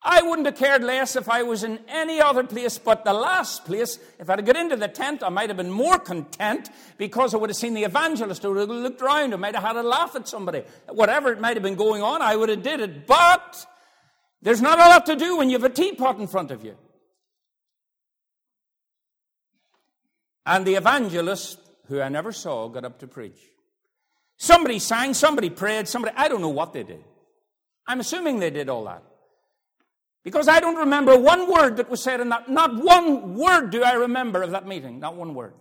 I 0.03 0.23
wouldn't 0.23 0.47
have 0.47 0.57
cared 0.57 0.83
less 0.83 1.15
if 1.15 1.29
I 1.29 1.43
was 1.43 1.63
in 1.63 1.79
any 1.89 2.19
other 2.19 2.43
place 2.43 2.79
but 2.79 3.05
the 3.05 3.13
last 3.13 3.67
place. 3.67 3.99
If 4.19 4.31
I'd 4.31 4.47
got 4.47 4.57
into 4.57 4.77
the 4.77 4.89
tent, 4.89 5.23
I 5.23 5.29
might 5.29 5.51
have 5.51 5.59
been 5.59 5.71
more 5.71 5.99
content 5.99 6.71
because 6.97 7.35
I 7.35 7.37
would 7.37 7.51
have 7.51 7.57
seen 7.59 7.75
the 7.75 7.85
evangelist, 7.85 8.47
I 8.47 8.49
would 8.49 8.57
have 8.57 8.71
looked 8.71 9.03
around, 9.03 9.35
I 9.35 9.37
might 9.37 9.55
have 9.55 9.65
had 9.65 9.77
a 9.77 9.83
laugh 9.83 10.17
at 10.17 10.27
somebody. 10.27 10.63
Whatever 10.89 11.31
it 11.33 11.39
might 11.39 11.59
have 11.59 11.63
been 11.63 11.75
going 11.75 12.03
on, 12.03 12.23
I 12.23 12.35
would 12.35 12.49
have 12.49 12.63
did 12.63 12.81
it. 12.81 13.07
But 13.07 13.67
there's 14.41 14.63
not 14.63 14.79
a 14.79 14.89
lot 14.89 15.05
to 15.05 15.17
do 15.17 15.37
when 15.37 15.51
you 15.51 15.59
have 15.59 15.71
a 15.71 15.75
teapot 15.75 16.19
in 16.19 16.29
front 16.29 16.51
of 16.51 16.65
you. 16.65 16.79
And 20.47 20.67
the 20.67 20.77
evangelist 20.77 21.59
who 21.91 22.01
I 22.01 22.09
never 22.09 22.33
saw, 22.33 22.69
got 22.69 22.85
up 22.85 23.01
to 23.01 23.09
preach. 23.09 23.39
Somebody 24.39 24.79
sang, 24.79 25.13
somebody 25.13 25.51
prayed, 25.51 25.87
somebody, 25.87 26.15
I 26.17 26.29
don't 26.29 26.41
know 26.41 26.49
what 26.49 26.73
they 26.73 26.85
did. 26.85 27.05
I'm 27.87 28.01
assuming 28.01 28.39
they 28.39 28.51
did 28.51 28.69
all 28.69 28.85
that. 28.85 29.03
Because 30.23 30.49
I 30.49 30.61
don't 30.61 30.77
remember 30.77 31.19
one 31.19 31.51
word 31.51 31.79
that 31.79 31.91
was 31.91 32.03
said 32.03 32.21
in 32.21 32.29
that. 32.29 32.49
Not 32.49 32.77
one 32.77 33.35
word 33.35 33.71
do 33.71 33.83
I 33.83 33.95
remember 33.95 34.43
of 34.43 34.53
that 34.53 34.67
meeting. 34.67 35.01
Not 35.01 35.17
one 35.17 35.35
word. 35.35 35.55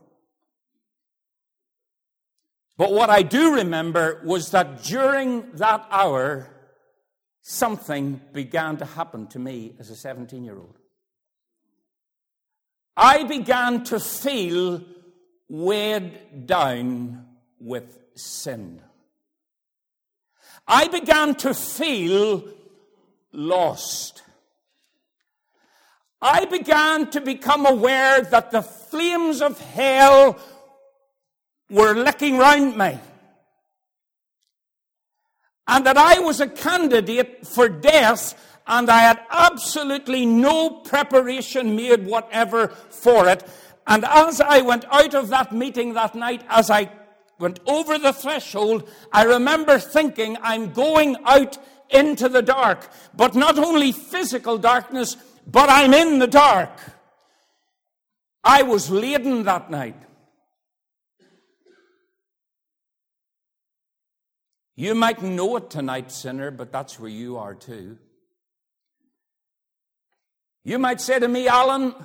But 2.77 2.91
what 2.91 3.09
I 3.09 3.23
do 3.23 3.55
remember 3.55 4.21
was 4.23 4.51
that 4.51 4.83
during 4.83 5.51
that 5.53 5.87
hour, 5.89 6.47
something 7.41 8.21
began 8.31 8.77
to 8.77 8.85
happen 8.85 9.27
to 9.27 9.39
me 9.39 9.75
as 9.79 9.89
a 9.89 9.95
17 9.95 10.43
year 10.43 10.57
old. 10.57 10.77
I 12.95 13.23
began 13.23 13.83
to 13.85 13.99
feel 13.99 14.83
weighed 15.49 16.45
down 16.45 17.25
with 17.59 17.97
sin. 18.15 18.81
I 20.67 20.87
began 20.87 21.35
to 21.35 21.53
feel 21.53 22.43
lost. 23.33 24.21
I 26.21 26.45
began 26.45 27.09
to 27.11 27.21
become 27.21 27.65
aware 27.65 28.21
that 28.21 28.51
the 28.51 28.61
flames 28.61 29.41
of 29.41 29.59
hell 29.59 30.37
were 31.69 31.95
licking 31.95 32.37
round 32.37 32.77
me. 32.77 32.99
And 35.67 35.85
that 35.85 35.97
I 35.97 36.19
was 36.19 36.39
a 36.39 36.47
candidate 36.47 37.47
for 37.47 37.69
death 37.69 38.35
and 38.69 38.89
I 38.89 38.99
had 39.01 39.19
absolutely 39.31 40.27
no 40.27 40.69
preparation 40.69 41.75
made 41.75 42.05
whatever 42.05 42.67
for 42.67 43.27
it. 43.27 43.43
And 43.89 44.05
as 44.05 44.39
I 44.39 44.61
went 44.61 44.85
out 44.91 45.15
of 45.15 45.29
that 45.29 45.51
meeting 45.51 45.95
that 45.95 46.13
night, 46.13 46.43
as 46.47 46.69
I 46.69 46.91
went 47.39 47.59
over 47.65 47.97
the 47.97 48.13
threshold, 48.13 48.87
I 49.11 49.23
remember 49.23 49.79
thinking, 49.79 50.37
I'm 50.43 50.71
going 50.71 51.17
out 51.25 51.57
into 51.89 52.29
the 52.29 52.43
dark. 52.43 52.87
But 53.15 53.33
not 53.33 53.57
only 53.57 53.91
physical 53.91 54.59
darkness, 54.59 55.17
but 55.47 55.69
I'm 55.71 55.95
in 55.95 56.19
the 56.19 56.27
dark. 56.27 56.69
I 58.43 58.61
was 58.61 58.91
laden 58.91 59.43
that 59.45 59.71
night. 59.71 59.99
You 64.75 64.93
might 64.93 65.23
know 65.23 65.57
it 65.57 65.71
tonight, 65.71 66.11
sinner, 66.11 66.51
but 66.51 66.71
that's 66.71 66.99
where 66.99 67.09
you 67.09 67.37
are 67.37 67.55
too. 67.55 67.97
You 70.63 70.77
might 70.77 71.01
say 71.01 71.17
to 71.17 71.27
me, 71.27 71.47
Alan, 71.47 71.95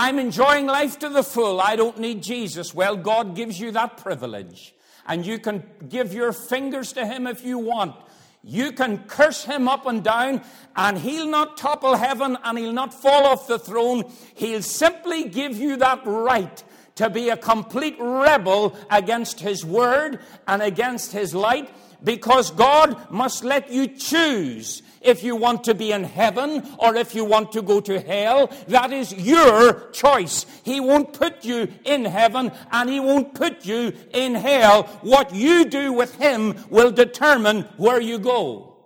I'm 0.00 0.20
enjoying 0.20 0.66
life 0.66 1.00
to 1.00 1.08
the 1.08 1.24
full. 1.24 1.60
I 1.60 1.74
don't 1.74 1.98
need 1.98 2.22
Jesus. 2.22 2.72
Well, 2.72 2.96
God 2.96 3.34
gives 3.34 3.58
you 3.58 3.72
that 3.72 3.96
privilege. 3.96 4.72
And 5.08 5.26
you 5.26 5.40
can 5.40 5.64
give 5.88 6.14
your 6.14 6.32
fingers 6.32 6.92
to 6.92 7.04
Him 7.04 7.26
if 7.26 7.44
you 7.44 7.58
want. 7.58 7.96
You 8.44 8.70
can 8.70 8.98
curse 9.08 9.42
Him 9.42 9.66
up 9.66 9.86
and 9.86 10.04
down, 10.04 10.42
and 10.76 10.96
He'll 10.96 11.26
not 11.26 11.56
topple 11.56 11.96
heaven 11.96 12.38
and 12.44 12.56
He'll 12.56 12.72
not 12.72 12.94
fall 12.94 13.26
off 13.26 13.48
the 13.48 13.58
throne. 13.58 14.04
He'll 14.36 14.62
simply 14.62 15.24
give 15.24 15.58
you 15.58 15.76
that 15.78 16.02
right 16.06 16.62
to 16.94 17.10
be 17.10 17.30
a 17.30 17.36
complete 17.36 17.96
rebel 17.98 18.78
against 18.92 19.40
His 19.40 19.64
word 19.64 20.20
and 20.46 20.62
against 20.62 21.10
His 21.10 21.34
light 21.34 21.70
because 22.04 22.52
God 22.52 23.10
must 23.10 23.42
let 23.42 23.72
you 23.72 23.88
choose 23.88 24.80
if 25.00 25.22
you 25.22 25.36
want 25.36 25.64
to 25.64 25.74
be 25.74 25.92
in 25.92 26.04
heaven 26.04 26.66
or 26.78 26.96
if 26.96 27.14
you 27.14 27.24
want 27.24 27.52
to 27.52 27.62
go 27.62 27.80
to 27.80 28.00
hell. 28.00 28.50
That 28.68 28.92
is 28.92 29.12
your 29.12 29.90
choice. 29.90 30.46
He 30.64 30.80
won't 30.80 31.12
put 31.12 31.44
you 31.44 31.68
in 31.84 32.04
heaven 32.04 32.52
and 32.70 32.90
He 32.90 33.00
won't 33.00 33.34
put 33.34 33.64
you 33.64 33.92
in 34.12 34.34
hell. 34.34 34.84
What 35.02 35.34
you 35.34 35.64
do 35.64 35.92
with 35.92 36.14
Him 36.16 36.56
will 36.70 36.90
determine 36.90 37.62
where 37.76 38.00
you 38.00 38.18
go. 38.18 38.76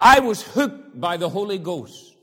I 0.00 0.20
was 0.20 0.42
hooked 0.42 1.00
by 1.00 1.16
the 1.16 1.28
Holy 1.28 1.58
Ghost. 1.58 2.14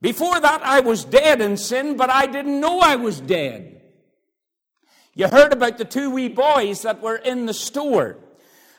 Before 0.00 0.40
that, 0.40 0.62
I 0.62 0.80
was 0.80 1.04
dead 1.04 1.42
in 1.42 1.58
sin, 1.58 1.96
but 1.96 2.08
I 2.08 2.26
didn't 2.26 2.58
know 2.58 2.80
I 2.80 2.96
was 2.96 3.20
dead. 3.20 3.79
You 5.20 5.28
heard 5.28 5.52
about 5.52 5.76
the 5.76 5.84
two 5.84 6.08
wee 6.08 6.30
boys 6.30 6.80
that 6.80 7.02
were 7.02 7.16
in 7.16 7.44
the 7.44 7.52
store. 7.52 8.16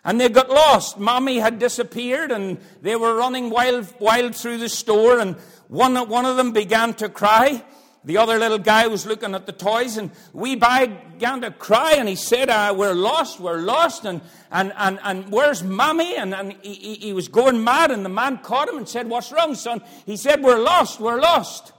And 0.04 0.20
they 0.20 0.28
got 0.28 0.50
lost. 0.50 0.98
Mommy 0.98 1.38
had 1.38 1.60
disappeared 1.60 2.32
and 2.32 2.58
they 2.82 2.96
were 2.96 3.16
running 3.16 3.52
wild, 3.52 3.94
wild 4.00 4.36
through 4.36 4.58
the 4.58 4.68
store 4.68 5.20
and 5.20 5.36
one, 5.68 5.96
one 6.10 6.26
of 6.26 6.38
them 6.38 6.52
began 6.52 6.96
to 6.96 7.10
cry. 7.10 7.64
The 8.06 8.18
other 8.18 8.40
little 8.40 8.58
guy 8.58 8.88
was 8.88 9.06
looking 9.06 9.36
at 9.36 9.46
the 9.46 9.52
toys 9.52 9.98
and 9.98 10.10
wee 10.34 10.56
boy 10.56 10.92
began 11.14 11.42
to 11.42 11.52
cry 11.52 11.94
and 12.00 12.10
he 12.10 12.16
said, 12.16 12.50
uh, 12.50 12.74
we're 12.76 12.96
lost, 12.96 13.40
we're 13.40 13.62
lost 13.62 14.06
and, 14.06 14.20
and, 14.52 14.74
and, 14.78 15.00
and 15.04 15.32
where's 15.32 15.62
mommy? 15.62 16.16
And, 16.16 16.34
and 16.34 16.54
he, 16.64 16.96
he 16.96 17.14
was 17.14 17.28
going 17.28 17.64
mad 17.64 17.92
and 17.92 18.04
the 18.04 18.10
man 18.10 18.40
caught 18.40 18.68
him 18.68 18.80
and 18.80 18.90
said, 18.90 19.08
what's 19.08 19.32
wrong, 19.32 19.54
son? 19.54 19.84
He 20.08 20.18
said, 20.18 20.42
we're 20.42 20.58
lost, 20.58 21.00
we're 21.00 21.22
lost. 21.22 21.72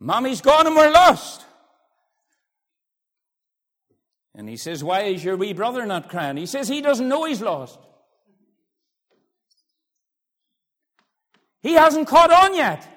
Mommy's 0.00 0.40
gone 0.40 0.66
and 0.66 0.74
we're 0.74 0.90
lost. 0.90 1.46
And 4.34 4.48
he 4.48 4.56
says, 4.56 4.82
Why 4.82 5.02
is 5.02 5.22
your 5.22 5.36
wee 5.36 5.52
brother 5.52 5.84
not 5.84 6.08
crying? 6.08 6.36
He 6.36 6.46
says, 6.46 6.68
He 6.68 6.80
doesn't 6.80 7.08
know 7.08 7.24
he's 7.24 7.42
lost. 7.42 7.78
He 11.60 11.74
hasn't 11.74 12.08
caught 12.08 12.32
on 12.32 12.54
yet. 12.54 12.88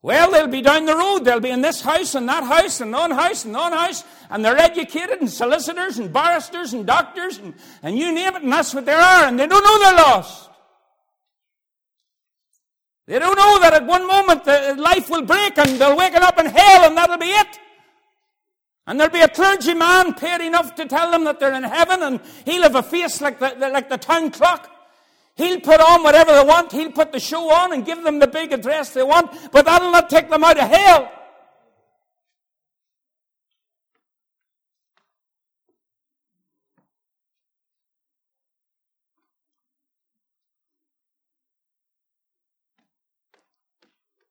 Well, 0.00 0.30
they'll 0.30 0.46
be 0.46 0.62
down 0.62 0.86
the 0.86 0.96
road. 0.96 1.20
They'll 1.20 1.40
be 1.40 1.50
in 1.50 1.60
this 1.60 1.80
house 1.80 2.14
and 2.14 2.28
that 2.28 2.44
house 2.44 2.80
and 2.80 2.94
on 2.94 3.10
house 3.10 3.44
and 3.44 3.56
on 3.56 3.72
house. 3.72 4.04
And 4.30 4.44
they're 4.44 4.56
educated 4.56 5.20
and 5.20 5.30
solicitors 5.30 5.98
and 5.98 6.12
barristers 6.12 6.72
and 6.72 6.86
doctors 6.86 7.38
and, 7.38 7.54
and 7.82 7.98
you 7.98 8.12
name 8.12 8.36
it, 8.36 8.42
and 8.42 8.52
that's 8.52 8.74
what 8.74 8.86
they 8.86 8.92
are. 8.92 9.24
And 9.24 9.38
they 9.38 9.46
don't 9.46 9.64
know 9.64 9.78
they're 9.78 10.04
lost. 10.04 10.50
They 13.06 13.18
don't 13.18 13.36
know 13.36 13.58
that 13.60 13.72
at 13.72 13.86
one 13.86 14.06
moment 14.06 14.44
the 14.44 14.76
life 14.78 15.08
will 15.08 15.22
break 15.22 15.56
and 15.56 15.80
they'll 15.80 15.96
wake 15.96 16.14
up 16.14 16.38
in 16.38 16.46
hell 16.46 16.84
and 16.86 16.96
that'll 16.96 17.16
be 17.16 17.26
it. 17.26 17.58
And 18.88 18.98
there'll 18.98 19.12
be 19.12 19.20
a 19.20 19.28
clergyman 19.28 20.14
paid 20.14 20.40
enough 20.40 20.74
to 20.76 20.86
tell 20.86 21.10
them 21.10 21.24
that 21.24 21.38
they're 21.38 21.52
in 21.52 21.62
heaven, 21.62 22.02
and 22.02 22.20
he'll 22.46 22.62
have 22.62 22.74
a 22.74 22.82
face 22.82 23.20
like 23.20 23.38
the, 23.38 23.54
like 23.70 23.90
the 23.90 23.98
town 23.98 24.30
clock. 24.30 24.74
He'll 25.36 25.60
put 25.60 25.78
on 25.78 26.02
whatever 26.02 26.32
they 26.32 26.42
want. 26.42 26.72
He'll 26.72 26.90
put 26.90 27.12
the 27.12 27.20
show 27.20 27.52
on 27.52 27.74
and 27.74 27.84
give 27.84 28.02
them 28.02 28.18
the 28.18 28.26
big 28.26 28.50
address 28.50 28.94
they 28.94 29.02
want, 29.02 29.52
but 29.52 29.66
that'll 29.66 29.90
not 29.90 30.08
take 30.08 30.30
them 30.30 30.42
out 30.42 30.58
of 30.58 30.70
hell. 30.70 31.12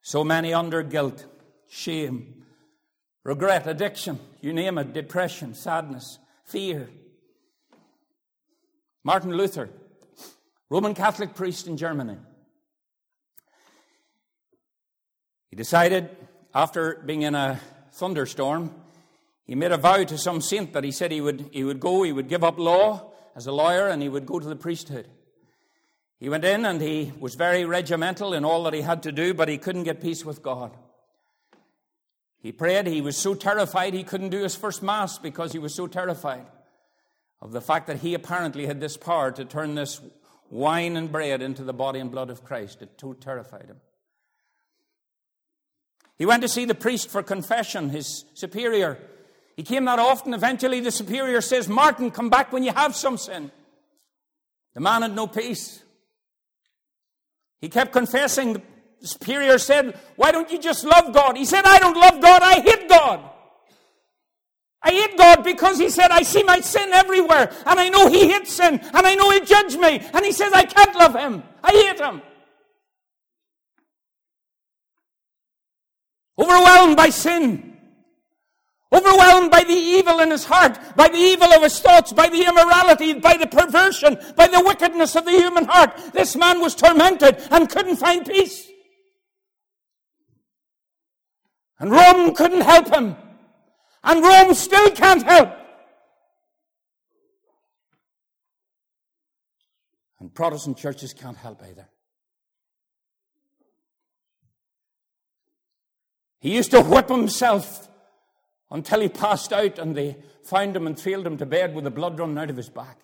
So 0.01 0.23
many 0.23 0.51
under 0.51 0.81
guilt, 0.81 1.27
shame, 1.69 2.46
regret, 3.27 3.67
addiction, 3.67 4.17
you 4.39 4.53
name 4.53 4.77
it, 4.77 4.93
depression, 4.93 5.53
sadness, 5.53 6.17
fear. 6.45 6.89
Martin 9.03 9.33
Luther, 9.33 9.69
Roman 10.69 10.93
Catholic 10.93 11.35
priest 11.35 11.67
in 11.67 11.75
Germany. 11.75 12.15
He 15.49 15.57
decided, 15.57 16.09
after 16.55 17.03
being 17.05 17.23
in 17.23 17.35
a 17.35 17.59
thunderstorm, 17.91 18.73
he 19.45 19.55
made 19.55 19.73
a 19.73 19.77
vow 19.77 20.05
to 20.05 20.17
some 20.17 20.39
saint 20.39 20.71
that 20.71 20.85
he 20.85 20.91
said 20.91 21.11
he 21.11 21.19
would, 21.19 21.49
he 21.51 21.65
would 21.65 21.81
go, 21.81 22.03
he 22.03 22.13
would 22.13 22.29
give 22.29 22.45
up 22.45 22.57
law 22.57 23.11
as 23.35 23.45
a 23.45 23.51
lawyer, 23.51 23.89
and 23.89 24.01
he 24.01 24.07
would 24.07 24.25
go 24.25 24.39
to 24.39 24.47
the 24.47 24.55
priesthood. 24.55 25.05
He 26.17 26.29
went 26.29 26.45
in 26.45 26.65
and 26.65 26.81
he 26.81 27.11
was 27.19 27.35
very 27.35 27.65
regimental 27.65 28.33
in 28.33 28.45
all 28.45 28.63
that 28.63 28.73
he 28.73 28.81
had 28.81 29.03
to 29.03 29.11
do, 29.11 29.33
but 29.33 29.49
he 29.49 29.57
couldn't 29.57 29.83
get 29.83 30.01
peace 30.01 30.23
with 30.23 30.41
God. 30.41 30.71
He 32.39 32.51
prayed. 32.51 32.87
He 32.87 33.01
was 33.01 33.17
so 33.17 33.33
terrified 33.33 33.93
he 33.93 34.03
couldn't 34.03 34.29
do 34.29 34.43
his 34.43 34.55
first 34.55 34.83
Mass 34.83 35.17
because 35.17 35.51
he 35.51 35.59
was 35.59 35.73
so 35.73 35.87
terrified 35.87 36.45
of 37.41 37.51
the 37.51 37.61
fact 37.61 37.87
that 37.87 37.97
he 37.97 38.13
apparently 38.13 38.65
had 38.65 38.79
this 38.79 38.97
power 38.97 39.31
to 39.31 39.45
turn 39.45 39.75
this 39.75 40.01
wine 40.49 40.95
and 40.95 41.11
bread 41.11 41.41
into 41.41 41.63
the 41.63 41.73
body 41.73 41.99
and 41.99 42.11
blood 42.11 42.29
of 42.29 42.43
Christ. 42.43 42.81
It 42.81 42.97
too 42.97 43.15
terrified 43.19 43.65
him. 43.65 43.81
He 46.17 46.25
went 46.25 46.41
to 46.41 46.47
see 46.47 46.65
the 46.65 46.75
priest 46.75 47.09
for 47.09 47.21
confession, 47.21 47.89
his 47.89 48.25
superior. 48.33 48.97
He 49.55 49.63
came 49.63 49.85
that 49.85 49.99
often. 49.99 50.33
Eventually, 50.33 50.79
the 50.79 50.91
superior 50.91 51.41
says, 51.41 51.67
Martin, 51.67 52.11
come 52.11 52.29
back 52.29 52.51
when 52.51 52.63
you 52.63 52.71
have 52.71 52.95
some 52.95 53.17
sin. 53.17 53.51
The 54.73 54.79
man 54.79 55.03
had 55.03 55.15
no 55.15 55.27
peace. 55.27 55.83
He 57.59 57.69
kept 57.69 57.91
confessing 57.91 58.61
superior 59.01 59.57
said, 59.57 59.97
Why 60.15 60.31
don't 60.31 60.51
you 60.51 60.59
just 60.59 60.83
love 60.83 61.13
God? 61.13 61.37
He 61.37 61.45
said, 61.45 61.63
I 61.65 61.79
don't 61.79 61.97
love 61.97 62.21
God, 62.21 62.41
I 62.41 62.59
hate 62.61 62.89
God. 62.89 63.31
I 64.81 64.91
hate 64.91 65.17
God 65.17 65.43
because 65.43 65.79
he 65.79 65.89
said, 65.89 66.11
I 66.11 66.21
see 66.21 66.43
my 66.43 66.59
sin 66.59 66.93
everywhere, 66.93 67.51
and 67.65 67.79
I 67.79 67.89
know 67.89 68.07
he 68.09 68.31
hates 68.31 68.53
sin, 68.53 68.79
and 68.79 69.07
I 69.07 69.15
know 69.15 69.31
he 69.31 69.41
judged 69.41 69.79
me, 69.79 69.99
and 70.13 70.25
he 70.25 70.31
says, 70.31 70.53
I 70.53 70.63
can't 70.63 70.95
love 70.95 71.15
him. 71.15 71.43
I 71.63 71.71
hate 71.71 71.99
him. 71.99 72.21
Overwhelmed 76.39 76.95
by 76.95 77.09
sin. 77.09 77.77
Overwhelmed 78.93 79.51
by 79.51 79.63
the 79.63 79.73
evil 79.73 80.19
in 80.19 80.31
his 80.31 80.45
heart, 80.45 80.79
by 80.95 81.09
the 81.09 81.17
evil 81.17 81.51
of 81.51 81.61
his 81.61 81.79
thoughts, 81.79 82.13
by 82.13 82.29
the 82.29 82.45
immorality, 82.45 83.15
by 83.15 83.35
the 83.35 83.47
perversion, 83.47 84.17
by 84.37 84.47
the 84.47 84.61
wickedness 84.61 85.15
of 85.15 85.25
the 85.25 85.31
human 85.31 85.65
heart. 85.65 85.97
This 86.13 86.37
man 86.37 86.61
was 86.61 86.73
tormented 86.73 87.43
and 87.51 87.69
couldn't 87.69 87.97
find 87.97 88.25
peace. 88.25 88.66
And 91.79 91.91
Rome 91.91 92.33
couldn't 92.33 92.61
help 92.61 92.93
him. 92.93 93.15
And 94.03 94.23
Rome 94.23 94.53
still 94.53 94.89
can't 94.91 95.23
help. 95.23 95.49
And 100.19 100.33
Protestant 100.33 100.77
churches 100.77 101.13
can't 101.13 101.37
help 101.37 101.61
either. 101.63 101.87
He 106.39 106.55
used 106.55 106.71
to 106.71 106.81
whip 106.81 107.09
himself 107.09 107.87
until 108.71 109.01
he 109.01 109.09
passed 109.09 109.53
out 109.53 109.79
and 109.79 109.95
they 109.95 110.17
found 110.43 110.75
him 110.75 110.87
and 110.87 110.97
trailed 110.97 111.27
him 111.27 111.37
to 111.37 111.45
bed 111.45 111.75
with 111.75 111.83
the 111.83 111.91
blood 111.91 112.19
running 112.19 112.37
out 112.37 112.49
of 112.49 112.57
his 112.57 112.69
back. 112.69 112.99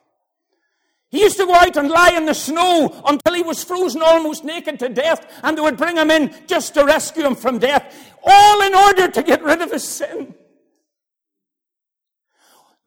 He 1.14 1.22
used 1.22 1.38
to 1.38 1.46
go 1.46 1.54
out 1.54 1.78
and 1.78 1.90
lie 1.90 2.18
in 2.18 2.26
the 2.26 2.34
snow 2.34 2.92
until 3.06 3.36
he 3.36 3.44
was 3.44 3.64
frozen 3.64 4.02
almost 4.02 4.44
naked 4.44 4.80
to 4.80 4.90
death, 4.90 5.24
and 5.44 5.56
they 5.56 5.62
would 5.62 5.78
bring 5.78 5.96
him 5.96 6.10
in 6.10 6.34
just 6.48 6.74
to 6.74 6.84
rescue 6.84 7.24
him 7.24 7.36
from 7.36 7.60
death, 7.60 8.12
all 8.24 8.62
in 8.64 8.74
order 8.74 9.08
to 9.08 9.22
get 9.22 9.44
rid 9.44 9.62
of 9.62 9.72
his 9.72 9.88
sin. 9.88 10.34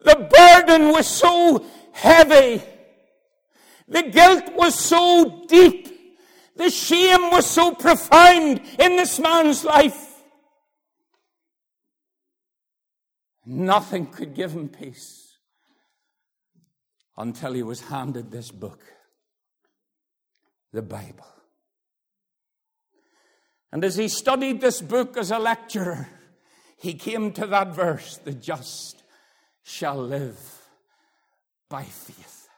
The 0.01 0.29
burden 0.29 0.89
was 0.89 1.07
so 1.07 1.65
heavy. 1.93 2.65
The 3.87 4.03
guilt 4.03 4.57
was 4.57 4.75
so 4.75 5.45
deep. 5.47 5.87
The 6.57 6.71
shame 6.71 7.31
was 7.31 7.47
so 7.47 7.77
profound 7.77 8.61
in 8.77 8.97
this 8.97 9.21
man's 9.21 9.63
life. 9.63 10.21
Nothing 13.45 14.07
could 14.07 14.35
give 14.35 14.51
him 14.51 14.69
peace 14.69 15.26
until 17.19 17.53
he 17.53 17.63
was 17.63 17.81
handed 17.83 18.31
this 18.31 18.51
book, 18.51 18.81
the 20.73 20.83
Bible. 20.83 21.27
And 23.73 23.85
as 23.85 23.97
he 23.97 24.09
studied 24.09 24.61
this 24.61 24.81
book 24.81 25.17
as 25.17 25.31
a 25.31 25.39
lecturer, 25.39 26.09
he 26.79 26.95
came 26.95 27.33
to 27.33 27.47
that 27.47 27.75
verse 27.75 28.19
the 28.19 28.33
just 28.33 29.03
shall 29.63 29.97
live 29.97 30.39
by 31.69 31.83
faith. 31.83 32.49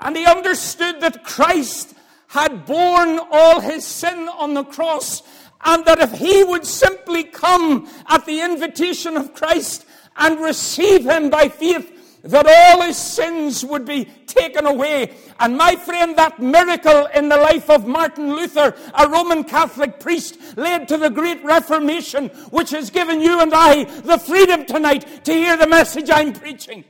And 0.00 0.16
he 0.16 0.26
understood 0.26 1.00
that 1.00 1.24
Christ 1.24 1.94
had 2.28 2.64
borne 2.64 3.20
all 3.30 3.60
his 3.60 3.84
sin 3.84 4.28
on 4.28 4.54
the 4.54 4.64
cross, 4.64 5.22
and 5.64 5.84
that 5.84 6.00
if 6.00 6.12
he 6.12 6.42
would 6.42 6.64
simply 6.64 7.24
come 7.24 7.88
at 8.08 8.24
the 8.24 8.40
invitation 8.40 9.16
of 9.16 9.34
Christ 9.34 9.84
and 10.16 10.40
receive 10.40 11.04
him 11.04 11.28
by 11.28 11.48
faith, 11.48 11.99
that 12.22 12.46
all 12.46 12.82
his 12.82 12.96
sins 12.96 13.64
would 13.64 13.84
be 13.84 14.04
taken 14.26 14.66
away. 14.66 15.14
And 15.38 15.56
my 15.56 15.76
friend, 15.76 16.16
that 16.16 16.38
miracle 16.38 17.06
in 17.14 17.28
the 17.28 17.36
life 17.36 17.70
of 17.70 17.86
Martin 17.86 18.34
Luther, 18.34 18.74
a 18.94 19.08
Roman 19.08 19.44
Catholic 19.44 20.00
priest, 20.00 20.38
led 20.56 20.88
to 20.88 20.96
the 20.96 21.10
great 21.10 21.42
Reformation, 21.44 22.28
which 22.50 22.70
has 22.70 22.90
given 22.90 23.20
you 23.20 23.40
and 23.40 23.52
I 23.54 23.84
the 23.84 24.18
freedom 24.18 24.66
tonight 24.66 25.24
to 25.24 25.32
hear 25.32 25.56
the 25.56 25.66
message 25.66 26.10
I'm 26.10 26.32
preaching. 26.32 26.84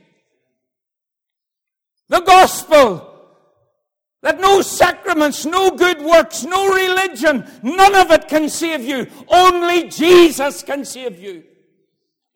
The 2.09 2.21
gospel 2.21 3.07
that 4.21 4.39
no 4.39 4.61
sacraments, 4.61 5.45
no 5.45 5.71
good 5.71 6.01
works, 6.01 6.43
no 6.43 6.73
religion, 6.73 7.49
none 7.63 7.95
of 7.95 8.11
it 8.11 8.27
can 8.27 8.49
save 8.49 8.83
you. 8.83 9.07
Only 9.27 9.87
Jesus 9.87 10.61
can 10.61 10.85
save 10.85 11.19
you. 11.19 11.43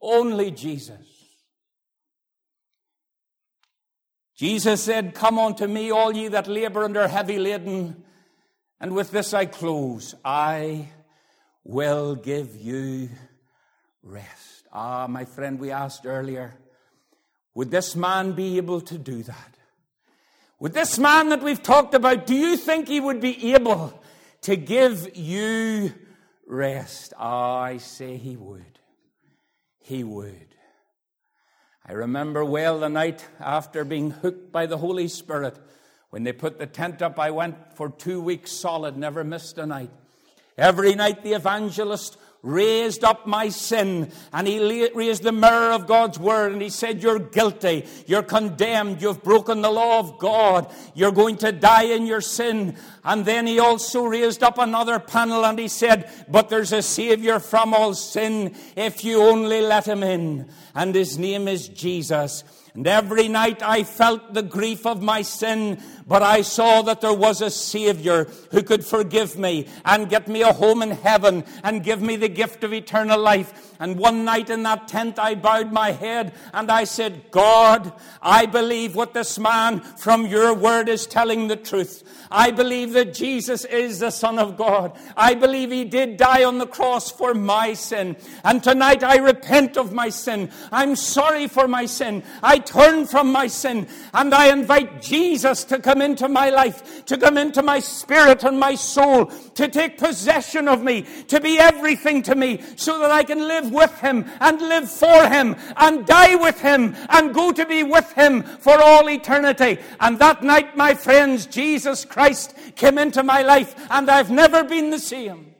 Only 0.01 0.51
Jesus. 0.51 1.14
Jesus 4.35 4.83
said, 4.83 5.13
Come 5.13 5.39
unto 5.39 5.65
me, 5.67 5.91
all 5.91 6.13
ye 6.13 6.27
that 6.27 6.47
labor 6.47 6.83
and 6.83 6.95
are 6.97 7.07
heavy 7.07 7.39
laden. 7.39 8.03
And 8.79 8.93
with 8.93 9.11
this 9.11 9.33
I 9.33 9.45
close. 9.45 10.13
I 10.23 10.89
will 11.63 12.15
give 12.15 12.55
you 12.55 13.09
rest. 14.03 14.67
Ah, 14.71 15.07
my 15.07 15.25
friend, 15.25 15.59
we 15.59 15.71
asked 15.71 16.05
earlier, 16.05 16.53
would 17.53 17.71
this 17.71 17.95
man 17.95 18.33
be 18.33 18.57
able 18.57 18.81
to 18.81 18.97
do 18.97 19.23
that? 19.23 19.57
Would 20.59 20.73
this 20.73 20.99
man 20.99 21.29
that 21.29 21.41
we've 21.41 21.63
talked 21.63 21.93
about, 21.93 22.27
do 22.27 22.35
you 22.35 22.57
think 22.57 22.87
he 22.87 22.99
would 22.99 23.21
be 23.21 23.53
able 23.53 24.01
to 24.41 24.55
give 24.55 25.15
you 25.17 25.93
rest? 26.45 27.13
Ah, 27.17 27.59
I 27.61 27.77
say 27.77 28.17
he 28.17 28.35
would. 28.35 28.79
He 29.79 30.03
would. 30.03 30.55
I 31.87 31.93
remember 31.93 32.43
well 32.43 32.79
the 32.79 32.89
night 32.89 33.27
after 33.39 33.85
being 33.85 34.09
hooked 34.09 34.51
by 34.51 34.65
the 34.65 34.77
Holy 34.77 35.07
Spirit. 35.07 35.59
When 36.09 36.23
they 36.23 36.33
put 36.33 36.57
the 36.57 36.65
tent 36.65 37.03
up, 37.03 37.19
I 37.19 37.29
went 37.29 37.75
for 37.75 37.89
two 37.89 38.19
weeks 38.21 38.51
solid, 38.51 38.97
never 38.97 39.23
missed 39.23 39.59
a 39.59 39.67
night. 39.67 39.91
Every 40.57 40.95
night 40.95 41.21
the 41.21 41.33
evangelist 41.33 42.17
raised 42.45 43.03
up 43.03 43.25
my 43.25 43.49
sin 43.49 44.11
and 44.31 44.47
he 44.47 44.87
raised 44.93 45.23
the 45.23 45.31
mirror 45.31 45.71
of 45.71 45.87
God's 45.87 46.19
word 46.19 46.53
and 46.53 46.61
he 46.61 46.69
said, 46.69 47.01
You're 47.01 47.19
guilty. 47.19 47.85
You're 48.05 48.23
condemned. 48.23 49.01
You've 49.01 49.23
broken 49.23 49.61
the 49.61 49.71
law 49.71 49.99
of 49.99 50.19
God. 50.19 50.73
You're 50.93 51.11
going 51.11 51.37
to 51.37 51.51
die 51.51 51.85
in 51.85 52.05
your 52.05 52.21
sin. 52.21 52.77
And 53.03 53.25
then 53.25 53.47
he 53.47 53.59
also 53.59 54.05
raised 54.05 54.43
up 54.43 54.59
another 54.59 54.99
panel 54.99 55.43
and 55.43 55.57
he 55.57 55.67
said, 55.67 56.09
But 56.29 56.49
there's 56.49 56.71
a 56.71 56.81
Savior 56.81 57.39
from 57.39 57.73
all 57.73 57.95
sin 57.95 58.55
if 58.75 59.03
you 59.03 59.23
only 59.23 59.61
let 59.61 59.87
him 59.87 60.03
in. 60.03 60.47
And 60.75 60.93
his 60.93 61.17
name 61.17 61.47
is 61.47 61.67
Jesus. 61.67 62.43
And 62.75 62.85
every 62.85 63.29
night 63.29 63.63
I 63.63 63.83
felt 63.83 64.33
the 64.33 64.43
grief 64.43 64.85
of 64.85 65.01
my 65.01 65.21
sin, 65.21 65.81
but 66.07 66.21
I 66.21 66.41
saw 66.41 66.83
that 66.83 67.01
there 67.01 67.13
was 67.13 67.41
a 67.41 67.49
Savior 67.49 68.27
who 68.51 68.61
could 68.61 68.85
forgive 68.85 69.39
me 69.39 69.67
and 69.83 70.09
get 70.09 70.27
me 70.27 70.43
a 70.43 70.53
home 70.53 70.83
in 70.83 70.91
heaven 70.91 71.43
and 71.63 71.83
give 71.83 72.01
me 72.01 72.15
the 72.15 72.29
gift 72.29 72.63
of 72.63 72.73
eternal 72.73 73.19
life. 73.19 73.73
And 73.79 73.97
one 73.97 74.23
night 74.23 74.51
in 74.51 74.63
that 74.63 74.87
tent, 74.87 75.17
I 75.17 75.33
bowed 75.33 75.71
my 75.71 75.91
head 75.91 76.33
and 76.53 76.71
I 76.71 76.83
said, 76.83 77.31
God, 77.31 77.91
I 78.21 78.45
believe 78.45 78.95
what 78.95 79.15
this 79.15 79.39
man 79.39 79.79
from 79.79 80.27
your 80.27 80.53
word 80.53 80.89
is 80.89 81.07
telling 81.07 81.47
the 81.47 81.55
truth. 81.55 82.03
I 82.29 82.51
believe 82.51 82.93
that 82.93 83.13
Jesus 83.13 83.65
is 83.65 83.99
the 83.99 84.11
Son 84.11 84.37
of 84.37 84.57
God. 84.57 84.97
I 85.17 85.33
believe 85.33 85.71
He 85.71 85.85
did 85.85 86.17
die 86.17 86.43
on 86.43 86.59
the 86.59 86.67
cross 86.67 87.09
for 87.09 87.33
my 87.33 87.73
sin. 87.73 88.15
And 88.43 88.63
tonight 88.63 89.03
I 89.03 89.17
repent 89.17 89.75
of 89.75 89.91
my 89.91 90.09
sin. 90.09 90.51
I'm 90.71 90.95
sorry 90.95 91.47
for 91.47 91.67
my 91.67 91.87
sin. 91.87 92.23
I 92.43 92.59
turn 92.59 93.07
from 93.07 93.31
my 93.31 93.47
sin 93.47 93.87
and 94.13 94.33
I 94.33 94.51
invite 94.51 95.01
Jesus 95.01 95.63
to 95.65 95.79
come 95.79 95.94
into 96.01 96.27
my 96.27 96.49
life, 96.49 97.05
to 97.05 97.17
come 97.17 97.37
into 97.37 97.61
my 97.61 97.79
spirit 97.79 98.43
and 98.43 98.59
my 98.59 98.75
soul, 98.75 99.25
to 99.25 99.67
take 99.67 99.97
possession 99.97 100.67
of 100.67 100.83
me, 100.83 101.05
to 101.27 101.39
be 101.39 101.57
everything 101.57 102.21
to 102.23 102.35
me 102.35 102.61
so 102.75 102.99
that 102.99 103.11
I 103.11 103.23
can 103.23 103.47
live 103.47 103.71
with 103.71 103.99
Him 103.99 104.25
and 104.39 104.59
live 104.59 104.89
for 104.89 105.27
Him 105.27 105.55
and 105.77 106.05
die 106.05 106.35
with 106.35 106.59
Him 106.59 106.95
and 107.09 107.33
go 107.33 107.51
to 107.51 107.65
be 107.65 107.83
with 107.83 108.11
Him 108.13 108.43
for 108.43 108.81
all 108.81 109.09
eternity. 109.09 109.79
And 109.99 110.19
that 110.19 110.43
night, 110.43 110.77
my 110.77 110.93
friends, 110.93 111.45
Jesus 111.45 112.05
Christ 112.05 112.55
came 112.75 112.97
into 112.97 113.23
my 113.23 113.41
life 113.41 113.75
and 113.89 114.09
I've 114.09 114.31
never 114.31 114.63
been 114.63 114.89
the 114.89 114.99
same. 114.99 115.53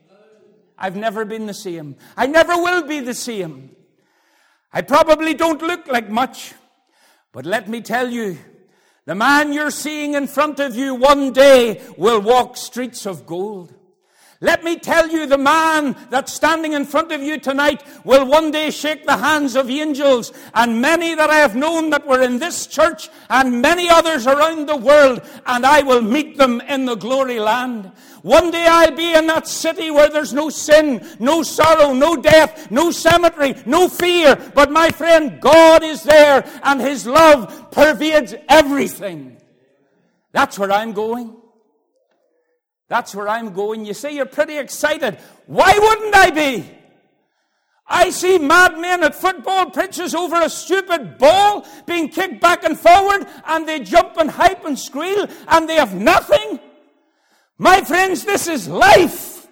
I've 0.78 0.96
never 0.96 1.24
been 1.24 1.46
the 1.46 1.54
same. 1.54 1.96
I 2.16 2.26
never 2.26 2.56
will 2.56 2.82
be 2.82 3.00
the 3.00 3.14
same. 3.14 3.74
I 4.72 4.82
probably 4.82 5.32
don't 5.32 5.62
look 5.62 5.86
like 5.86 6.10
much. 6.10 6.52
But 7.32 7.46
let 7.46 7.68
me 7.68 7.80
tell 7.80 8.10
you, 8.10 8.38
the 9.06 9.14
man 9.14 9.52
you're 9.52 9.70
seeing 9.70 10.14
in 10.14 10.26
front 10.26 10.60
of 10.60 10.76
you 10.76 10.94
one 10.94 11.32
day 11.32 11.80
will 11.96 12.20
walk 12.20 12.56
streets 12.56 13.06
of 13.06 13.24
gold. 13.24 13.72
Let 14.40 14.64
me 14.64 14.76
tell 14.76 15.08
you, 15.08 15.26
the 15.26 15.38
man 15.38 15.96
that's 16.10 16.32
standing 16.32 16.74
in 16.74 16.84
front 16.84 17.10
of 17.10 17.22
you 17.22 17.38
tonight 17.38 17.82
will 18.04 18.26
one 18.26 18.50
day 18.50 18.70
shake 18.70 19.06
the 19.06 19.16
hands 19.16 19.56
of 19.56 19.70
angels, 19.70 20.30
and 20.52 20.82
many 20.82 21.14
that 21.14 21.30
I 21.30 21.36
have 21.36 21.56
known 21.56 21.88
that 21.90 22.06
were 22.06 22.20
in 22.20 22.38
this 22.38 22.66
church, 22.66 23.08
and 23.30 23.62
many 23.62 23.88
others 23.88 24.26
around 24.26 24.68
the 24.68 24.76
world, 24.76 25.22
and 25.46 25.64
I 25.64 25.80
will 25.80 26.02
meet 26.02 26.36
them 26.36 26.60
in 26.62 26.84
the 26.84 26.96
glory 26.96 27.38
land. 27.38 27.92
One 28.26 28.50
day 28.50 28.66
I'll 28.66 28.90
be 28.90 29.14
in 29.14 29.28
that 29.28 29.46
city 29.46 29.88
where 29.88 30.08
there's 30.08 30.34
no 30.34 30.50
sin, 30.50 31.06
no 31.20 31.44
sorrow, 31.44 31.92
no 31.92 32.16
death, 32.16 32.72
no 32.72 32.90
cemetery, 32.90 33.54
no 33.66 33.88
fear. 33.88 34.34
But 34.52 34.72
my 34.72 34.90
friend, 34.90 35.40
God 35.40 35.84
is 35.84 36.02
there 36.02 36.44
and 36.64 36.80
His 36.80 37.06
love 37.06 37.70
pervades 37.70 38.34
everything. 38.48 39.36
That's 40.32 40.58
where 40.58 40.72
I'm 40.72 40.92
going. 40.92 41.36
That's 42.88 43.14
where 43.14 43.28
I'm 43.28 43.52
going. 43.52 43.84
You 43.84 43.94
say 43.94 44.16
you're 44.16 44.26
pretty 44.26 44.58
excited. 44.58 45.18
Why 45.46 45.78
wouldn't 45.78 46.16
I 46.16 46.30
be? 46.30 46.68
I 47.86 48.10
see 48.10 48.38
madmen 48.38 49.04
at 49.04 49.14
football 49.14 49.70
pitches 49.70 50.16
over 50.16 50.42
a 50.42 50.50
stupid 50.50 51.18
ball 51.18 51.64
being 51.86 52.08
kicked 52.08 52.40
back 52.40 52.64
and 52.64 52.76
forward, 52.76 53.28
and 53.46 53.68
they 53.68 53.78
jump 53.78 54.16
and 54.16 54.28
hype 54.28 54.64
and 54.64 54.76
squeal, 54.76 55.28
and 55.46 55.68
they 55.68 55.76
have 55.76 55.94
nothing. 55.94 56.58
My 57.58 57.80
friends, 57.82 58.24
this 58.24 58.48
is 58.48 58.68
life. 58.68 59.46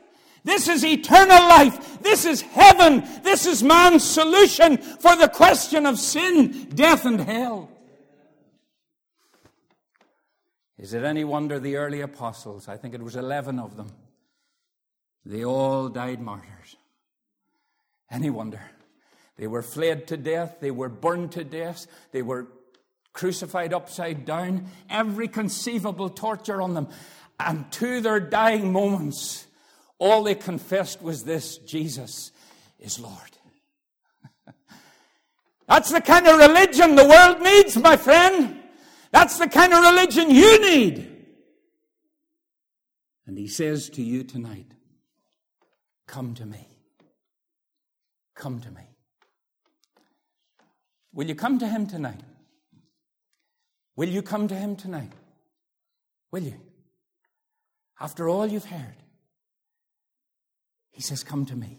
This 0.45 0.69
is 0.69 0.85
eternal 0.85 1.41
life. 1.49 2.03
This 2.03 2.27
is 2.27 2.43
heaven. 2.43 3.03
This 3.23 3.47
is 3.47 3.63
man's 3.63 4.05
solution 4.05 4.77
for 4.77 5.17
the 5.17 5.29
question 5.29 5.87
of 5.87 5.99
sin, 5.99 6.69
death, 6.75 7.07
and 7.07 7.21
hell. 7.21 7.71
Is 10.79 10.93
it 10.93 11.03
any 11.03 11.25
wonder 11.25 11.59
the 11.59 11.77
early 11.77 12.03
apostles, 12.03 12.69
I 12.69 12.77
think 12.77 12.95
it 12.95 13.03
was 13.03 13.17
11 13.17 13.59
of 13.59 13.77
them, 13.77 13.91
they 15.25 15.43
all 15.45 15.89
died 15.89 16.21
martyrs? 16.21 16.77
Any 18.11 18.29
wonder? 18.29 18.61
They 19.37 19.47
were 19.47 19.63
flayed 19.63 20.07
to 20.09 20.19
death, 20.19 20.59
they 20.61 20.71
were 20.71 20.91
burned 20.91 21.33
to 21.33 21.45
death, 21.45 21.87
they 22.13 22.21
were 22.21 22.49
crucified 23.15 23.73
upside 23.73 24.27
down, 24.27 24.67
every 24.91 25.29
conceivable 25.29 26.11
torture 26.11 26.61
on 26.61 26.75
them. 26.75 26.89
And 27.39 27.71
to 27.73 28.01
their 28.01 28.21
dying 28.21 28.73
moments, 28.73 29.47
all 29.99 30.23
they 30.23 30.35
confessed 30.35 31.03
was 31.03 31.25
this 31.25 31.59
Jesus 31.59 32.33
is 32.79 33.01
Lord. 33.01 33.39
That's 35.69 35.91
the 35.91 36.01
kind 36.01 36.27
of 36.27 36.39
religion 36.39 36.95
the 36.95 37.07
world 37.07 37.41
needs, 37.41 37.77
my 37.77 37.97
friend. 37.97 38.61
That's 39.11 39.39
the 39.39 39.49
kind 39.49 39.73
of 39.73 39.83
religion 39.83 40.31
you 40.31 40.61
need. 40.61 41.11
And 43.27 43.39
he 43.39 43.49
says 43.49 43.89
to 43.91 44.03
you 44.03 44.25
tonight, 44.25 44.67
Come 46.07 46.35
to 46.35 46.45
me. 46.45 46.69
Come 48.35 48.61
to 48.61 48.71
me. 48.71 48.83
Will 51.13 51.27
you 51.27 51.35
come 51.35 51.59
to 51.61 51.69
him 51.69 51.87
tonight? 51.87 52.21
Will 53.97 54.09
you 54.09 54.23
come 54.23 54.49
to 54.49 54.55
him 54.55 54.77
tonight? 54.77 55.13
Will 56.33 56.43
you? 56.43 56.61
After 58.01 58.29
all 58.29 58.47
you've 58.47 58.65
heard, 58.65 58.97
he 60.91 61.03
says, 61.03 61.23
Come 61.23 61.47
to 61.47 61.57
me. 61.57 61.79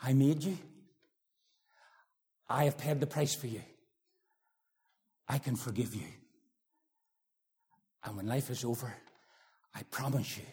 I 0.00 0.12
made 0.12 0.42
you. 0.42 0.58
I 2.48 2.64
have 2.64 2.76
paid 2.76 3.00
the 3.00 3.06
price 3.06 3.34
for 3.34 3.46
you. 3.46 3.62
I 5.28 5.38
can 5.38 5.56
forgive 5.56 5.94
you. 5.94 6.06
And 8.04 8.16
when 8.16 8.26
life 8.26 8.50
is 8.50 8.64
over, 8.64 8.92
I 9.74 9.82
promise 9.90 10.36
you, 10.36 10.44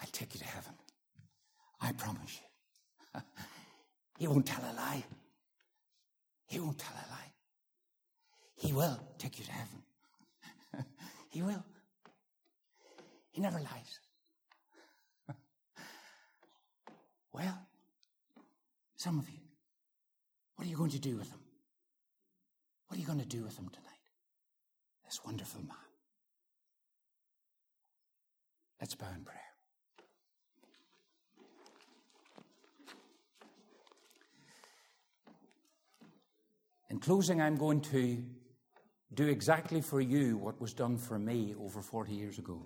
I'll 0.00 0.08
take 0.12 0.34
you 0.34 0.40
to 0.40 0.46
heaven. 0.46 0.72
I 1.80 1.92
promise 1.92 2.40
you. 3.14 3.20
he 4.18 4.26
won't 4.28 4.46
tell 4.46 4.62
a 4.62 4.74
lie. 4.74 5.04
He 6.46 6.60
won't 6.60 6.78
tell 6.78 6.94
a 6.94 7.06
lie. 7.10 7.32
He 8.56 8.72
will 8.72 8.98
take 9.18 9.38
you 9.38 9.44
to 9.44 9.52
heaven. 9.52 10.86
he 11.30 11.42
will. 11.42 11.64
He 13.38 13.42
never 13.42 13.60
lies. 13.60 14.00
well, 17.32 17.68
some 18.96 19.20
of 19.20 19.30
you, 19.30 19.38
what 20.56 20.66
are 20.66 20.68
you 20.68 20.76
going 20.76 20.90
to 20.90 20.98
do 20.98 21.16
with 21.16 21.30
him? 21.30 21.38
What 22.88 22.96
are 22.96 23.00
you 23.00 23.06
going 23.06 23.20
to 23.20 23.24
do 23.24 23.44
with 23.44 23.56
him 23.56 23.68
tonight? 23.68 24.02
This 25.04 25.20
wonderful 25.24 25.60
man. 25.60 25.76
Let's 28.80 28.96
bow 28.96 29.06
in 29.16 29.22
prayer. 29.22 29.38
In 36.90 36.98
closing, 36.98 37.40
I'm 37.40 37.54
going 37.54 37.82
to 37.82 38.20
do 39.14 39.28
exactly 39.28 39.80
for 39.80 40.00
you 40.00 40.38
what 40.38 40.60
was 40.60 40.74
done 40.74 40.96
for 40.96 41.20
me 41.20 41.54
over 41.56 41.80
40 41.80 42.12
years 42.12 42.40
ago. 42.40 42.60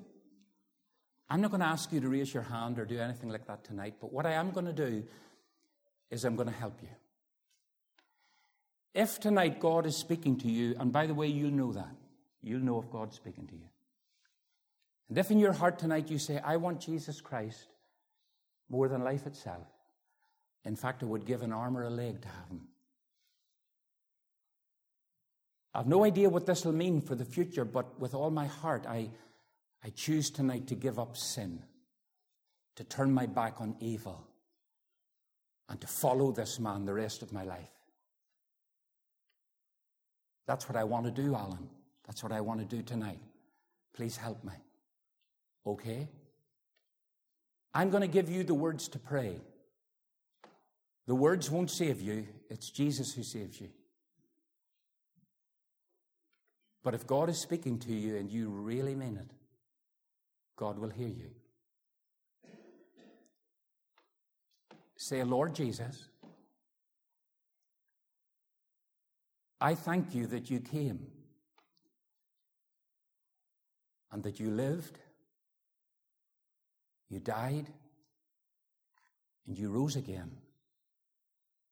I'm 1.33 1.41
not 1.41 1.51
going 1.51 1.63
to 1.63 1.67
ask 1.67 1.91
you 1.91 2.01
to 2.01 2.11
raise 2.11 2.35
your 2.35 2.43
hand 2.43 2.79
or 2.79 2.85
do 2.85 2.99
anything 2.99 3.31
like 3.31 3.47
that 3.47 3.65
tonight, 3.65 3.95
but 4.03 4.13
what 4.13 4.27
I 4.27 4.33
am 4.33 4.51
going 4.51 4.67
to 4.67 4.73
do 4.75 5.03
is 6.11 6.27
I'm 6.27 6.37
going 6.37 6.51
to 6.51 6.55
help 6.55 6.79
you. 6.83 6.91
If 8.93 9.19
tonight 9.19 9.59
God 9.59 9.87
is 9.87 9.97
speaking 9.97 10.37
to 10.41 10.49
you, 10.51 10.77
and 10.79 10.93
by 10.93 11.07
the 11.07 11.15
way, 11.15 11.29
you'll 11.29 11.51
know 11.51 11.73
that. 11.73 11.97
You'll 12.43 12.61
know 12.61 12.83
if 12.83 12.91
God's 12.91 13.17
speaking 13.17 13.47
to 13.47 13.55
you. 13.55 13.71
And 15.09 15.17
if 15.17 15.31
in 15.31 15.39
your 15.39 15.55
heart 15.55 15.79
tonight 15.79 16.11
you 16.11 16.19
say, 16.19 16.39
I 16.39 16.59
want 16.59 16.81
Jesus 16.81 17.23
Christ 17.23 17.67
more 18.69 18.87
than 18.89 19.03
life 19.03 19.27
itself, 19.27 19.67
in 20.67 20.77
fact, 20.77 21.03
I 21.03 21.07
would 21.07 21.25
give 21.25 21.41
an 21.41 21.51
arm 21.55 21.79
or 21.79 21.85
a 21.85 21.91
leg 21.91 22.21
to 22.21 22.29
have 22.29 22.51
him. 22.51 22.69
I've 25.73 25.87
no 25.87 26.05
idea 26.05 26.29
what 26.29 26.45
this 26.45 26.67
will 26.67 26.73
mean 26.73 27.01
for 27.01 27.15
the 27.15 27.25
future, 27.25 27.65
but 27.65 27.99
with 27.99 28.13
all 28.13 28.31
my 28.31 28.49
heart, 28.49 28.85
I, 28.87 29.09
I 29.85 29.91
choose 29.91 30.31
tonight 30.31 30.69
to 30.69 30.75
give 30.75 30.99
up 30.99 31.17
sin, 31.17 31.63
to 32.77 32.85
turn 32.85 33.13
my 33.13 33.27
back 33.27 33.61
on 33.61 33.77
evil, 33.81 34.27
and 35.69 35.81
to 35.81 35.87
follow 35.87 36.33
this 36.33 36.61
man 36.61 36.85
the 36.85 36.95
rest 36.95 37.23
of 37.23 37.33
my 37.33 37.43
life. 37.43 37.71
That's 40.47 40.69
what 40.69 40.77
I 40.77 40.85
want 40.85 41.07
to 41.07 41.11
do, 41.11 41.35
Alan. 41.35 41.69
That's 42.07 42.23
what 42.23 42.33
I 42.33 42.41
want 42.41 42.61
to 42.61 42.77
do 42.77 42.83
tonight. 42.83 43.21
Please 43.95 44.17
help 44.17 44.43
me. 44.45 44.53
Okay? 45.67 46.09
I'm 47.75 47.91
going 47.91 48.03
to 48.03 48.09
give 48.09 48.29
you 48.29 48.45
the 48.45 48.55
words 48.55 48.89
to 48.89 48.99
pray. 48.99 49.37
The 51.07 51.15
words 51.15 51.51
won't 51.51 51.71
save 51.71 52.01
you, 52.01 52.27
it's 52.49 52.71
Jesus 52.71 53.13
who 53.13 53.23
saves 53.23 53.61
you. 53.61 53.69
But 56.85 56.95
if 56.95 57.07
God 57.07 57.29
is 57.29 57.39
speaking 57.39 57.79
to 57.81 57.93
you 57.93 58.17
and 58.17 58.31
you 58.31 58.49
really 58.49 58.95
mean 58.95 59.17
it, 59.17 59.31
God 60.63 60.79
will 60.79 60.91
hear 60.91 61.09
you. 61.09 61.31
Say, 64.97 65.25
Lord 65.25 65.57
Jesus, 65.57 66.05
I 69.61 69.75
thank 69.75 70.15
you 70.15 70.29
that 70.29 70.51
you 70.53 70.61
came 70.61 71.01
and 74.13 74.23
that 74.23 74.39
you 74.39 74.53
lived 74.53 75.01
you 77.11 77.19
died 77.19 77.67
and 79.49 79.59
you 79.59 79.69
rose 79.69 79.97
again 79.97 80.31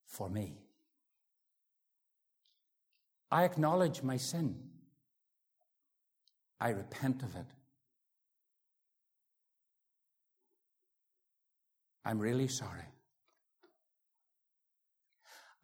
for 0.04 0.28
me. 0.28 0.58
I 3.30 3.44
acknowledge 3.44 4.02
my 4.02 4.16
sin. 4.16 4.56
I 6.60 6.70
repent 6.70 7.22
of 7.22 7.36
it. 7.36 7.46
I'm 12.04 12.18
really 12.18 12.48
sorry. 12.48 12.88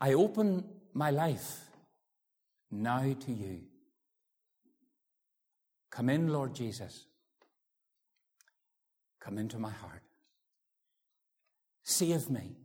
I 0.01 0.13
open 0.13 0.65
my 0.93 1.11
life 1.11 1.61
now 2.71 3.01
to 3.01 3.33
you. 3.33 3.61
Come 5.91 6.11
in, 6.11 6.29
Lord 6.29 6.55
Jesus. 6.55 7.07
Come 9.21 9.39
into 9.39 9.59
my 9.59 9.71
heart. 9.71 10.03
Save 11.83 12.29
me. 12.29 12.57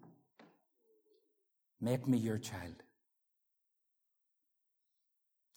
Make 1.80 2.08
me 2.08 2.18
your 2.18 2.38
child. 2.38 2.76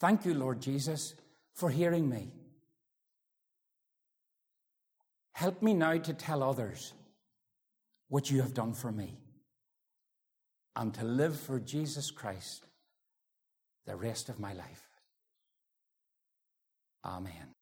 Thank 0.00 0.24
you, 0.24 0.34
Lord 0.34 0.60
Jesus, 0.60 1.14
for 1.54 1.70
hearing 1.70 2.08
me. 2.08 2.32
Help 5.32 5.62
me 5.62 5.74
now 5.74 5.96
to 5.98 6.14
tell 6.14 6.42
others 6.42 6.92
what 8.14 8.30
you 8.30 8.42
have 8.42 8.54
done 8.54 8.72
for 8.72 8.92
me 8.92 9.18
and 10.76 10.94
to 10.94 11.04
live 11.04 11.36
for 11.36 11.58
Jesus 11.58 12.12
Christ 12.12 12.64
the 13.86 13.96
rest 13.96 14.28
of 14.28 14.38
my 14.38 14.52
life. 14.52 14.86
Amen. 17.04 17.53